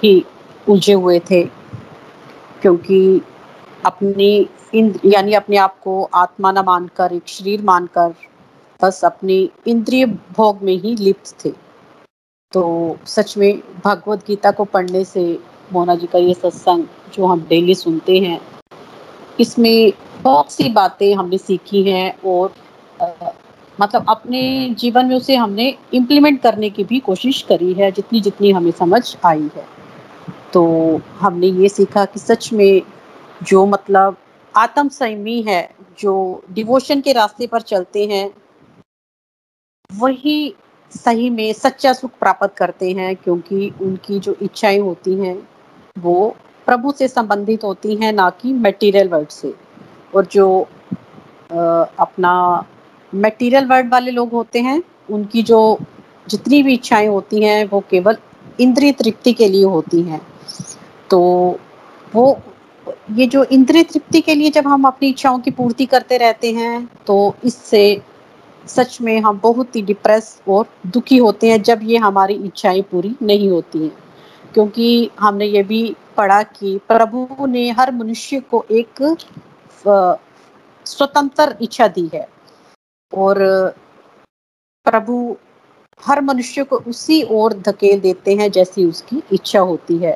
ही 0.02 0.24
उलझे 0.66 0.92
हुए 0.92 1.18
थे, 1.30 1.42
क्योंकि 2.62 3.20
अपनी 3.86 4.30
यानी 4.74 5.32
अपने 5.34 5.56
आप 5.56 5.78
को 5.80 6.02
आत्मा 6.14 6.52
न 6.52 6.64
मानकर, 6.66 7.12
एक 7.12 7.28
शरीर 7.28 7.62
मानकर 7.62 8.14
बस 8.80 9.04
अपनी 9.04 9.50
इंद्रिय 9.66 10.06
भोग 10.06 10.62
में 10.62 10.74
ही 10.74 10.94
लिप्त 10.96 11.34
थे। 11.44 11.50
तो 12.52 12.96
सच 13.06 13.36
में 13.38 13.62
भगवत 13.84 14.26
गीता 14.26 14.50
को 14.50 14.64
पढ़ने 14.64 15.04
से 15.04 15.22
मोना 15.74 15.94
जी 15.94 16.06
का 16.06 16.18
ये 16.18 16.34
सत्संग 16.34 16.86
जो 17.14 17.26
हम 17.26 17.46
डेली 17.48 17.74
सुनते 17.74 18.18
हैं 18.18 18.40
इसमें 19.40 19.92
बहुत 20.22 20.52
सी 20.52 20.68
बातें 20.72 21.14
हमने 21.14 21.38
सीखी 21.38 21.82
हैं 21.82 22.08
और 22.26 22.54
आ, 23.00 23.06
मतलब 23.78 24.04
अपने 24.08 24.42
जीवन 24.78 25.06
में 25.06 25.16
उसे 25.16 25.36
हमने 25.36 25.68
इम्प्लीमेंट 25.94 26.40
करने 26.42 26.70
की 26.70 26.84
भी 26.84 27.00
कोशिश 27.00 27.42
करी 27.42 27.72
है 27.72 27.90
जितनी 27.92 28.20
जितनी 28.20 28.50
हमें 28.50 28.70
समझ 28.70 29.02
आई 29.24 29.48
है। 29.56 29.66
तो 30.52 30.64
हमने 31.20 31.46
ये 31.46 31.68
सीखा 31.68 32.04
कि 32.04 32.20
सच 32.20 32.52
में 32.52 32.82
जो 33.42 33.64
मतलब 33.66 34.16
आत्म 34.54 34.88
संयमी 34.88 35.40
है 35.42 35.62
जो 35.98 36.14
डिवोशन 36.50 37.00
के 37.00 37.12
रास्ते 37.12 37.46
पर 37.46 37.60
चलते 37.60 38.06
हैं 38.06 38.30
वही 39.90 40.54
सही 40.92 41.30
में 41.30 41.52
सच्चा 41.52 41.92
सुख 41.92 42.10
प्राप्त 42.20 42.54
करते 42.56 42.90
हैं 42.92 43.14
क्योंकि 43.16 43.72
उनकी 43.82 44.18
जो 44.18 44.36
इच्छाएँ 44.42 44.78
होती 44.78 45.14
हैं 45.14 45.36
वो 45.97 46.34
प्रभु 46.66 46.92
से 46.92 47.07
संबंधित 47.09 47.64
होती 47.64 47.95
हैं, 47.97 48.12
ना 48.12 48.28
कि 48.32 48.53
मटेरियल 48.53 49.09
वर्ड 49.09 49.28
से। 49.28 49.53
और 50.14 50.26
जो 50.32 50.47
अपना 51.51 52.32
मटेरियल 53.12 53.66
वर्ड 53.66 53.90
वाले 53.92 54.11
लोग 54.11 54.30
होते 54.32 54.61
हैं, 54.61 54.82
उनकी 55.11 55.42
जो 55.42 55.78
जितनी 56.26 56.62
भी 56.62 56.74
इच्छाएँ 56.74 57.07
होती 57.07 57.42
हैं, 57.42 57.64
वो 57.64 57.80
केवल 57.90 58.16
इंद्रिय 58.61 58.92
तृप्ति 58.92 59.32
के 59.32 59.49
लिए 59.49 59.64
होती 59.66 60.03
हैं। 60.03 60.20
तो 61.11 61.20
वो, 62.14 62.38
ये 63.12 63.26
जो 63.26 63.45
इंद्रिय 63.45 63.82
तृप्ति 63.84 64.20
के 64.20 64.34
लिए 64.34 64.51
जब 64.51 64.66
हम 64.68 64.84
अपनी 64.86 65.09
इच्छाओं 65.09 65.38
की 65.38 65.51
पूर्ति 65.51 65.86
करते 65.86 66.16
रहते 66.18 66.53
हैं 66.53 66.88
तो 67.07 67.34
इससे 67.45 67.84
सच 68.64 68.99
में 69.01 69.18
हम 69.20 69.40
बहुत 69.42 69.76
ही 69.76 69.82
डिप्रेस 69.82 70.40
और 70.49 70.66
दुखी 70.86 71.16
होते 71.18 71.51
हैं, 71.51 71.62
जब 71.62 71.80
ये 71.82 71.97
हमारी 71.99 72.34
इच्छाएँ 72.36 72.82
पूरी 72.82 73.14
नहीं 73.22 73.49
होती 73.51 73.78
हैं। 73.78 73.92
क्योंकि 74.55 75.11
हमने 75.20 75.46
ये 75.46 75.62
भी 75.62 75.82
पढ़ा 76.16 76.42
कि 76.42 76.78
प्रभु 76.88 77.46
ने 77.46 77.70
हर 77.70 77.92
मनुष्य 77.92 78.40
को 78.50 78.64
एक 78.72 79.02
स्वतंत्र 80.86 81.57
इच्छा 81.62 81.88
दी 81.88 82.11
है। 82.14 82.26
और 83.12 83.38
प्रभु 84.86 85.36
हर 86.02 86.20
मनुष्य 86.20 86.64
को 86.64 86.76
उसी 86.88 87.22
ओर 87.32 87.52
धकेल 87.59 88.00
देते 88.00 88.34
हैं 88.36 88.50
जैसी 88.50 88.84
उसकी 88.84 89.22
इच्छा 89.32 89.61
होती 89.61 89.96
है। 89.98 90.12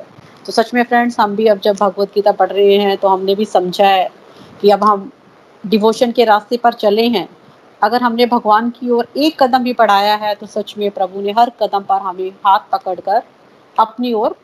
तो 0.47 0.53
सच 0.53 0.73
में 0.75 0.83
फ्रेंड्स, 0.83 1.19
हम 1.21 1.37
भी 1.37 1.47
अब 1.47 1.59
जब 1.59 1.77
भगवत 1.77 2.13
गीता 2.15 2.33
पढ़ 2.33 2.51
रहे 2.51 2.77
हैं 2.77 2.97
तो 2.97 3.09
हमने 3.09 3.35
भी 3.35 3.45
समझा 3.45 3.87
है 3.87 4.09
कि 4.61 4.71
अब 4.71 4.85
हम 4.85 5.11
डिवोशन 5.65 6.13
के 6.13 6.25
रास्ते 6.25 6.57
पर 6.57 6.73
चले 6.75 7.07
हैं। 7.09 7.29
अगर 7.83 8.03
हमने 8.03 8.27
भगवान 8.27 8.71
की 8.71 8.91
ओर 8.91 9.09
एक 9.17 9.43
कदम 9.43 9.63
भी 9.63 9.73
बढ़ाया 9.73 10.15
है 10.17 10.35
तो 10.35 10.47
सच 10.47 10.75
में 10.79 10.91
प्रभु 10.91 11.21
ने 11.21 11.33
हर 11.33 11.51
कदम 11.63 11.83
पर 11.83 12.01
हमें 12.03 12.31
हाथ 12.47 12.61
पकड़कर 12.73 13.23
अपनी 13.79 14.13
ओर 14.13 14.37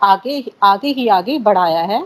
आगे 0.00 0.42
आगे 0.62 0.88
ही 0.88 1.06
आगे 1.10 1.38
बढ़ाया 1.40 1.80
है। 1.82 2.02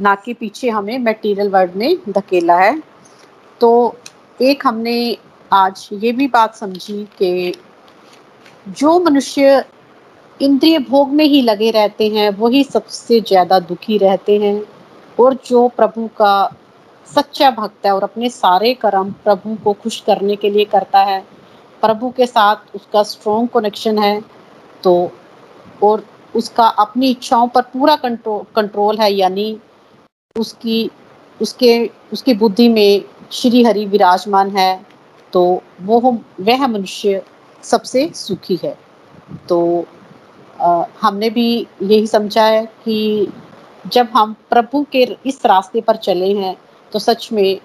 ना 0.00 0.14
कि 0.14 0.34
पीछे 0.34 0.70
हमें 0.70 0.98
मटेरियल 1.00 1.48
वर्ल्ड 1.48 1.74
में 1.74 1.96
धकेला 2.08 2.56
है। 2.58 2.82
तो 3.60 3.94
एक 4.40 4.66
हमने 4.66 4.96
आज 5.52 5.88
ये 5.94 6.12
भी 6.12 6.26
बात 6.28 6.54
समझी 6.54 7.04
कि 7.18 7.54
जो 8.70 8.98
मनुष्य 9.00 9.64
इंद्रिय 10.40 10.78
भोग 10.80 11.10
में 11.10 11.24
ही 11.24 11.40
लगे 11.42 11.70
रहते 11.70 12.08
हैं, 12.08 12.28
वही 12.30 12.62
सबसे 12.64 13.20
ज़्यादा 13.20 13.58
दुखी 13.60 13.98
रहते 13.98 14.38
हैं। 14.38 14.62
और 15.18 15.34
जो 15.46 15.66
प्रभु 15.68 16.06
का 16.16 16.34
सच्चा 17.06 17.50
भक्त 17.50 17.86
है 17.86 17.92
और 17.92 18.02
अपने 18.02 18.28
सारे 18.30 18.72
कर्म 18.74 19.10
प्रभु 19.24 19.56
को 19.64 19.72
खुश 19.72 20.00
करने 20.00 20.36
के 20.36 20.50
लिए 20.50 20.64
करता 20.64 21.00
है, 21.00 21.20
प्रभु 21.82 22.10
के 22.10 22.26
साथ 22.26 22.74
उसका 22.76 23.02
स्ट्रॉन्ग 23.02 23.48
कनेक्शन 23.48 23.98
है 23.98 24.20
तो 24.84 24.94
और 25.82 26.04
उसका 26.34 26.66
अपनी 26.80 27.10
इच्छाओं 27.10 27.48
पर 27.48 27.62
पूरा 27.72 27.96
कंट्रोल 27.96 28.44
कंट्रोल 28.56 28.98
है 28.98 29.12
यानी 29.12 29.46
उसकी 30.36 30.90
उसके 31.40 31.72
उसकी 32.12 32.34
बुद्धि 32.34 32.68
में 32.68 33.04
श्री 33.32 33.62
हरि 33.64 33.84
विराजमान 33.86 34.50
है 34.56 34.70
तो 35.32 35.42
वो 35.82 36.00
वह 36.40 36.66
मनुष्य 36.66 37.22
सबसे 37.62 38.08
सुखी 38.14 38.58
है। 38.64 38.76
तो 39.48 39.86
आ, 40.60 40.84
हमने 41.00 41.30
भी 41.30 41.66
यही 41.82 42.06
समझा 42.06 42.44
है 42.44 42.64
कि 42.84 43.32
जब 43.86 44.08
हम 44.14 44.34
प्रभु 44.50 44.84
के 44.92 45.02
इस 45.26 45.44
रास्ते 45.46 45.80
पर 45.80 45.96
चले 45.98 46.32
हैं 46.34 46.56
तो 46.92 46.98
सच 46.98 47.28
में 47.32 47.60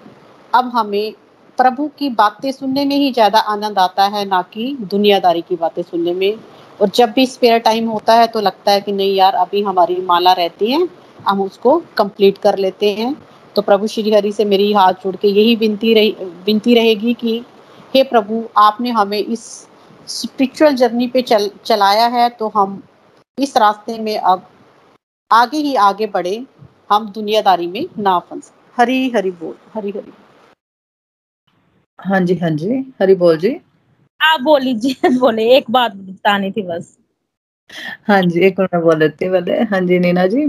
अब 0.52 0.70
हमें 0.74 1.12
प्रभु 1.58 1.86
की 1.98 2.08
बातें 2.10 2.50
सुनने 2.52 2.84
में 2.84 2.96
ही 2.96 3.12
ज़्यादा 3.12 3.38
आनंद 3.48 3.78
आता 3.78 4.04
है 4.08 4.24
ना 4.24 4.40
कि 4.52 4.76
दुनियादारी 4.82 5.40
की 5.42 5.56
बातें 5.56 5.82
सुनने 5.82 6.12
में। 6.14 6.38
और 6.80 6.88
जब 6.88 7.10
भी 7.12 7.26
स्पेयर 7.26 7.58
टाइम 7.58 7.88
होता 7.88 8.14
है 8.14 8.26
तो 8.26 8.40
लगता 8.40 8.72
है 8.72 8.80
कि 8.80 8.92
नहीं 8.92 9.14
यार 9.14 9.34
अभी 9.34 9.62
हमारी 9.62 9.96
माला 10.02 10.32
रहती 10.32 10.70
है 10.72 10.88
हम 11.28 11.40
उसको 11.42 11.78
कंप्लीट 11.96 12.38
कर 12.38 12.58
लेते 12.58 12.92
हैं। 12.94 13.14
तो 13.56 13.62
प्रभु 13.62 13.86
श्री 13.86 14.10
हरि 14.10 14.32
से 14.32 14.44
मेरी 14.44 14.72
हाथ 14.72 14.92
जोड़ 14.94 15.14
के 15.16 15.28
यही 15.28 15.54
विनती 15.56 15.94
रही 15.94 16.10
विनती 16.46 16.74
रहेगी 16.74 17.14
कि 17.14 17.38
हे 17.94 18.02
प्रभु 18.04 18.42
आपने 18.56 18.90
हमें 18.90 19.18
इस 19.18 19.44
स्पिरिचुअल 20.08 20.74
जर्नी 20.74 21.06
पे 21.06 21.22
चल 21.22 21.50
चलाया 21.64 22.06
है 22.06 22.28
तो 22.30 22.48
हम 22.56 22.82
इस 23.38 23.56
रास्ते 23.56 23.98
में 23.98 24.16
अब 24.16 24.46
आगे 25.30 25.58
ही 25.58 25.74
आगे 25.80 26.06
बढ़े 26.06 26.42
हम 26.90 27.10
दुनियादारी 27.10 27.66
में 27.66 27.84
ना 27.98 28.18
फंस 28.18 28.52
हरी 28.76 29.08
हरी 29.10 29.30
बोल 29.30 29.54
हरी 29.74 29.90
हरी। 29.90 30.12
हाँ 31.98 32.20
जी 32.20 32.34
हाँ 32.34 32.50
जी 32.50 32.78
हरी 33.00 33.14
बोल 33.14 33.38
जी। 33.38 33.50
आप 34.20 34.40
बोल 34.40 34.62
लीजिए, 34.62 35.08
बोले, 35.18 35.56
एक 35.56 35.70
बात 35.70 35.92
बतानी 35.96 36.50
थी 36.50 36.62
बस। 36.62 36.96
हाँ 38.08 38.22
जी, 38.22 38.40
एक 38.40 38.60
मिनट 38.60 38.82
बोल 38.82 38.98
देती 38.98 39.24
हूँ 39.24 39.34
पहले। 39.34 39.52
हाँ 39.52 39.80
जी, 39.80 39.98
नीना 39.98 40.26
जी 40.26 40.46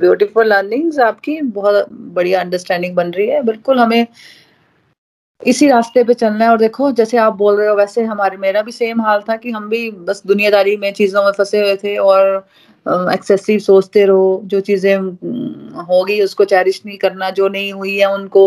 ब्यूटीफुल 0.00 0.46
लर्निंग्स 0.46 0.98
आपकी, 0.98 1.40
बहुत 1.42 1.86
बढ़िया 1.92 2.40
अंडरस्टैंडिंग 2.40 2.94
बन 2.96 3.10
रही 3.10 3.28
है। 3.28 3.42
बिल्कुल 3.42 3.78
हमें 3.78 4.06
इसी 5.42 5.68
रास्ते 5.68 6.04
पे 6.04 6.14
चलना 6.14 6.44
है। 6.44 6.50
और 6.50 6.58
देखो, 6.58 6.90
जैसे 6.92 7.16
आप 7.16 7.32
बोल 7.34 7.56
रहे 7.56 7.68
हो, 7.68 7.74
वैसे 7.76 8.04
हमारे, 8.04 8.36
मेरा 8.36 8.62
भी 8.62 8.72
सेम 8.72 9.00
हाल 9.02 9.22
था 9.28 9.36
कि 9.36 9.50
हम 9.50 9.68
भी 9.68 9.90
बस 9.90 10.22
दुनियादारी 10.26 10.76
में 10.76 10.92
चीज़ों 10.92 11.24
में 11.24 11.32
फंसे 11.32 11.60
हुए 11.60 11.76
थे 11.76 11.96
और 11.96 12.46
एक्सेसिव 12.86 13.58
सोचते 13.58 14.04
रहो 14.06 14.40
जो 14.44 14.60
चीज़ें 14.60 14.96
होगी 15.88 16.20
उसको 16.22 16.44
चैरिश 16.44 16.80
नहीं 16.86 16.96
करना 16.98 17.30
जो 17.30 17.48
नहीं 17.48 17.72
हुई 17.72 17.96
है 17.96 18.12
उनको 18.14 18.44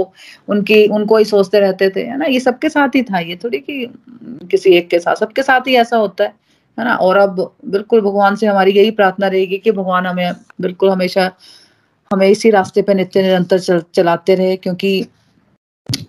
उनकी 0.50 0.86
उनको 0.90 1.18
ही 1.18 1.26
सोचते 1.26 1.60
रहते 1.60 1.90
थे 1.90 2.04
है 2.04 2.18
ना? 2.18 2.26
ये 2.26 2.40
सबके 2.40 2.70
साथ 2.70 2.96
ही 2.96 3.02
था 3.04 3.20
ये 3.20 3.36
थोड़ी 3.44 3.60
कि 3.60 3.86
किसी 4.52 4.74
एक 4.78 4.90
के 4.90 5.00
साथ 5.00 5.16
सबके 5.16 5.44
साथ 5.44 5.68
ही 5.68 5.76
ऐसा 5.76 5.98
होता 5.98 6.24
है 6.24 6.34
है 6.78 6.86
ना? 6.86 6.96
और 6.96 7.18
अब 7.18 7.40
बिल्कुल 7.68 8.02
भगवान 8.02 8.36
से 8.36 8.48
हमारी 8.48 8.72
यही 8.72 8.92
प्रार्थना 8.92 9.28
रहेगी 9.28 9.58
कि 9.58 9.72
भगवान 9.72 10.06
हमें 10.06 10.32
बिल्कुल 10.62 10.90
हमेशा 10.90 11.32
हमें 12.12 12.28
इसी 12.28 12.50
रास्ते 12.50 12.82
पे 12.82 12.94
नित्य 12.94 13.22
निरंतर 13.22 13.60
चल, 13.60 13.82
चलाते 13.96 14.36
रहे 14.36 14.56
क्योंकि 14.58 15.06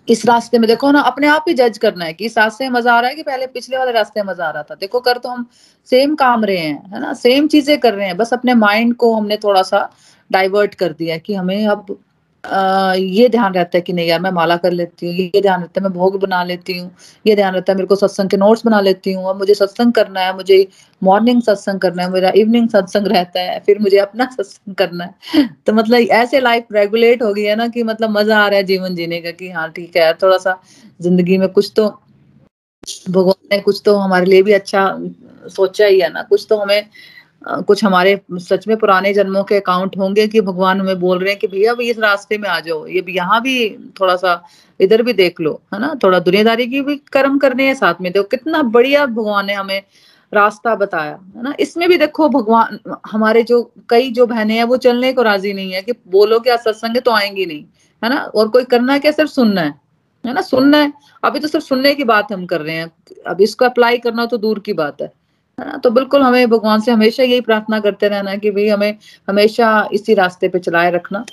इस 0.08 0.24
रास्ते 0.26 0.58
में 0.58 0.66
देखो 0.68 0.90
ना, 0.92 1.00
अपने 1.00 1.26
आप 1.26 1.44
ही 1.48 1.54
जज 1.54 1.78
करना 1.78 2.04
है 2.04 2.12
कि 2.12 2.24
इस 2.26 2.36
रास्ते 2.38 2.64
में 2.64 2.70
मज़ा 2.70 2.94
आ 2.94 3.00
रहा 3.00 3.10
है 3.10 3.16
कि 3.16 3.22
पहले 3.22 3.46
पिछले 3.46 3.78
वाले 3.78 3.92
रास्ते 3.92 4.22
में 4.22 4.28
मज़ा 4.28 4.46
आ 4.46 4.50
रहा 4.50 4.62
था। 4.62 4.74
देखो, 4.74 5.00
कर 5.00 5.18
तो 5.18 5.28
हम 5.28 5.46
सेम 5.90 6.14
काम 6.14 6.44
रहे 6.44 6.56
हैं, 6.56 6.90
है 6.92 7.00
ना? 7.00 7.12
सेम 7.14 7.48
चीज़ें 7.48 7.78
कर 7.80 7.94
रहे 7.94 8.06
हैं, 8.06 8.16
बस 8.16 8.32
अपने 8.32 8.54
माइंड 8.54 8.94
को 8.96 9.14
हमने 9.14 9.36
थोड़ा 9.36 9.62
सा 9.62 9.88
डाइवर्ट 10.30 10.74
कर 10.74 10.92
दिया 10.92 11.16
कि 11.18 11.34
हमें 11.34 11.66
अब 11.66 11.96
ये 12.44 13.28
ध्यान 13.28 13.52
रहता 13.54 13.76
है 13.78 13.80
कि 13.82 13.92
नहीं 13.92 14.06
यार, 14.08 14.20
मैं 14.20 14.30
माला 14.30 14.56
कर 14.56 14.72
लेती 14.72 15.06
हूँ, 15.06 15.14
ये 15.14 15.40
ध्यान 15.42 15.60
रहता 15.60 15.80
है, 15.80 15.84
मैं 15.84 15.92
भोग 15.92 16.18
बना 16.20 16.42
लेती 16.44 16.78
हूँ, 16.78 16.90
ये 17.24 17.34
ध्यान 17.36 17.54
रहता 17.54 17.72
है, 17.72 17.76
मेरे 17.76 17.86
को 17.86 17.96
सत्संग 17.96 18.30
के 18.30 18.36
नोट्स 18.36 18.64
बना 18.66 18.80
लेती 18.80 19.12
हूँ 19.12 19.28
अब 19.30 19.38
मुझे 19.38 19.54
सत्संग 19.54 19.92
करना 19.92 20.20
है, 20.20 20.34
मुझे 20.36 20.66
मॉर्निंग 21.02 21.42
सत्संग 21.42 21.80
करना 21.80 22.02
है, 22.02 22.10
मेरा 22.10 22.32
इवनिंग 22.36 22.68
सत्संग 22.68 23.06
रहता 23.06 23.40
है, 23.40 23.58
फिर 23.60 23.78
मुझे 23.78 23.98
अपना 23.98 24.24
सत्संग 24.36 24.74
करना 24.74 25.04
है। 25.04 25.48
तो 25.66 25.72
मतलब 25.72 26.08
ऐसे 26.12 26.40
लाइफ 26.40 26.66
रेगुलेट 26.72 27.22
हो 27.22 27.32
गई 27.34 27.42
है 27.44 27.56
ना 27.56 27.68
कि 27.68 27.82
मतलब 27.82 28.10
मज़ा 28.10 28.38
आ 28.38 28.46
रहा 28.48 28.56
है 28.58 28.64
जीवन 28.64 28.94
जीने 28.94 29.20
का 29.20 29.30
कि 29.32 29.50
हाँ 29.50 29.70
ठीक 29.72 29.96
है 29.96 30.02
यार 30.02 30.18
थोड़ा 30.22 30.38
सा 30.38 30.60
ज़िंदगी 31.00 31.38
में 31.38 31.48
कुछ 31.50 31.72
तो 31.76 31.88
भगवान 33.10 33.48
ने 33.52 33.58
कुछ 33.60 33.80
तो 33.84 33.96
हमारे 33.96 34.26
लिए 34.26 34.42
भी 34.42 34.52
अच्छा 34.52 34.88
सोचा 35.48 35.86
ही 35.86 36.00
है 36.00 36.08
ना, 36.12 36.22
कुछ 36.22 36.46
तो 36.50 36.56
हमें 36.58 36.88
कुछ 37.46 37.84
हमारे 37.84 38.20
सच 38.32 38.66
में 38.68 38.76
पुराने 38.76 39.12
जन्मों 39.14 39.42
के 39.44 39.56
अकाउंट 39.56 39.96
होंगे 39.98 40.26
कि 40.28 40.40
भगवान 40.40 40.80
हमें 40.80 41.00
बोल 41.00 41.18
रहे 41.18 41.30
हैं 41.30 41.38
कि 41.38 41.46
भैया 41.46 41.74
भाई 41.74 41.90
इस 41.90 41.98
रास्ते 41.98 42.38
में 42.38 42.48
आ 42.48 42.58
जाओ। 42.60 42.86
ये 42.86 43.04
यहाँ 43.08 43.40
भी 43.42 43.68
थोड़ा 44.00 44.16
सा 44.16 44.42
इधर 44.80 45.02
भी 45.02 45.12
देख 45.12 45.40
लो, 45.40 45.60
है 45.74 45.80
ना? 45.80 45.94
थोड़ा 46.04 46.18
दुनियादारी 46.18 46.66
की 46.66 46.80
भी 46.80 46.96
कर्म 47.12 47.38
करने 47.38 47.66
हैं 47.66 47.74
साथ 47.74 47.94
में। 48.00 48.12
देखो, 48.12 48.28
कितना 48.28 48.62
बढ़िया 48.62 49.06
भगवान 49.06 49.46
ने 49.46 49.54
हमें 49.54 49.82
रास्ता 50.32 50.74
बताया, 50.74 51.18
है 51.36 51.42
ना? 51.42 51.54
इसमें 51.60 51.88
भी 51.88 51.96
देखो, 51.98 52.28
भगवान, 52.28 52.78
हमारे 53.12 53.42
जो, 53.42 53.62
कई 53.88 54.10
जो 54.10 54.26
बहनें 54.26 54.54
हैं, 54.54 54.64
वो 54.64 54.76
चलने 54.76 55.12
को 55.12 55.22
राज़ी 55.22 55.52
नहीं 55.52 55.72
है 55.72 55.82
कि 55.82 55.92
बोलो 56.08 56.38
क्या 56.40 56.56
सत्संग 56.56 56.96
तो 56.96 57.10
आएँगी 57.10 57.46
नहीं, 57.46 57.64
है 58.02 58.10
ना? 58.10 58.20
और 58.34 58.48
कोई 58.48 58.64
करना 58.64 58.92
है 58.92 59.00
क्या? 59.00 59.12
सिर्फ़ 59.12 59.30
सुनना 59.30 59.60
है 59.60 59.74
है 60.24 60.32
ना? 60.34 60.40
सुनना 60.40 60.78
है। 60.78 60.92
अभी 61.24 61.40
तो 61.40 61.48
सिर्फ़ 61.48 61.64
सुनने 61.66 61.94
की 61.94 62.04
बात 62.04 62.32
हम 62.32 62.46
कर 62.46 62.60
रहे 62.60 62.76
हैं। 62.76 62.90
अब 63.26 63.40
इसको 63.40 63.64
अप्लाई 63.64 63.98
करना 63.98 64.26
तो 64.26 64.36
दूर 64.38 64.58
की 64.58 64.72
बात 64.72 65.02
है। 65.02 65.12
है 65.60 65.66
ना? 65.66 65.76
तो 65.76 65.90
बिल्कुल 65.90 66.22
हमें 66.22 66.50
भगवान 66.50 66.80
से 66.80 66.92
हमेशा 66.92 67.22
यही 67.22 67.40
प्रार्थना 67.40 67.80
करते 67.80 68.08
रहना 68.08 68.36
कि 68.36 68.50
भाई 68.50 68.68
हमें 68.68 68.96
हमेशा 69.28 69.88
इसी 69.92 70.14
रास्ते 70.14 70.48
पे 70.48 70.58
चलाए 70.58 70.90
रखना। 70.90 71.24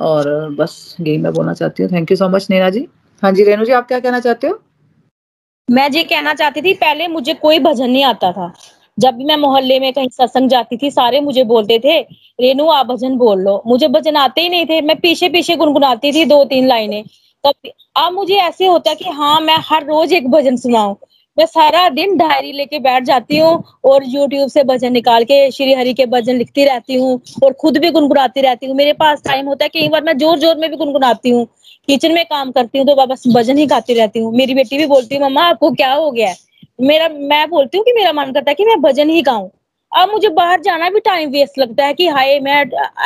और 0.00 0.54
बस 0.58 0.96
यही 1.00 1.18
मैं 1.18 1.32
बोलना 1.32 1.54
चाहती 1.54 1.82
हूँ। 1.82 1.92
Thank 1.92 2.10
you 2.10 2.16
so 2.16 2.28
much 2.28 2.46
Neena 2.50 2.70
ji. 2.70 2.88
हाँ 3.22 3.32
जी, 3.32 3.44
रेणु 3.44 3.64
जी, 3.64 3.72
आप 3.72 3.88
क्या 3.88 4.00
कहना 4.00 4.20
चाहते 4.20 4.46
हो? 4.46 4.62
मैं 5.70 5.90
ये 5.90 6.04
कहना 6.04 6.34
चाहती 6.34 6.62
थी, 6.62 6.74
पहले 6.74 7.08
मुझे 7.08 7.34
कोई 7.34 7.58
भजन 7.58 7.90
नहीं 7.90 8.04
आता 8.04 8.32
था। 8.32 8.52
जब 8.98 9.14
भी 9.14 9.24
मैं 9.24 9.36
मोहल्ले 9.36 9.80
में 9.80 9.92
कहीं 9.92 10.08
सत्संग 10.08 10.48
जाती 10.48 10.76
थी, 10.76 10.90
सारे 10.90 11.20
मुझे 11.20 11.44
बोलते 11.44 11.78
थे, 11.78 12.00
रेणु, 12.40 12.68
आप 12.68 12.86
भजन 12.86 13.16
बोल 13.16 13.40
लो। 13.40 13.62
मुझे 13.66 13.88
भजन 13.88 14.16
आते 14.16 14.40
ही 14.40 14.48
नहीं 14.48 14.66
थे। 14.66 14.80
मैं 14.80 14.96
पीछे 14.96 15.28
पीछे 15.28 15.56
गुनगुनाती 15.56 16.12
थी 16.12 16.24
दो 16.24 16.44
तीन 16.44 16.68
लाइनें। 16.68 17.04
तब 17.44 17.70
अब 17.96 18.12
मुझे 18.12 18.34
ऐसे 18.34 18.66
होता 18.66 18.94
कि 18.94 19.10
हाँ 19.10 19.40
मैं 19.40 19.56
हर 19.58 19.84
रोज 19.84 20.12
एक 20.12 20.30
भजन 20.30 20.56
सुनाऊं। 20.56 20.94
मैं 21.36 21.46
सारा 21.46 21.88
दिन 21.88 22.16
डायरी 22.16 22.52
लेके 22.52 22.78
बैठ 22.78 23.04
जाती 23.04 23.38
हूँ 23.38 23.62
और 23.84 24.04
यूट्यूब 24.06 24.48
से 24.48 24.62
भजन 24.64 24.92
निकाल 24.92 25.24
के 25.24 25.50
श्री 25.50 25.72
हरि 25.74 25.92
के 25.94 26.06
भजन 26.06 26.36
लिखती 26.36 26.64
रहती 26.64 26.94
हूँ 26.94 27.20
और 27.44 27.52
खुद 27.52 27.78
भी 27.78 27.90
गुनगुनाती 27.90 28.40
रहती 28.40 28.66
हूँ। 28.66 28.76
मेरे 28.76 28.92
पास 28.92 29.22
टाइम 29.24 29.46
होता 29.46 29.64
है 29.64 29.68
कई 29.68 29.88
बार 29.88 30.02
मैं 30.02 30.16
ज़ोर 30.18 30.38
ज़ोर 30.38 30.56
में 30.56 30.68
भी 30.70 30.76
गुनगुनाती 30.76 31.30
हूँ। 31.30 31.44
किचन 31.88 32.12
में 32.12 32.24
काम 32.24 32.50
करती 32.50 32.78
हूँ 32.78 32.86
तो 32.86 33.06
बस 33.06 33.22
भजन 33.28 33.58
ही 33.58 33.66
गाती 33.66 33.94
रहती 33.94 34.20
हूँ। 34.20 34.32
मेरी 34.36 34.54
बेटी 34.54 34.78
भी 34.78 34.86
बोलती 34.86 35.14
है, 35.14 35.22
मम्मा, 35.22 35.42
आपको 35.42 35.70
क्या 35.72 35.92
हो 35.92 36.10
गया 36.10 36.28
है? 36.28 36.36
मेरा, 36.80 37.08
मैं 37.08 37.48
बोलती 37.50 37.78
हूँ 37.78 37.84
कि 37.84 37.92
मेरा 37.92 38.12
मन 38.12 38.32
करता 38.32 38.50
है 38.50 38.54
कि 38.54 38.64
मैं 38.64 38.80
भजन 38.82 39.10
ही 39.10 39.22
गाऊं। 39.22 39.48
अब 39.92 40.10
मुझे 40.10 40.28
बाहर 40.28 40.60
जाना 40.60 40.88
भी 40.90 41.00
टाइम 41.00 41.30
वेस्ट 41.30 41.58
लगता 41.58 41.84
है 41.84 41.94
कि 41.94 42.06
हाय, 42.08 42.38
मैं 42.40 42.60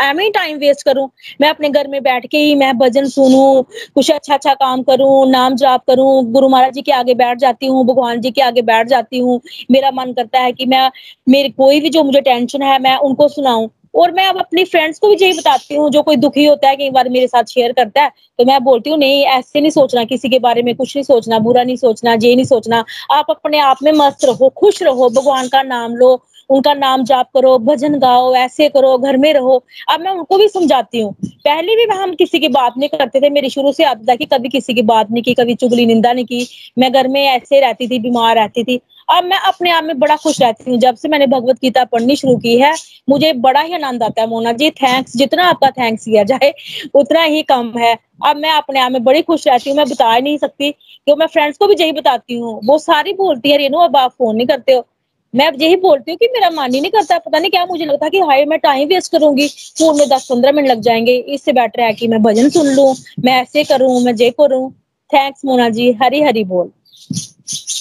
एम 0.04 0.18
ही 0.18 0.30
टाइम 0.30 0.56
वेस्ट 0.58 0.82
करूँ। 0.84 1.08
मैं 1.40 1.48
अपने 1.48 1.68
घर 1.68 1.88
में 1.88 2.02
बैठ 2.02 2.26
के 2.26 2.38
ही 2.38 2.54
मैं 2.54 2.76
भजन 2.78 3.06
सुनूं, 3.08 3.62
कुछ 3.94 4.10
अच्छा 4.10 4.34
अच्छा 4.34 4.54
काम 4.54 4.82
करूँ, 4.82 5.26
नाम 5.30 5.56
जाप 5.56 5.84
करूँ, 5.86 6.24
गुरु 6.32 6.48
महाराज 6.48 6.72
जी 6.74 6.82
के 6.82 6.92
आगे 6.92 7.14
बैठ 7.14 7.38
जाती 7.38 7.66
हूँ, 7.66 7.84
भगवान 7.86 8.20
जी 8.20 8.30
के 8.30 8.42
आगे 8.42 8.62
बैठ 8.62 8.88
जाती 8.88 9.18
हूँ। 9.18 9.40
मेरा 9.70 9.90
मन 9.90 10.12
करता 10.12 10.40
है 10.40 10.52
कि 10.52 10.66
मैं, 10.66 10.90
मेरी 11.26 11.48
कोई 11.50 11.80
भी 11.80 11.88
जो 11.88 12.02
मुझे 12.04 12.20
टेंशन 12.20 12.62
है, 12.62 12.78
मैं 12.78 12.96
उनको 12.98 13.28
सुनाऊं। 13.28 13.68
और 13.94 14.12
मैं 14.12 14.26
अब 14.26 14.38
अपनी 14.38 14.64
फ्रेंड्स 14.64 14.98
को 14.98 15.08
भी 15.08 15.16
यही 15.16 15.32
बताती 15.32 15.74
हूँ, 15.74 15.88
जो 15.90 16.02
कोई 16.02 16.16
दुखी 16.16 16.44
होता 16.44 16.68
है, 16.68 16.76
कई 16.76 16.90
बार 16.90 17.08
मेरे 17.08 17.26
साथ 17.28 17.44
शेयर 17.44 17.72
करता 17.72 18.02
है 18.02 18.10
तो 18.38 18.44
मैं 18.44 18.62
बोलती 18.64 18.90
हूँ, 18.90 18.98
नहीं, 18.98 19.24
ऐसे 19.26 19.60
नहीं 19.60 19.70
सोचना, 19.70 20.04
किसी 20.04 20.28
के 20.28 20.38
बारे 20.38 20.62
में 20.62 20.74
कुछ 20.74 20.96
नहीं 20.96 21.04
सोचना, 21.04 21.38
बुरा 21.38 21.62
नहीं 21.62 21.76
सोचना, 21.76 22.12
ये 22.14 22.34
नहीं 22.34 22.44
सोचना। 22.44 22.84
आप 23.12 23.30
अपने 23.30 23.58
आप 23.60 23.82
में 23.82 23.92
मस्त 23.92 24.24
रहो, 24.24 24.48
खुश 24.56 24.82
रहो, 24.82 25.08
भगवान 25.10 25.48
का 25.48 25.62
नाम 25.62 25.96
लो 25.96 26.14
उनका 26.50 26.74
नाम 26.74 27.04
जाप 27.04 27.28
करो, 27.34 27.58
भजन 27.58 27.98
गाओ, 27.98 28.34
ऐसे 28.34 28.68
करो, 28.68 28.98
घर 28.98 29.16
में 29.16 29.32
रहो। 29.34 29.64
अब 29.88 30.00
मैं 30.00 30.10
उनको 30.10 30.38
भी 30.38 30.48
समझाती 30.48 31.00
हूँ। 31.00 31.14
पहले 31.24 31.76
भी 31.76 31.96
हम 31.96 32.14
किसी 32.14 32.38
की 32.38 32.48
बात 32.48 32.74
नहीं 32.78 32.88
करते 32.88 33.20
थे। 33.20 33.30
मेरी 33.30 33.50
शुरू 33.50 33.72
से 33.72 33.84
आदत 33.84 34.10
था 34.10 34.14
कि 34.14 34.24
कभी 34.24 34.48
किसी 34.48 34.74
की 34.74 34.82
बात 34.82 35.10
नहीं 35.10 35.22
की, 35.22 35.34
कभी 35.34 35.54
चुगली 35.54 35.86
निंदा 35.86 36.12
नहीं 36.12 36.24
की। 36.24 36.46
मैं 36.78 36.92
घर 36.92 37.08
में 37.08 37.22
ऐसे 37.22 37.60
रहती 37.60 37.88
थी, 37.88 37.98
बीमार 37.98 38.36
रहती 38.36 38.64
थी। 38.64 38.80
अब 39.08 39.24
मैं 39.24 39.38
अपने 39.38 39.70
आप 39.70 39.84
में 39.84 39.98
बड़ा 39.98 40.16
खुश 40.16 40.40
रहती 40.42 40.70
हूँ। 40.70 40.78
जब 40.78 40.94
से 40.94 41.08
मैंने 41.08 41.26
भगवत 41.26 41.56
गीता 41.56 41.84
पढ़नी 41.84 42.16
शुरू 42.16 42.36
की 42.36 42.58
है, 42.58 42.74
मुझे 43.08 43.32
बड़ा 43.32 43.60
ही 43.60 43.74
आनंद 43.74 44.02
आता 44.02 44.22
है, 44.22 44.28
मोना 44.28 44.52
जी। 44.52 44.70
थैंक्स 44.70 45.16
जितना 45.16 45.44
आपका 45.44 45.70
थैंक्स 45.70 46.04
किया 46.04 46.22
जाए, 46.22 46.52
उतना 46.94 47.22
ही 47.22 47.42
कम 47.42 47.72
है। 47.78 47.98
अब 48.26 48.36
मैं 48.36 48.50
अपने 48.50 48.80
आप 48.80 48.92
में 48.92 49.04
बड़ी 49.04 49.22
खुश 49.22 49.48
रहती 49.48 49.70
हूँ। 49.70 49.76
मैं 49.76 49.88
बता 49.88 50.12
ही 50.12 50.22
नहीं 50.22 50.38
सकती। 50.38 50.70
क्यों 50.70 51.16
मैं 51.16 51.26
फ्रेंड्स 51.26 51.58
को 51.58 51.66
भी 51.66 51.74
यही 51.80 51.92
बताती 51.92 52.38
हूँ। 52.38 52.60
वो 52.64 52.78
सारी 52.78 53.12
बोलती 53.12 53.50
है 53.50 53.56
रेनू 53.56 53.78
अब 53.78 53.96
आप 53.96 54.10
फ़ोन 54.10 54.36
नहीं 54.36 54.46
करते 54.46 54.72
हो। 54.72 54.86
मैं 55.34 55.46
अब 55.46 55.62
यही 55.62 55.76
बोलती 55.76 56.10
हूँ 56.10 56.18
कि 56.18 56.28
मेरा 56.32 56.50
मन 56.50 56.74
ही 56.74 56.80
नहीं 56.80 56.90
करता, 56.90 57.18
पता 57.18 57.38
नहीं 57.38 57.50
क्या 57.50 57.64
मुझे 57.66 57.84
लगता 57.84 58.08
कि 58.08 58.20
हाय, 58.20 58.44
मैं 58.44 58.58
टाइम 58.58 58.88
वेस्ट 58.88 59.12
करूँगी 59.12 59.48
फ़ोन 59.48 59.98
में 59.98 60.08
दस 60.08 60.26
पंद्रह 60.26 60.52
मिनट 60.52 60.68
लग 60.68 60.80
जाएँगे, 60.80 61.16
इससे 61.16 61.52
बेटर 61.52 61.80
है 61.80 61.92
कि 61.92 62.08
मैं 62.08 62.22
भजन 62.22 62.48
सुन 62.48 62.66
लू, 62.66 62.94
मैं 63.24 63.42
ऐसे 63.42 63.64
करूँ, 63.64 64.00
मैं 64.04 64.16
जे 64.16 64.30
करूँ। 64.30 64.70
थैंक्स 65.10 65.44
मोना 65.44 65.68
जी 65.68 65.92
हरी 65.92 66.22
हरी 66.22 66.44
बोल। 66.44 66.70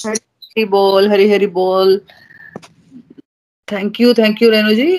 हरी 0.06 0.64
बोल 0.64 1.10
हरी 1.10 1.30
हरी 1.30 1.46
बोल। 1.46 2.00
Thank 3.72 4.00
you 4.00 4.14
thank 4.14 4.42
you 4.42 4.50
Renu 4.50 4.74
ji. 4.74 4.96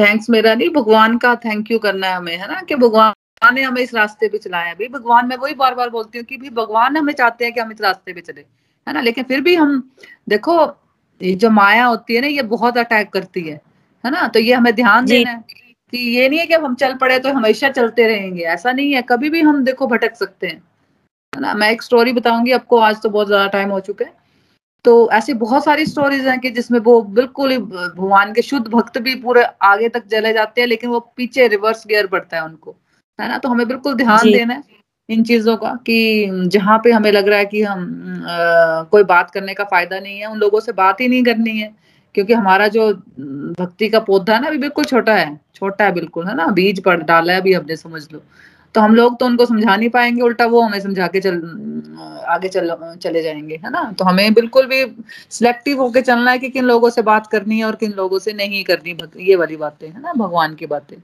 Thanks 0.00 0.30
मेरा 0.30 0.54
नहीं, 0.54 0.68
भगवान 0.68 1.18
का 1.18 1.34
थैंक 1.36 1.70
यू 1.70 1.78
करना 1.78 2.06
है 2.06 2.16
हमें, 2.16 2.36
है 2.36 2.48
ना? 2.48 2.60
कि 2.60 2.74
भगवान 2.74 3.54
ने 3.54 3.62
हमें 3.62 3.82
इस 3.82 3.94
रास्ते 3.94 4.28
पे 4.28 4.38
चलाया 4.38 4.74
भाई, 4.74 4.88
भगवान, 4.88 5.26
मैं 5.26 5.36
वही 5.36 5.54
बार 5.54 5.74
बार 5.74 5.90
बोलती 5.90 6.18
हूँ 6.18 6.24
कि 6.26 6.36
भी 6.36 6.50
भगवान 6.50 6.96
हमें 6.96 7.12
चाहते 7.12 7.44
हैं 7.44 7.54
कि 7.54 7.60
हम 7.60 7.72
इस 7.72 7.80
रास्ते 7.80 8.12
पे 8.12 8.20
चले, 8.20 8.40
है 8.88 8.94
ना? 8.94 9.00
लेकिन 9.00 9.24
फिर 9.24 9.40
भी 9.40 9.54
हम, 9.54 9.90
देखो 10.28 10.81
ये 11.22 11.34
जो 11.36 11.50
माया 11.50 11.84
होती 11.84 12.14
है 12.14 12.20
ना 12.20 12.26
ये 12.28 12.42
बहुत 12.48 12.78
अटैक 12.78 13.10
करती 13.10 13.40
है 13.42 13.60
है 14.04 14.10
ना? 14.10 14.26
तो 14.28 14.38
ये 14.40 14.52
हमें 14.54 14.74
ध्यान 14.74 15.06
देना 15.06 15.30
है 15.30 15.44
कि 15.92 15.98
ये 16.16 16.28
नहीं 16.28 16.38
है 16.38 16.46
कि 16.46 16.54
हम 16.54 16.74
चल 16.74 16.94
पड़े 16.96 17.18
तो 17.18 17.32
हमेशा 17.32 17.68
चलते 17.70 18.06
रहेंगे 18.06 18.42
ऐसा 18.44 18.72
नहीं 18.72 18.92
है 18.94 19.02
कभी 19.02 19.30
भी 19.30 19.40
हम 19.42 19.62
देखो 19.64 19.86
भटक 19.86 20.16
सकते 20.16 20.46
हैं 20.46 20.62
है 21.32 21.40
ना? 21.40 21.54
मैं 21.54 21.70
एक 21.70 21.82
स्टोरी 21.82 22.12
बताऊँगी 22.12 22.52
आपको 22.52 22.78
आज 22.80 23.00
तो 23.02 23.08
बहुत 23.10 23.26
ज़्यादा 23.26 23.46
टाइम 23.48 23.70
हो 23.70 23.80
चुका 23.80 24.04
है। 24.04 24.12
तो 24.84 25.10
ऐसी 25.12 25.32
बहुत 25.34 25.64
सारी 25.64 25.84
स्टोरीज 25.86 26.26
हैं 26.26 26.38
कि 26.40 26.50
जिसमें 26.50 26.78
वो 26.80 27.00
बिल्कुल 27.16 27.50
ही 27.50 27.58
भगवान 27.58 28.32
के 28.32 28.42
शुद्ध 28.42 28.66
भक्त 28.68 28.98
भी 28.98 29.14
पूरे 29.14 29.42
आगे 29.62 29.88
तक 29.88 30.06
चले 30.06 30.32
जाते 30.32 30.60
हैं 30.60 30.68
लेकिन 30.68 30.90
वो 30.90 31.00
पीछे 31.16 31.46
रिवर्स 31.48 31.86
गियर 31.86 32.06
पड़ता 32.06 32.36
है 32.36 32.44
उनको 32.44 32.76
है 33.18 33.28
ना? 33.28 33.38
तो 33.38 33.48
हमें 33.48 33.66
बिल्कुल 33.68 33.94
ध्यान 33.94 34.30
देना 34.32 34.54
है। 34.54 34.62
इन 35.12 35.22
चीज़ों 35.24 35.56
का 35.56 35.74
कि 35.86 35.96
जहाँ 36.48 36.78
पे 36.84 36.92
हमें 36.92 37.10
लग 37.12 37.28
रहा 37.28 37.38
है 37.38 37.44
कि 37.46 37.62
हम 37.62 37.80
आ, 38.28 38.82
कोई 38.82 39.02
बात 39.04 39.30
करने 39.30 39.54
का 39.54 39.64
फ़ायदा 39.64 39.98
नहीं 40.00 40.18
है 40.20 40.26
उन 40.26 40.38
लोगों 40.38 40.60
से 40.60 40.72
बात 40.72 41.00
ही 41.00 41.08
नहीं 41.08 41.22
करनी 41.24 41.58
है। 41.58 41.72
क्योंकि 42.14 42.32
हमारा 42.32 42.66
जो 42.68 42.92
भक्ति 43.58 43.88
का 43.88 43.98
पौधा 44.00 44.34
है 44.34 44.40
ना 44.40 44.46
अभी 44.48 44.58
बिल्कुल 44.58 44.84
छोटा 44.84 45.14
है 45.14 45.40
छोटा 45.54 45.84
है 45.84 45.92
बिल्कुल 45.92 46.26
है 46.28 46.34
ना? 46.36 46.46
बीज 46.46 46.82
पड़ 46.84 46.96
डाला 47.02 47.32
है 47.32 47.40
अभी 47.40 47.52
हमने 47.52 47.76
समझ 47.76 48.02
लो। 48.12 48.22
तो 48.74 48.80
हम 48.80 48.94
लोग 48.94 49.18
तो 49.20 49.26
उनको 49.26 49.46
समझा 49.46 49.76
नहीं 49.76 49.88
पाएँगे 49.90 50.22
उल्टा 50.22 50.46
वो 50.46 50.60
हमें 50.60 50.78
समझा 50.80 51.06
के 51.06 51.20
चल 51.20 51.40
आगे 52.28 52.48
चल 52.48 52.70
चले 53.02 53.22
जाएँगे 53.22 53.54
है 53.64 53.70
ना? 53.70 53.82
तो 53.98 54.04
हमें 54.04 54.32
बिल्कुल 54.34 54.66
भी 54.66 54.84
सिलेक्टिव 55.30 55.80
होके 55.82 56.00
चलना 56.02 56.30
है 56.30 56.38
कि 56.38 56.48
किन 56.50 56.64
लोगों 56.64 56.90
से 56.90 57.02
बात 57.02 57.26
करनी 57.26 57.58
है 57.58 57.64
और 57.64 57.76
किन 57.76 57.92
लोगों 57.92 58.18
से 58.18 58.32
नहीं 58.32 58.62
करनी 58.64 58.96
ये 59.24 59.36
वाली 59.36 59.56
बातें 59.56 59.88
है 59.88 60.00
ना? 60.02 60.12
भगवान 60.12 60.54
की 60.54 60.66
बातें। 60.66 60.96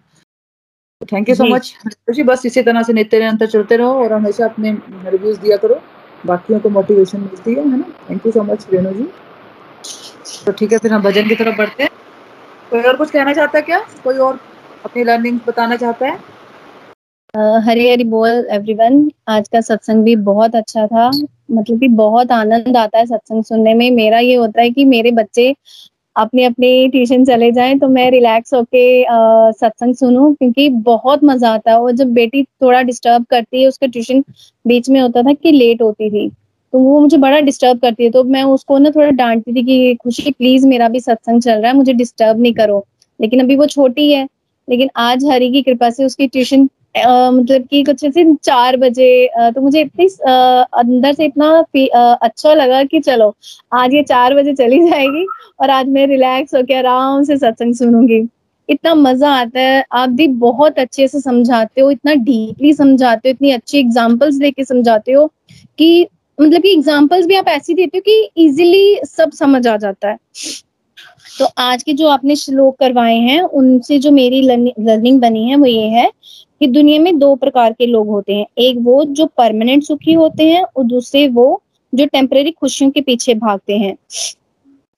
थैंक 1.03 1.29
यू 1.29 1.35
सो 1.35 1.45
मच 1.45 1.75
खुशी 1.87 2.23
बस 2.23 2.45
इसी 2.47 2.63
तरह 2.63 2.83
से 2.83 2.93
नित्य 2.93 3.19
निरंतर 3.19 3.47
चलते 3.47 3.77
रहो 3.77 3.93
और 4.03 4.13
हमेशा 4.13 4.45
अपने 4.45 4.71
रिव्यूज़ 5.11 5.41
दिया 5.41 5.57
करो। 5.57 5.81
बाकियों 6.25 6.59
को 6.61 6.69
मोटिवेशन 6.71 7.21
मिलती 7.21 7.55
है 7.55 7.69
है 7.69 7.79
ना? 7.79 7.85
Thank 8.11 8.27
you 8.27 8.33
so 8.33 8.43
much 8.43 8.67
Renu 8.73 8.93
ji. 8.93 9.07
तो 10.47 10.53
ठीक 10.53 10.73
है 10.73 10.79
फिर 10.79 10.93
हम 10.93 11.03
भजन 11.03 11.29
की 11.29 11.35
तरफ़ 11.35 11.57
बढ़ते 11.59 11.83
हैं। 11.83 11.91
कोई 12.71 12.83
और 12.83 12.97
कुछ 12.97 13.11
कहना 13.11 13.33
चाहता 13.33 13.59
है 13.59 13.63
क्या? 13.65 13.79
कोई 14.05 14.19
और 14.19 14.41
अपनी 14.85 15.05
लर्निंग 15.05 15.39
बताना 15.47 15.77
चाहता 15.77 16.07
है? 16.07 16.19
हरी 17.65 17.89
हरी 17.91 18.05
बोल 18.05 18.47
एवरीवन 18.53 19.11
आज 19.29 19.49
का 19.49 19.61
सत्संग 19.61 20.05
भी 20.05 20.15
बहुत 20.29 20.55
अच्छा 20.57 20.87
था। 20.87 21.09
मतलब 21.09 21.81
कि 21.81 21.89
बहुत 21.89 22.33
आनंद 22.33 22.77
आता 22.77 22.99
है 22.99 23.07
सत्संग 23.07 23.45
सुनने 23.45 23.75
में। 23.75 23.91
मेरा 23.91 24.19
ये 24.19 24.35
होता 24.35 24.61
है 24.61 24.71
कि 24.71 24.85
मेरे 24.85 25.11
बच्चे 25.13 25.55
अपनी 26.19 26.45
अपने 26.45 26.89
ट्यूशन 26.89 27.25
चले 27.25 27.51
जाएँ 27.53 27.79
तो 27.79 27.89
मैं 27.89 28.11
रिलैक्स 28.11 28.55
होके 28.55 28.83
सत्संग 29.53 29.95
सुनूं, 29.95 30.33
क्योंकि 30.35 30.69
बहुत 30.85 31.25
मज़ा 31.25 31.51
आता 31.51 31.71
है। 31.71 31.79
और 31.79 31.93
जब 31.93 32.13
बेटी 32.15 32.43
थोड़ा 32.43 32.83
डिस्टर्ब 32.83 33.25
करती 33.31 33.63
है, 33.63 33.69
उसका 33.69 33.87
ट्यूशन 33.89 34.23
बीच 34.65 34.89
में 34.91 35.01
होता 35.01 35.23
था 35.23 35.33
कि 35.35 35.53
लेट 35.53 35.83
होती 35.83 36.11
थी 36.11 36.29
तो 36.73 36.79
वो 36.79 36.99
मुझे 37.01 37.17
बड़ा 37.19 37.39
डिस्टर्ब 37.41 37.79
करती 37.81 38.05
है। 38.05 38.11
तो 38.11 38.23
मैं 38.27 38.43
उसको 38.45 38.79
ना 38.79 38.91
थोड़ा 38.91 39.11
डांटती 39.11 39.53
थी 39.55 39.63
कि, 39.65 39.95
खुशी 39.97 40.31
प्लीज़ 40.31 40.67
मेरा 40.67 40.89
भी 40.89 41.01
सत्संग 41.01 41.43
चल 41.43 41.53
रहा 41.53 41.71
है, 41.71 41.77
मुझे 41.77 41.93
डिस्टर्ब 41.95 42.41
नहीं 42.41 42.53
करो। 42.55 42.85
लेकिन 43.21 43.41
अभी 43.41 43.57
वो 43.57 43.67
छोटी 43.67 44.11
है, 44.13 44.27
लेकिन 44.69 44.91
आज 44.99 45.25
हरी 45.27 45.51
की 45.53 45.63
कृपा 45.63 45.91
से 45.91 46.05
उसकी 46.05 46.27
ट्यूशन 46.29 46.69
मतलब 47.07 47.67
कि 47.71 47.83
कुछ 47.85 48.05
ऐसे 48.05 48.25
चार 48.45 48.77
बजे 48.77 49.29
तो 49.55 49.61
मुझे 49.61 49.81
इतनी 49.81 50.07
अंदर 50.79 51.13
से 51.13 51.25
इतना 51.25 51.51
अच्छा 52.23 52.55
लगा 52.55 52.83
कि 52.85 53.01
चलो, 53.01 53.35
आज 53.75 53.95
ये 53.95 54.03
चार 54.03 54.35
बजे 54.35 54.55
चली 54.55 54.79
जाएगी 54.91 55.27
और 55.61 55.71
आज 55.71 55.89
मैं 55.89 56.07
रिलैक्स 56.07 56.55
होकर 56.55 56.87
आराम 56.87 57.23
से 57.25 57.37
सत्संग 57.39 57.75
सुनूँगी। 57.75 58.27
इतना 58.69 58.95
मज़ा 58.95 59.31
आता 59.33 59.61
है, 59.61 59.85
आप 59.93 60.09
भी 60.11 60.27
बहुत 60.39 60.79
अच्छे 60.79 61.07
से 61.09 61.21
समझाते 61.21 61.81
हो, 61.81 61.91
इतना 61.91 62.15
डीपली 62.15 62.73
समझाते 62.75 63.29
हो, 63.29 63.31
इतनी 63.31 63.51
अच्छी 63.51 63.79
एग्जाम्पल्स 63.79 64.35
देके 64.39 64.65
समझाते 64.65 65.13
हो 65.13 65.27
कि 65.79 66.07
मतलब 66.39 66.63
कि 66.63 66.73
एग्जाम्पल्स 66.73 67.27
भी 67.27 67.37
आप 67.37 67.49
ऐसी 67.49 67.75
देते 67.75 67.99
हो 67.99 68.03
कि 68.07 68.45
इजिली 68.45 69.01
सब 69.07 69.31
समझ 69.33 69.67
आ 69.67 69.77
जाता 69.77 70.09
है। 70.09 70.17
तो 71.39 71.49
आज 71.59 71.83
के 71.83 71.93
जो 71.93 72.09
आपने 72.09 72.37
श्लोक 72.37 72.79
करवाए 72.79 73.17
हैं 73.17 73.41
उनसे 73.41 73.99
जो 73.99 74.11
मेरी 74.11 74.41
लर्निंग 74.43 75.21
बनी 75.21 75.49
है 75.49 75.57
वो 75.57 75.67
ये 75.67 75.89
है 75.89 76.11
कि 76.61 76.67
दुनिया 76.67 77.01
में 77.01 77.19
दो 77.19 77.35
प्रकार 77.37 77.73
के 77.73 77.87
लोग 77.87 78.09
होते 78.09 78.35
हैं। 78.35 78.47
एक 78.59 78.77
वो 78.83 79.05
जो 79.07 79.27
परमानेंट 79.37 79.83
सुखी 79.85 80.13
होते 80.13 80.51
हैं 80.51 80.63
और 80.63 80.85
दूसरे 80.85 81.27
वो 81.29 81.63
जो 81.93 82.07
टेम्परेरी 82.07 82.51
खुशियों 82.51 82.91
के 82.91 83.01
पीछे 83.01 83.35
भागते 83.37 83.77
हैं। 83.79 83.97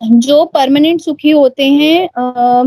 जो 0.00 0.44
परमानेंट 0.44 1.00
सुखी 1.00 1.30
होते 1.30 1.64
हैं 1.64 2.08
आ, 2.18 2.62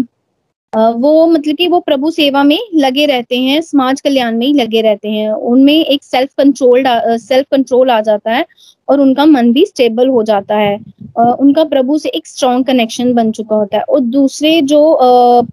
वो 0.74 1.26
मतलब 1.28 1.56
कि 1.56 1.68
वो 1.68 1.80
प्रभु 1.80 2.10
सेवा 2.12 2.42
में 2.44 2.60
लगे 2.76 3.06
रहते 3.06 3.38
हैं 3.40 3.60
समाज 3.62 4.00
कल्याण 4.02 4.38
में 4.38 4.46
ही 4.46 4.54
लगे 4.54 4.82
रहते 4.82 5.10
हैं। 5.10 5.32
उनमें 5.32 5.74
एक 5.74 6.04
सेल्फ 6.04 6.30
कंट्रोल 6.38 6.84
सेल्फ 7.20 7.48
कंट्रोल 7.52 7.90
आ 7.92 8.00
जाता 8.02 8.32
है 8.32 8.46
और 8.88 9.00
उनका 9.02 9.26
मन 9.26 9.52
भी 9.54 9.66
स्टेबल 9.66 10.08
हो 10.08 10.24
जाता 10.24 10.56
है। 10.56 10.76
उनका 11.18 11.64
प्रभु 11.66 11.98
से 11.98 12.10
एक 12.10 12.28
स्ट्रॉन्ग 12.28 12.66
कनेक्शन 12.66 13.14
बन 13.14 13.32
चुका 13.32 13.56
होता 13.56 13.78
है। 13.78 13.84
और 13.84 14.00
दूसरे 14.00 14.60
जो 14.64 14.80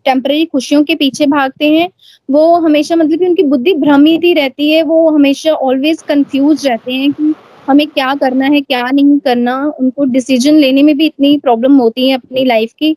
टेम्पररी 0.05 0.45
खुशियों 0.45 0.83
के 0.85 0.95
पीछे 0.95 1.26
भागते 1.26 1.70
हैं, 1.70 1.89
वो 2.31 2.55
हमेशा 2.57 2.97
मतलब 2.97 3.18
कि 3.18 3.26
उनकी 3.26 3.43
बुद्धि 3.45 3.74
भ्रमित 3.74 4.24
ही 4.24 4.33
रहती 4.35 4.70
है। 4.72 4.83
वो 4.83 5.09
हमेशा 5.11 5.53
ऑलवेज 5.53 6.03
कंफ्यूज 6.03 6.66
रहते 6.66 6.93
हैं 6.93 7.12
कि 7.12 7.35
हमें 7.68 7.87
क्या 7.87 8.14
करना 8.14 8.47
है, 8.47 8.61
क्या 8.61 8.83
नहीं 8.85 9.18
करना। 9.18 9.57
उनको 9.81 10.05
डिसीज़न 10.07 10.57
लेने 10.57 10.83
में 10.83 10.97
भी 10.99 11.07
इतनी 11.07 11.37
प्रॉब्लम 11.39 11.76
होती 11.78 12.09
है 12.09 12.14
अपनी 12.14 12.45
लाइफ 12.45 12.72
की, 12.78 12.97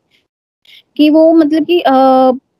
कि 0.98 1.10
वो 1.10 1.34
मतलब 1.34 1.66
कि 1.70 1.80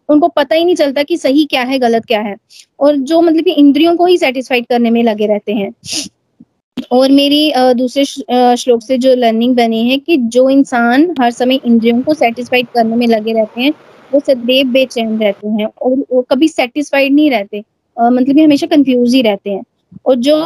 उनको 0.10 0.28
पता 0.28 0.56
ही 0.56 0.66
नहीं 0.66 0.76
चलता 0.76 1.04
कि 1.04 1.18
सही 1.18 1.46
क्या 1.46 1.62
है, 1.62 1.80
गलत 1.80 2.06
क्या 2.06 2.20
है। 2.22 2.36
और 2.80 2.96
जो 2.96 3.22
मतलब 3.22 3.44
कि 3.44 3.52
इंद्रियों 3.52 3.96
को 3.98 4.06
ही 4.06 4.18
सेटिस्फाइड 4.18 4.66
करने 4.66 4.90
में 4.90 5.04
लगे 5.04 5.28
रहते 5.28 5.54
हैं। 5.54 5.72
और 6.92 7.12
मेरी 7.12 7.52
दूसरे 7.78 8.04
श्लोक 8.06 8.82
से 8.82 8.98
जो 8.98 9.14
लर्निंग 9.16 9.56
बनी 9.56 9.88
है 9.90 9.98
कि 9.98 10.18
जो 10.36 10.50
इंसान 10.50 11.14
हर 11.20 11.32
समय 11.32 11.60
इंद्रियों 11.66 12.02
को 12.02 12.14
सेटिस्फाइड 12.14 12.68
करने 12.74 12.96
में 12.96 13.08
लगे 13.08 13.34
रहते 13.34 13.62
हैं 13.62 13.74
वो 14.12 14.20
सदैव 14.20 14.68
बेचैन 14.72 15.18
रहते 15.20 15.48
हैं 15.50 15.66
और 15.66 15.96
वो 16.12 16.22
कभी 16.32 16.48
सेटिस्फाइड 16.48 17.14
नहीं 17.14 17.30
रहते 17.32 17.64
मतलब 17.98 18.36
कि 18.36 18.42
हमेशा 18.44 18.68
कंफ्यूज 18.68 19.14
ही 19.16 19.22
रहते 19.22 19.50
हैं। 19.50 19.64
और 20.06 20.16
जो 20.18 20.38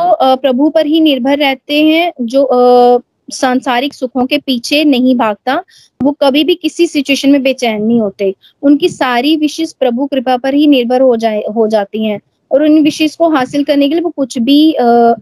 प्रभु 0.42 0.70
पर 0.70 0.86
ही 0.86 1.00
निर्भर 1.02 1.38
रहते 1.38 1.84
हैं 1.84 2.12
जो 2.22 2.48
सांसारिक 3.34 3.94
सुखों 3.94 4.26
के 4.26 4.38
पीछे 4.38 4.84
नहीं 4.86 5.16
भागता 5.18 5.56
वो 6.00 6.12
कभी 6.22 6.44
भी 6.44 6.56
किसी 6.56 6.88
सिचुएशन 6.88 7.30
में 7.32 7.42
बेचैन 7.44 7.82
नहीं 7.84 8.00
होते। 8.02 8.34
उनकी 8.64 8.90
सारी 8.90 9.36
विशेष 9.38 9.74
प्रभु 9.74 10.06
कृपा 10.08 10.38
पर 10.38 10.54
ही 10.54 10.68
निर्भर 10.68 11.02
हो 11.02 11.16
जाए 11.18 11.44
हो 11.56 11.68
जाती 11.68 12.06
हैं। 12.06 12.20
और 12.52 12.64
उन 12.64 12.82
विशेष 12.84 13.16
को 13.16 13.30
हासिल 13.30 13.64
करने 13.64 13.88
के 13.90 13.96
लिए 13.96 14.04
वो 14.04 14.10
कुछ 14.18 14.38
भी 14.40 14.74
आ, 14.74 15.14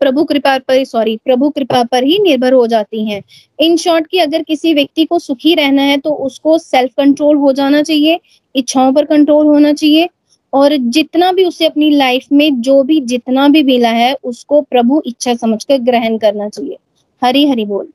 प्रभु 0.00 0.24
कृपा 0.24 0.56
पर 0.58 0.84
सॉरी 0.84 1.16
प्रभु 1.24 1.48
कृपा 1.50 1.82
पर 1.82 2.04
ही 2.04 2.18
निर्भर 2.18 2.52
हो 2.52 2.66
जाती 2.66 3.04
हैं। 3.04 3.22
इन 3.60 3.76
शॉर्ट 3.76 4.06
की 4.06 4.18
अगर 4.18 4.42
किसी 4.42 4.74
व्यक्ति 4.74 5.04
को 5.04 5.18
सुखी 5.18 5.54
रहना 5.54 5.82
है 5.82 5.96
तो 5.98 6.10
उसको 6.10 6.56
सेल्फ 6.58 6.92
कंट्रोल 6.96 7.36
हो 7.36 7.52
जाना 7.52 7.82
चाहिए, 7.82 8.20
इच्छाओं 8.54 8.92
पर 8.92 9.04
कंट्रोल 9.04 9.46
होना 9.46 9.72
चाहिए, 9.72 10.08
और 10.52 10.76
जितना 10.76 11.30
भी 11.32 11.44
उसे 11.44 11.66
अपनी 11.66 11.90
लाइफ 11.90 12.26
में 12.32 12.60
जो 12.60 12.82
भी, 12.82 13.00
जितना 13.00 13.48
भी 13.48 13.62
मिला 13.62 13.90
है, 13.90 14.12
उसको 14.24 14.60
प्रभु 14.60 15.02
इच्छा 15.06 15.34
समझकर 15.34 15.78
ग्रहण 15.78 16.18
करना 16.18 16.48
चाहिए। 16.48 16.76
हरी 17.22 17.46
हरी 17.50 17.64
बोल। 17.64 17.88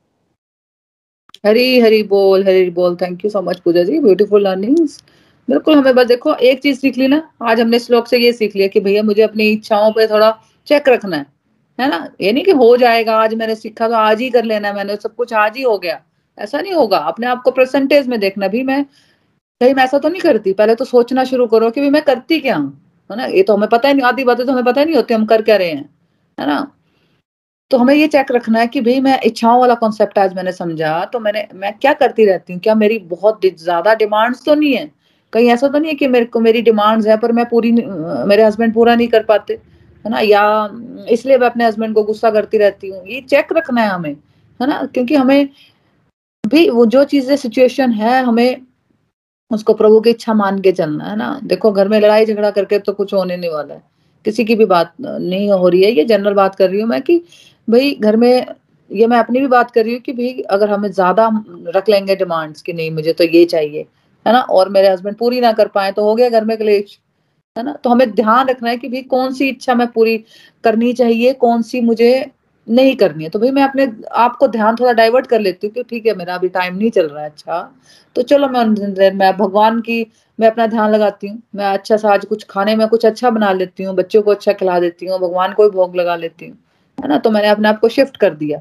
हरी 1.45 1.79
हरी 1.79 2.01
बोल 2.03 2.43
हरी 2.43 2.69
बोल। 2.69 2.95
Thank 2.95 3.25
you 3.25 3.31
so 3.31 3.41
much 3.41 3.59
Pooja 3.59 3.83
ji. 3.83 3.99
Beautiful 3.99 4.43
learnings 4.43 5.03
बिल्कुल, 5.47 5.75
हमें 5.75 5.95
बस 5.95 6.05
देखो, 6.07 6.33
एक 6.33 6.61
चीज़ 6.61 6.79
सीख 6.79 6.97
ली 6.97 7.07
ना, 7.07 7.21
आज 7.41 7.59
हमने 7.59 7.79
श्लोक 7.79 8.07
से 8.07 8.17
ये 8.17 8.31
सीख 8.33 8.55
लिया 8.55 8.67
कि 8.67 8.79
भैया 8.79 9.03
मुझे 9.03 9.21
अपनी 9.21 9.49
इच्छाओं 9.49 9.91
पर 9.91 10.09
थोड़ा 10.09 10.31
चेक 10.67 10.89
रखना 10.89 11.17
है। 11.17 11.34
है 11.79 11.89
ना? 11.89 12.07
ये 12.21 12.31
नहीं 12.31 12.43
कि 12.43 12.51
हो 12.53 12.75
जाएगा, 12.77 13.15
आज 13.17 13.33
मैंने 13.33 13.55
सीखा 13.55 13.87
तो 13.87 13.95
आज 13.95 14.21
ही 14.21 14.29
कर 14.29 14.43
लेना 14.45 14.73
मैंने, 14.73 14.95
सब 14.97 15.15
कुछ 15.15 15.33
आज 15.35 15.57
ही 15.57 15.63
हो 15.63 15.77
गया। 15.79 15.99
ऐसा 16.37 16.61
नहीं 16.61 16.73
होगा, 16.73 16.97
अपने 16.99 17.27
आप 17.27 17.41
को 17.43 17.51
परसेंटेज 17.51 18.07
में 18.07 18.19
देखना। 18.19 18.47
भी 18.47 18.63
मैं, 18.63 18.83
कहीं 19.61 19.73
मैं 19.73 19.83
ऐसा 19.83 19.97
तो 19.99 20.09
नहीं 20.09 20.21
करती, 20.21 20.53
पहले 20.53 20.75
तो 20.75 20.85
सोचना 20.85 21.23
शुरू 21.23 21.47
करो 21.47 21.69
कि 21.71 21.89
मैं 21.89 22.01
करती 22.03 22.39
क्या 22.39 22.55
हूँ, 22.55 22.71
है 23.09 23.17
ना? 23.17 23.25
ये 23.25 23.43
तो 23.43 23.55
हमें 23.55 23.69
पता 23.69 23.87
ही 23.87 23.93
नहीं, 23.93 24.05
आधी 24.05 24.23
बातें 24.23 24.45
तो 24.45 24.51
हमें 24.51 24.63
पता 24.63 24.81
ही 24.81 24.85
नहीं 24.85 24.95
होती, 24.95 25.13
हम 25.13 25.25
कर 25.25 25.41
क्या 25.41 25.55
रहे 25.57 25.69
हैं, 25.69 25.89
है 26.37 26.47
ना? 26.47 26.71
तो 27.71 27.77
हमें 27.77 27.93
ये 27.95 28.07
चेक 28.07 28.31
रखना 28.31 28.59
है 28.59 28.67
कि 28.67 28.81
भाई 28.81 28.99
मैं 29.01 29.19
इच्छाओं 29.21 29.59
वाला 29.59 29.75
कॉन्सेप्ट 29.75 30.17
आज 30.19 30.33
मैंने 30.35 30.51
समझा 30.51 31.03
तो 31.05 31.19
मैंने, 31.19 31.47
मैं 31.53 31.73
क्या 31.79 31.93
करती 31.93 32.25
रहती 32.25 32.53
हूँ? 32.53 32.61
क्या 32.61 32.75
मेरी 32.75 32.97
बहुत 33.09 33.45
ज़्यादा 33.45 33.93
डिमांड्स 33.95 34.43
तो 34.45 34.55
नहीं 34.55 34.73
है? 34.73 34.91
कहीं 35.33 35.49
ऐसा 35.49 35.67
तो 35.67 35.79
नहीं 35.79 35.91
है 35.91 35.95
कि 35.95 36.07
मेरे 36.07 36.25
को, 36.25 36.39
मेरी 36.39 36.61
डिमांड्स 36.61 37.07
है 37.07 37.17
पर 37.17 37.31
मैं 37.31 37.45
पूरी, 37.45 37.71
मेरे 37.71 38.43
हस्बैंड 38.43 38.73
पूरा 38.73 38.95
नहीं 38.95 39.07
कर 39.07 39.23
पाते? 39.23 39.59
है 40.05 40.11
ना? 40.11 40.19
या, 40.19 40.69
इसलिए 41.09 41.37
मैं 41.37 41.47
अपने 41.47 41.65
हस्बैंड 41.65 41.93
को 41.95 42.03
गुस्सा 42.03 42.31
करती 42.31 42.57
रहती 42.57 42.89
हूँ। 42.89 43.03
ये 43.07 43.21
चेक 43.23 43.53
रखना 43.53 43.81
है 43.81 43.89
हमें, 43.89 44.11
है 44.59 44.67
ना? 44.67 44.83
क्योंकि 44.85 45.15
हमें 45.15 45.49
भी 46.43 46.69
वो 46.69 46.85
जो 46.87 47.03
चीज़ें 47.05 47.35
सिचुएशन 47.37 47.91
है, 47.93 48.21
हमें 48.23 48.61
उसको 49.51 49.73
प्रभु 49.73 49.99
की 50.01 50.09
इच्छा 50.09 50.33
मान 50.33 50.59
के 50.61 50.71
चलना 50.71 51.05
है 51.05 51.15
ना? 51.17 51.39
देखो, 51.43 51.71
घर 51.71 51.87
में 51.87 51.99
लड़ाई 52.01 52.25
झगड़ा 52.25 52.51
करके 52.51 52.79
तो 52.79 52.93
कुछ 52.93 53.13
होने 53.13 53.37
नहीं 53.37 53.51
वाला 53.51 53.73
है। 53.73 53.81
किसी 54.25 54.45
की 54.45 54.55
भी 54.55 54.65
बात 54.65 54.93
नहीं 55.01 55.49
हो 55.51 55.67
रही 55.69 55.83
है। 55.83 55.91
ये 55.91 56.03
जनरल 56.05 56.33
बात 56.33 56.55
कर 56.55 56.69
रही 56.69 56.81
हूँ 56.81 56.89
मैं 56.89 57.01
कि 57.01 57.17
भाई, 57.67 57.91
घर 57.95 58.15
में 58.17 58.45
ये 58.91 59.07
मैं 59.07 59.17
अपनी 59.19 59.39
भी 59.39 59.47
बात 59.47 59.71
कर 59.71 59.83
रही 59.83 59.93
हूँ 59.93 60.01
कि 60.01 60.13
भाई, 60.13 60.41
अगर 60.49 60.69
हमें 60.69 60.91
ज़्यादा 60.91 61.29
रख 61.75 61.89
लेंगे 61.89 62.15
डिमांड्स 62.15 62.61
कि 62.61 62.73
नहीं, 62.73 62.91
मुझे 62.91 63.13
तो 63.13 63.23
ये 63.25 63.45
चाहिए, 63.45 63.81
है 64.25 64.33
ना? 64.33 64.39
और 64.41 64.69
मेरे 64.69 64.89
हस्बैंड 64.89 65.17
पूरी 65.17 65.41
ना 65.41 65.51
कर 65.53 65.67
पाए 65.69 65.91
तो 65.91 66.03
हो 66.03 66.15
गया 66.15 66.29
घर 66.29 66.45
में 66.45 66.57
क्लेश। 66.57 66.99
है 67.55 67.63
ना? 67.63 67.73
तो 67.73 67.89
हमें 67.89 68.11
ध्यान 68.11 68.47
रखना 68.47 68.69
है 68.69 68.77
कि 68.77 68.87
भाई 68.89 69.01
कौन 69.03 69.33
सी 69.33 69.47
इच्छा 69.49 69.73
मैं 69.75 69.87
पूरी 69.87 70.17
करनी 70.63 70.91
चाहिए, 70.93 71.33
कौन 71.33 71.61
सी 71.61 71.81
मुझे 71.81 72.09
नहीं 72.67 72.95
करनी 72.95 73.23
है। 73.23 73.29
तो 73.29 73.39
भाई 73.39 73.51
मैं 73.51 73.63
अपने 73.63 73.87
आप 74.15 74.35
को 74.37 74.47
ध्यान 74.47 74.75
थोड़ा 74.75 74.91
डाइवर्ट 74.93 75.27
कर 75.27 75.39
लेती 75.39 75.67
हूँ 75.67 75.73
कि 75.73 75.83
ठीक 75.83 76.05
है 76.05 76.15
मेरा 76.15 76.35
अभी 76.35 76.49
टाइम 76.49 76.75
नहीं 76.77 76.89
चल 76.91 77.07
रहा 77.07 77.23
है 77.23 77.29
अच्छा। 77.29 77.61
तो 78.15 78.21
चलो 78.23 78.47
मैं 78.49 78.63
मैं 79.13 79.31
भगवान 79.37 79.79
की, 79.81 80.05
मैं 80.39 80.47
अपना 80.47 80.67
ध्यान 80.67 80.91
लगाती 80.91 81.27
हूँ। 81.27 81.41
मैं 81.55 81.65
अच्छा 81.67 81.97
सा 81.97 82.13
आज 82.13 82.25
कुछ 82.25 82.45
खाने 82.49 82.75
में 82.75 82.87
कुछ 82.87 83.05
अच्छा 83.05 83.29
बना 83.29 83.51
लेती 83.53 83.83
हूँ, 83.83 83.95
बच्चों 83.95 84.21
को 84.21 84.31
अच्छा 84.31 84.53
खिला 84.53 84.79
देती 84.79 85.05
हूँ, 85.05 85.19
भगवान 85.19 85.53
को 85.53 85.63
भी 85.63 85.75
भोग 85.77 85.95
लगा 85.95 86.15
लेती 86.15 86.47
हूँ। 86.47 86.57
है 86.97 87.07
ना? 87.07 87.17
तो 87.17 87.31
मैंने 87.31 87.47
अपने 87.47 87.67
आप 87.69 87.79
को 87.79 87.89
शिफ्ट 87.89 88.17
कर 88.17 88.33
दिया। 88.35 88.59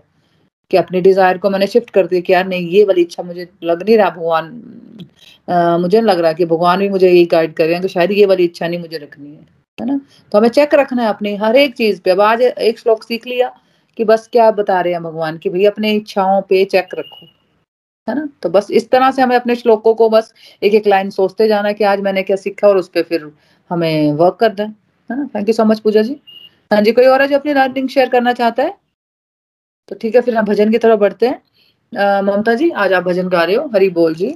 कि 0.71 0.77
अपने 0.77 1.01
डिज़ायर 1.01 1.39
को 1.39 1.51
मैंने 1.51 1.67
शिफ्ट 1.67 1.91
कर 1.91 2.07
दिया 2.07 2.21
कि 2.21 2.33
यार 2.33 2.47
नहीं, 2.47 2.69
ये 2.69 2.85
वाली 2.85 3.03
इच्छा 3.03 3.23
मुझे 3.23 3.49
लग 3.65 3.83
नहीं 3.83 3.97
रहा, 3.99 4.11
भगवान 4.11 5.81
मुझे 5.81 6.01
लग 6.01 6.21
रहा 6.21 6.33
कि 6.33 6.45
भगवान 6.47 6.79
भी 6.81 6.89
मुझे 6.89 7.09
यही 7.09 7.25
गाइड 7.33 7.55
कर 7.55 7.65
रहे 7.65 7.75
हैं 7.75 7.83
कि 7.83 7.89
शायद 7.89 8.12
ये 8.12 8.27
वाली 8.27 8.45
इच्छा 8.45 8.69
नहीं 8.69 8.81
मुझे 8.81 8.97
रखनी 8.99 9.31
है 9.31 9.47
है 9.79 9.87
ना? 9.87 10.01
तो 10.33 10.39
हमें 10.39 10.49
चेक 10.51 10.75
रखना 10.75 11.03
है 11.03 11.09
अपनी 11.09 11.35
हर 11.37 11.57
एक 11.57 11.75
चीज़ 11.77 12.01
पे। 12.01 12.11
अब 12.11 12.21
आज 12.21 12.43
एक 12.43 12.79
श्लोक 12.79 13.03
सीख 13.05 13.27
लिया 13.27 13.51
कि 13.99 14.05
बस 14.05 14.29
क्या 14.33 14.51
बता 14.53 14.81
रहे 14.81 14.93
हैं 14.93 15.03
भगवान 15.03 15.39
की 15.39 15.51
भाई 15.51 15.65
अपने 15.67 15.93
इच्छाओं 15.93 16.41
पे 16.43 16.65
चेक 16.65 16.95
रखो, 16.95 17.27
है 18.09 18.15
ना? 18.15 18.29
तो 18.43 18.49
बस 18.51 18.71
इस 18.73 18.91
तरह 18.91 19.11
से 19.11 19.23
हमें 19.23 19.37
अपने 19.37 19.55
श्लोकों 19.57 19.95
को 19.95 20.09
बस 20.11 20.33
एक 20.62 20.75
एक 20.75 20.87
लाइन 20.87 21.11
सोचते 21.11 21.49
जाना 21.49 21.73
कि 21.73 21.85
आज 21.85 22.01
मैंने 22.01 22.23
क्या 22.23 22.37
सीखा 22.37 22.69
और 22.69 22.77
उस 22.77 22.89
पर 22.89 23.03
फिर 23.03 23.31
हमें 23.71 24.12
वर्क 24.15 24.37
करना 24.41 24.65
है 24.65 25.19
ना? 25.19 25.29
Thank 25.35 25.49
you 25.49 25.55
so 25.55 25.65
much 25.65 25.81
Pooja 25.81 26.03
ji. 26.03 26.21
हाँ 26.71 26.81
जी, 26.83 26.93
कोई 26.93 27.07
और 27.07 27.23
है 27.23 27.29
जो 27.29 27.39
अपनी 27.39 27.53
लर्निंग 27.55 27.89
शेयर 27.89 28.09
करना 28.09 28.33
चाहता 28.33 28.62
है? 28.62 28.75
तो 29.89 29.97
ठीक 30.01 30.14
है, 30.14 30.20
फिर 30.20 30.37
हम 30.37 30.45
भजन 30.45 30.70
की 30.70 30.78
तरफ़ 30.78 31.01
बढ़ते 31.01 31.26
हैं। 31.26 32.22
ममता 32.22 32.55
जी, 32.55 32.70
आज 32.70 32.93
आप 32.93 33.03
भजन 33.03 33.28
गा 33.28 33.43
रहे 33.43 33.57
हो, 33.57 33.66
हरी 33.74 33.89
बोल 33.91 34.14
जी। 34.14 34.35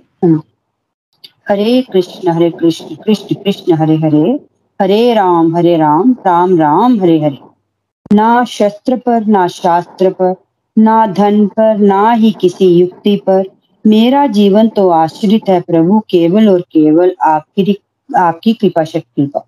हरे 1.48 1.80
कृष्ण 1.92 2.30
हरे 2.30 2.50
कृष्ण 2.50 2.94
कृष्ण 2.96 3.34
कृष्ण, 3.34 3.72
हरे 3.74 3.96
हरे। 3.96 4.38
हरे 4.80 5.14
राम 5.14 5.54
हरे 5.56 5.76
राम 5.76 6.12
राम 6.26 6.58
राम, 6.58 7.00
हरे 7.00 7.18
हरे। 7.20 7.38
ना 8.12 8.44
शस्त्र 8.44 8.96
पर, 8.96 9.24
ना 9.26 9.46
शास्त्र 9.48 10.10
पर, 10.10 10.34
ना 10.76 11.06
धन 11.08 11.46
पर, 11.48 11.78
ना 11.78 12.10
ही 12.12 12.30
किसी 12.40 12.66
युक्ति 12.68 13.16
पर। 13.26 13.44
मेरा 13.84 14.26
जीवन 14.28 14.68
तो 14.68 14.88
आश्रित 14.90 15.48
है 15.48 15.60
प्रभु, 15.60 15.98
केवल 16.10 16.48
और 16.48 16.60
केवल 16.62 17.14
आपकी 17.22 17.76
आपकी 18.10 18.52
कृपा 18.52 18.84
शक्ति 18.84 19.26
पर 19.26 19.40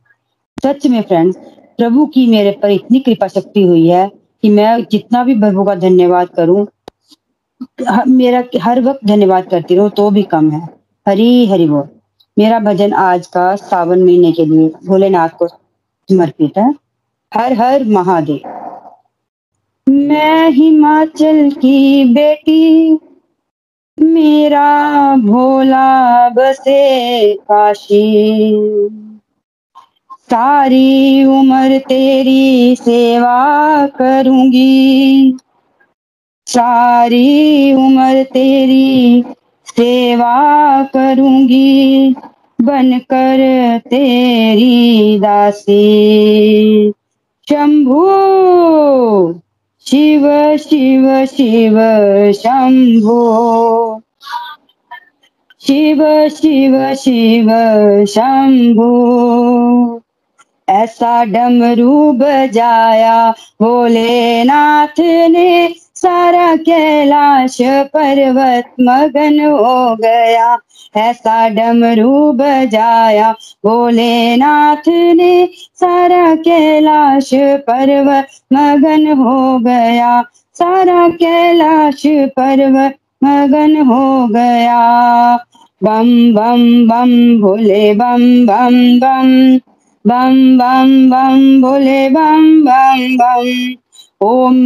सच 0.65 0.87
में 0.87 1.01
फ्रेंड्स 1.03 1.37
प्रभु 1.79 2.07
की 2.07 2.27
मेरे 2.27 2.51
पर 2.63 2.71
इतनी 2.71 3.01
कृपा 3.01 3.29
शक्ति 3.29 3.63
हुई 3.63 3.87
है 3.89 4.11
कि 4.43 4.49
मैं 4.51 4.85
जितना 4.93 5.25
भी 5.25 5.35
प्रभु 5.41 5.65
का 5.65 5.75
धन्यवाद 5.75 6.29
करूँ 6.29 6.67
मेरा 8.09 8.43
हर 8.63 8.81
वक्त 8.81 9.01
धन्यवाद 9.07 9.49
करती 9.49 9.75
रहूँ 9.77 9.91
तो 9.91 10.11
भी 10.11 10.23
कम 10.23 10.51
है। 10.51 10.69
हरी, 11.09 11.47
हरि 11.47 11.67
बोल। 11.69 11.89
मेरा 12.37 12.59
भजन 12.59 12.93
आज 12.93 13.27
का 13.27 13.55
सावन 13.57 14.03
महीने 14.05 14.33
के 14.33 14.45
लिए 14.45 14.69
भोलेनाथ 14.87 15.29
को 15.29 15.49
समर्पित 15.49 16.59
है। 16.59 16.75
हर 17.33 17.53
हर 17.53 17.85
महादेव। 17.85 18.49
मैं 19.87 20.51
हिमाचल 20.51 21.51
की 21.51 22.05
बेटी, 22.05 22.99
मेरा 23.99 25.17
भोला 25.17 26.29
बसे 26.29 27.35
काशी। 27.35 28.01
सारी 30.31 31.25
उम्र 31.25 31.79
तेरी 31.79 32.77
सेवा 32.77 33.87
करूँगी। 33.87 35.37
सारी 36.47 37.73
उम्र 37.75 38.23
तेरी 38.23 39.25
सेवा 39.67 40.83
करूँगी। 40.83 42.15
बनकर 42.61 43.37
तेरी 43.79 45.19
दासी। 45.19 46.91
शंभू, 47.49 48.07
शिव 49.87 50.57
शिव 50.57 51.27
शिव, 51.27 51.79
शंभो। 52.33 53.21
शिव 55.61 56.29
शिव 56.29 56.95
शिव, 56.95 57.47
शंभो। 58.05 59.40
ऐसा 60.81 61.13
डमरू 61.25 62.13
बजाया। 62.13 63.19
भोलेनाथ 63.63 65.01
ने 65.31 65.51
सारा 65.97 66.55
कैलाश 66.59 67.57
पर्वत 67.95 68.73
मगन 68.81 69.41
हो 69.41 69.97
गया। 69.97 70.57
ऐसा 70.97 71.49
डमरू 71.49 72.33
बजाया। 72.33 73.31
भोलेनाथ 73.67 74.89
ने 75.17 75.33
सारा 75.75 76.35
कैलाश 76.41 77.31
पर्वत 77.67 78.29
मगन 78.53 79.07
हो 79.19 79.59
गया। 79.59 80.21
सारा 80.57 81.09
कैलाश 81.17 82.03
पर्वत 82.37 82.97
मगन 83.25 83.77
हो 83.83 84.27
गया। 84.29 84.81
बम 85.81 86.09
बम 86.35 86.63
बम, 86.89 87.11
भोले, 87.41 87.83
बम 87.95 88.23
बम 88.47 88.77
बम। 89.01 89.31
बम 90.05 90.37
बम 90.59 90.91
बम 91.11 91.41
भोले 91.63 91.99
बम 92.11 92.45
बम 92.65 93.17
बम 93.17 93.49
ओम 94.21 94.57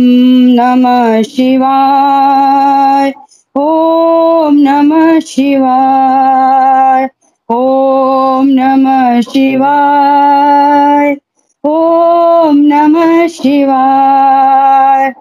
नमः 0.53 1.21
शिवाय 1.25 3.13
ओम 3.55 4.57
नमः 4.59 5.19
शिवाय 5.27 7.09
ओम 7.49 8.49
नमः 8.51 9.21
शिवाय 9.23 11.17
ओम 11.65 12.57
नमः 12.67 13.27
शिवाय 13.31 15.13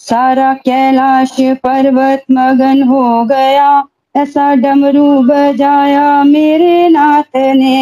सारा 0.00 0.52
कैलाश 0.60 1.36
पर्वत 1.62 2.24
मगन 2.30 2.82
हो 2.84 3.02
गया, 3.26 3.68
ऐसा 4.14 4.52
डमरू 4.56 5.06
बजाया 5.24 6.06
मेरे 6.26 6.88
नाथ 6.88 7.36
ने। 7.56 7.78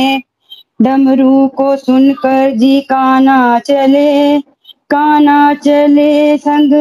डमरू 0.82 1.48
को 1.48 1.76
सुनकर 1.76 2.50
जी 2.50 2.80
काना 2.80 3.58
चले 3.58 4.38
काना 4.90 5.54
चले 5.54 6.38
संग 6.38 6.72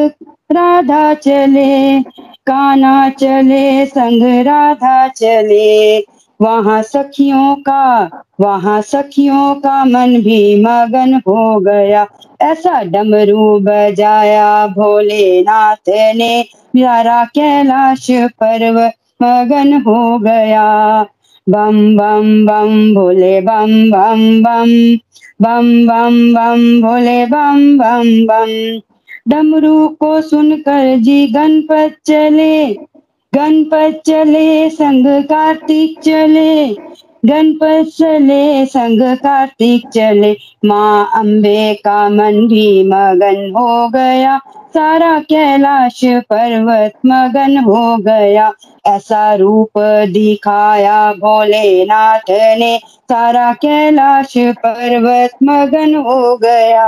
राधा 0.52 1.14
चले, 1.14 2.02
काना 2.48 3.10
चले 3.10 3.86
संग 3.86 4.24
राधा 4.24 5.08
चले। 5.08 6.00
वहाँ 6.42 6.82
सखियों 6.82 7.56
का, 7.56 8.10
वहाँ 8.40 8.82
सखियों 8.82 9.56
का 9.56 9.86
मन 9.86 10.22
भी 10.22 10.64
मगन 10.64 11.14
हो 11.28 11.60
गया। 11.60 12.06
ऐसा 12.42 12.82
डमरू 12.84 13.60
बजाया 13.60 14.68
भोलेनाथ 14.68 15.90
ने, 15.90 16.44
प्यारा 16.74 17.26
कैलाश 17.26 18.08
पर्व 18.12 18.80
मगन 19.24 19.74
हो 19.82 20.20
गया। 20.20 21.06
बम 21.48 21.78
बम 21.98 22.28
बम 22.46 22.72
भोले 22.96 23.34
बम 23.42 23.72
बम 23.92 24.22
बम 24.44 24.72
बम 25.42 25.68
बम 25.88 26.18
बम 26.34 26.62
भोले 26.82 27.26
बम 27.28 27.62
बम 27.78 28.10
बम 28.28 28.52
डमरू 29.30 29.88
को 30.00 30.10
सुनकर 30.24 30.96
जी 31.00 31.26
गणपत 31.30 31.98
चले। 32.04 32.56
गणपत 33.34 34.02
चले, 34.06 34.70
संग 34.72 35.06
कार्तिक 35.26 36.00
चले। 36.00 36.52
गणपत 37.24 37.90
चले, 37.90 38.66
संग 38.66 39.02
कार्तिक 39.18 39.88
चले। 39.90 40.32
माँ 40.66 41.10
अम्बे 41.16 41.74
का 41.82 41.98
मन 42.10 42.46
भी 42.48 42.68
मगन 42.86 43.50
हो 43.52 43.88
गया। 43.90 44.40
सारा 44.76 45.18
कैलाश 45.24 46.00
पर्वत 46.30 46.94
मगन 47.06 47.58
हो 47.64 47.98
गया। 48.02 48.52
ऐसा 48.88 49.24
रूप 49.36 49.78
दिखाया 50.10 50.98
भोलेनाथ 51.16 52.30
ने 52.60 52.78
सारा 53.04 53.52
कैलाश 53.60 54.34
पर्वत 54.60 55.38
मगन 55.44 55.96
हो 56.06 56.36
गया। 56.38 56.88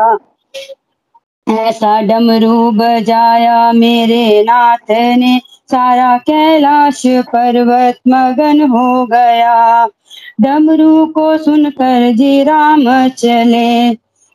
ऐसा 1.47 1.91
डमरू 2.01 2.55
बजाया 2.71 3.71
मेरे 3.73 4.43
नाथ 4.43 4.91
ने 5.17 5.37
सारा 5.71 6.17
कैलाश 6.23 7.01
पर्वत 7.29 7.99
मगन 8.07 8.61
हो 8.69 9.05
गया। 9.07 9.55
डमरू 10.41 11.05
को 11.11 11.37
सुनकर 11.37 12.11
जी 12.13 12.43
राम 12.43 12.83
चले। 13.17 13.69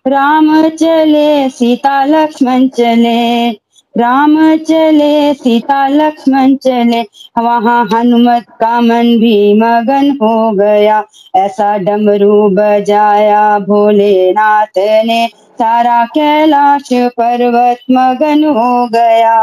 राम 0.04 0.48
चले 0.70 1.48
सीता 1.50 2.04
लक्ष्मण 2.04 2.68
चले। 2.70 3.50
राम 3.94 4.34
चले 4.58 5.12
सीता 5.34 5.86
लक्ष्मण 5.88 6.54
चले। 6.56 7.00
वहाँ 7.38 7.84
हनुमत 7.92 8.44
का 8.60 8.80
मन 8.80 9.06
भी 9.18 9.36
मगन 9.54 10.10
हो 10.22 10.34
गया। 10.54 11.02
ऐसा 11.36 11.76
डमरू 11.78 12.48
बजाया 12.52 13.42
भोलेनाथ 13.60 14.78
ने। 15.06 15.26
सारा 15.58 16.04
कैलाश 16.08 16.88
पर्वत 17.12 17.78
मगन 17.90 18.44
हो 18.50 18.86
गया। 18.88 19.36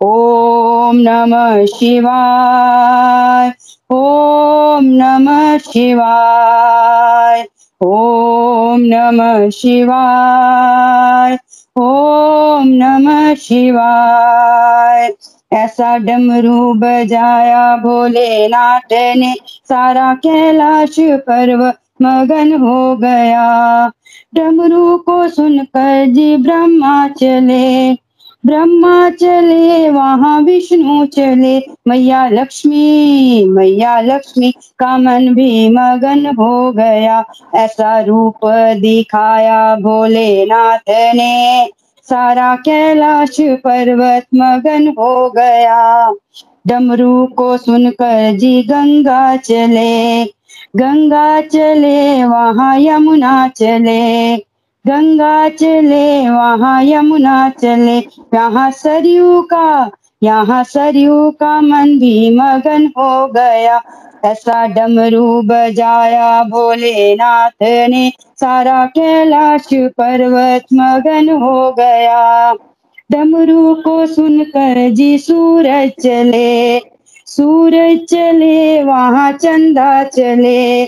ओम 0.00 0.96
नमः 0.98 1.64
शिवाय। 1.68 3.52
ओम 3.90 4.84
नमः 4.94 5.56
शिवाय। 5.64 7.46
ओम 7.80 8.80
नमः 8.80 9.50
शिवाय, 9.50 11.38
ओम 11.76 12.64
नमः 12.66 13.34
शिवाय। 13.34 15.12
ऐसा 15.52 15.98
डमरू 15.98 16.74
बजाया 16.74 17.76
भोलेनाथ 17.76 18.92
ने, 18.92 19.34
सारा 19.68 20.14
कैलाश 20.14 20.96
पर्व 21.00 21.72
मगन 22.02 22.52
हो 22.52 22.96
गया। 22.96 23.88
डमरू 24.34 24.96
को 24.98 25.28
सुनकर 25.28 26.06
जी 26.06 26.36
ब्रह्मा 26.36 27.08
चले। 27.08 27.92
ब्रह्मा 28.44 29.08
चले, 29.12 29.88
वहाँ 29.90 30.40
विष्णु 30.42 31.04
चले। 31.06 31.58
मैया 31.88 32.26
लक्ष्मी 32.28 33.44
मैया 33.48 34.00
लक्ष्मी 34.00 34.50
का 34.78 34.96
मन 34.98 35.28
भी 35.34 35.68
मगन 35.68 36.26
हो 36.36 36.72
गया। 36.72 37.22
ऐसा 37.56 37.98
रूप 38.00 38.46
दिखाया 38.80 39.60
भोलेनाथ 39.76 40.90
ने। 41.14 41.68
सारा 42.08 42.54
कैलाश 42.58 43.36
पर्वत 43.64 44.26
मगन 44.34 44.88
हो 44.98 45.12
गया। 45.30 45.80
डमरू 46.66 47.26
को 47.36 47.56
सुनकर 47.58 48.36
जी 48.36 48.62
गंगा 48.62 49.20
चले। 49.38 50.24
गंगा 50.76 51.40
चले, 51.48 52.24
वहाँ 52.24 52.74
यमुना 52.80 53.36
चले। 53.56 54.00
गंगा 54.84 55.48
चले, 55.50 56.28
वहाँ 56.28 56.82
यमुना 56.84 57.38
चले। 57.52 57.98
यहाँ 58.34 58.70
सरयू 58.72 59.40
का, 59.44 59.90
यहाँ 60.22 60.62
सरयू 60.64 61.30
का 61.40 61.60
मन 61.60 61.98
भी 61.98 62.14
मगन 62.36 62.86
हो 62.98 63.26
गया। 63.28 63.80
ऐसा 64.24 64.66
डमरू 64.68 65.40
बजाया 65.42 66.42
भोलेनाथ 66.44 67.62
ने। 67.90 68.08
सारा 68.36 68.84
कैलाश 68.88 69.68
पर्वत 69.94 70.66
मगन 70.74 71.28
हो 71.38 71.70
गया। 71.72 72.52
डमरू 73.10 73.74
को 73.84 73.94
सुनकर 74.06 74.88
जी 74.90 75.16
सूरज 75.18 75.90
चले। 76.00 76.78
सूरज 77.26 77.98
चले, 78.06 78.82
वहाँ 78.82 79.30
चंदा 79.34 80.02
चले। 80.08 80.84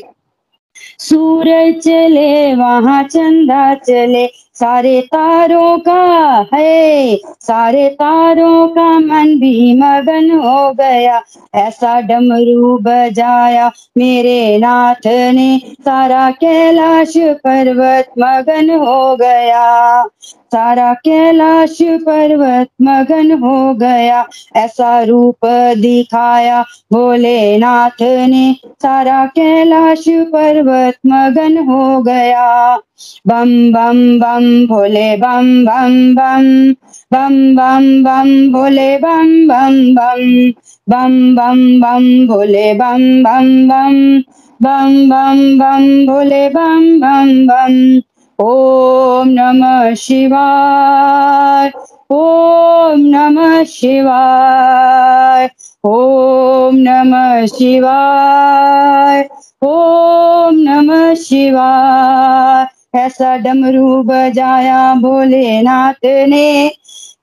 सूरज 0.99 1.75
चले, 1.75 2.55
वहाँ 2.55 3.03
चंदा 3.03 3.75
चले। 3.75 4.27
सारे 4.55 5.01
तारों 5.01 5.79
का 5.79 6.47
है, 6.55 7.17
सारे 7.17 7.89
तारों 7.89 8.69
का 8.69 8.99
मन 8.99 9.35
भी 9.41 9.75
मगन 9.75 10.31
हो 10.31 10.73
गया। 10.73 11.23
ऐसा 11.55 12.01
डमरू 12.01 12.79
बजाया 12.79 13.71
मेरे 13.99 14.59
नाथ 14.59 15.07
ने। 15.07 15.59
सारा 15.81 16.31
कैलाश 16.31 17.13
पर्वत 17.17 18.13
मगन 18.19 18.71
हो 18.71 19.17
गया। 19.17 20.03
सारा 20.53 20.93
कैलाश 21.01 21.79
पर्वत 22.03 22.69
मगन 22.83 23.31
हो 23.43 23.57
गया 23.77 24.25
ऐसा 24.57 25.01
रूप 25.03 25.47
दिखाया 25.79 26.63
भोलेनाथ 26.93 28.03
ने 28.29 28.45
सारा 28.83 29.25
कैलाश 29.33 30.05
पर्वत 30.33 30.99
मगन 31.07 31.59
हो 31.69 31.83
गया 32.03 32.47
बम 33.29 33.51
बम 33.73 33.99
बम 34.21 34.45
भोले 34.67 35.09
बम 35.17 35.49
बम 35.65 35.95
बम 36.15 36.47
बम 37.13 37.35
बम 37.57 37.87
बम 38.05 38.29
भोले 38.53 38.91
बम 38.99 39.31
बम 39.49 39.77
बम 39.95 40.53
बम 40.87 41.19
बम 41.37 41.61
बम 41.81 42.07
भोले 42.27 42.73
बम 42.75 43.03
बम 43.23 43.51
बम 43.69 43.99
बम 44.61 44.95
बम 45.11 45.41
बम 45.59 45.85
भोले 46.07 46.49
बम 46.51 46.89
बम 47.01 47.31
बम 47.47 47.77
ओम 48.43 49.29
नमः 49.29 49.95
शिवाय, 49.95 51.71
ओम 52.11 53.01
नमः 53.01 53.63
शिवाय, 53.65 55.51
ओम 55.85 56.77
नमः 56.77 57.47
शिवाय, 57.47 59.29
ओम 59.65 60.57
नमः 60.59 61.15
शिवाय। 61.15 62.67
ऐसा 62.99 63.37
डमरू 63.37 64.03
बजाया 64.03 64.95
भोलेनाथ 64.95 66.05
ने 66.05 66.49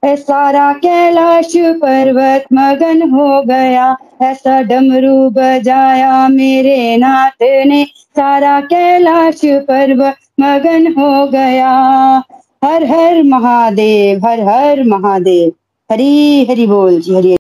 सारा 0.04 0.72
कैलाश 0.76 1.52
पर्वत 1.82 2.46
मगन 2.54 3.02
हो 3.12 3.42
गया। 3.44 3.86
ऐसा 4.22 4.60
डमरू 4.62 5.30
बजाया 5.30 6.28
मेरे 6.28 6.80
नाथ 6.98 7.44
ने। 7.68 7.84
सारा 8.16 8.60
कैलाश 8.66 9.42
पर्वत 9.70 10.18
मगन 10.40 10.92
हो 10.94 11.12
गया। 11.28 11.72
हर 12.66 12.84
हर 12.86 13.22
महादेव, 13.24 14.26
हर 14.26 14.40
हर 14.50 14.84
महादेव। 14.86 15.52
हरी 15.90 16.46
हरी 16.46 16.68
बोल 16.68 17.00
जी 17.02 17.16
हरी। 17.16 17.38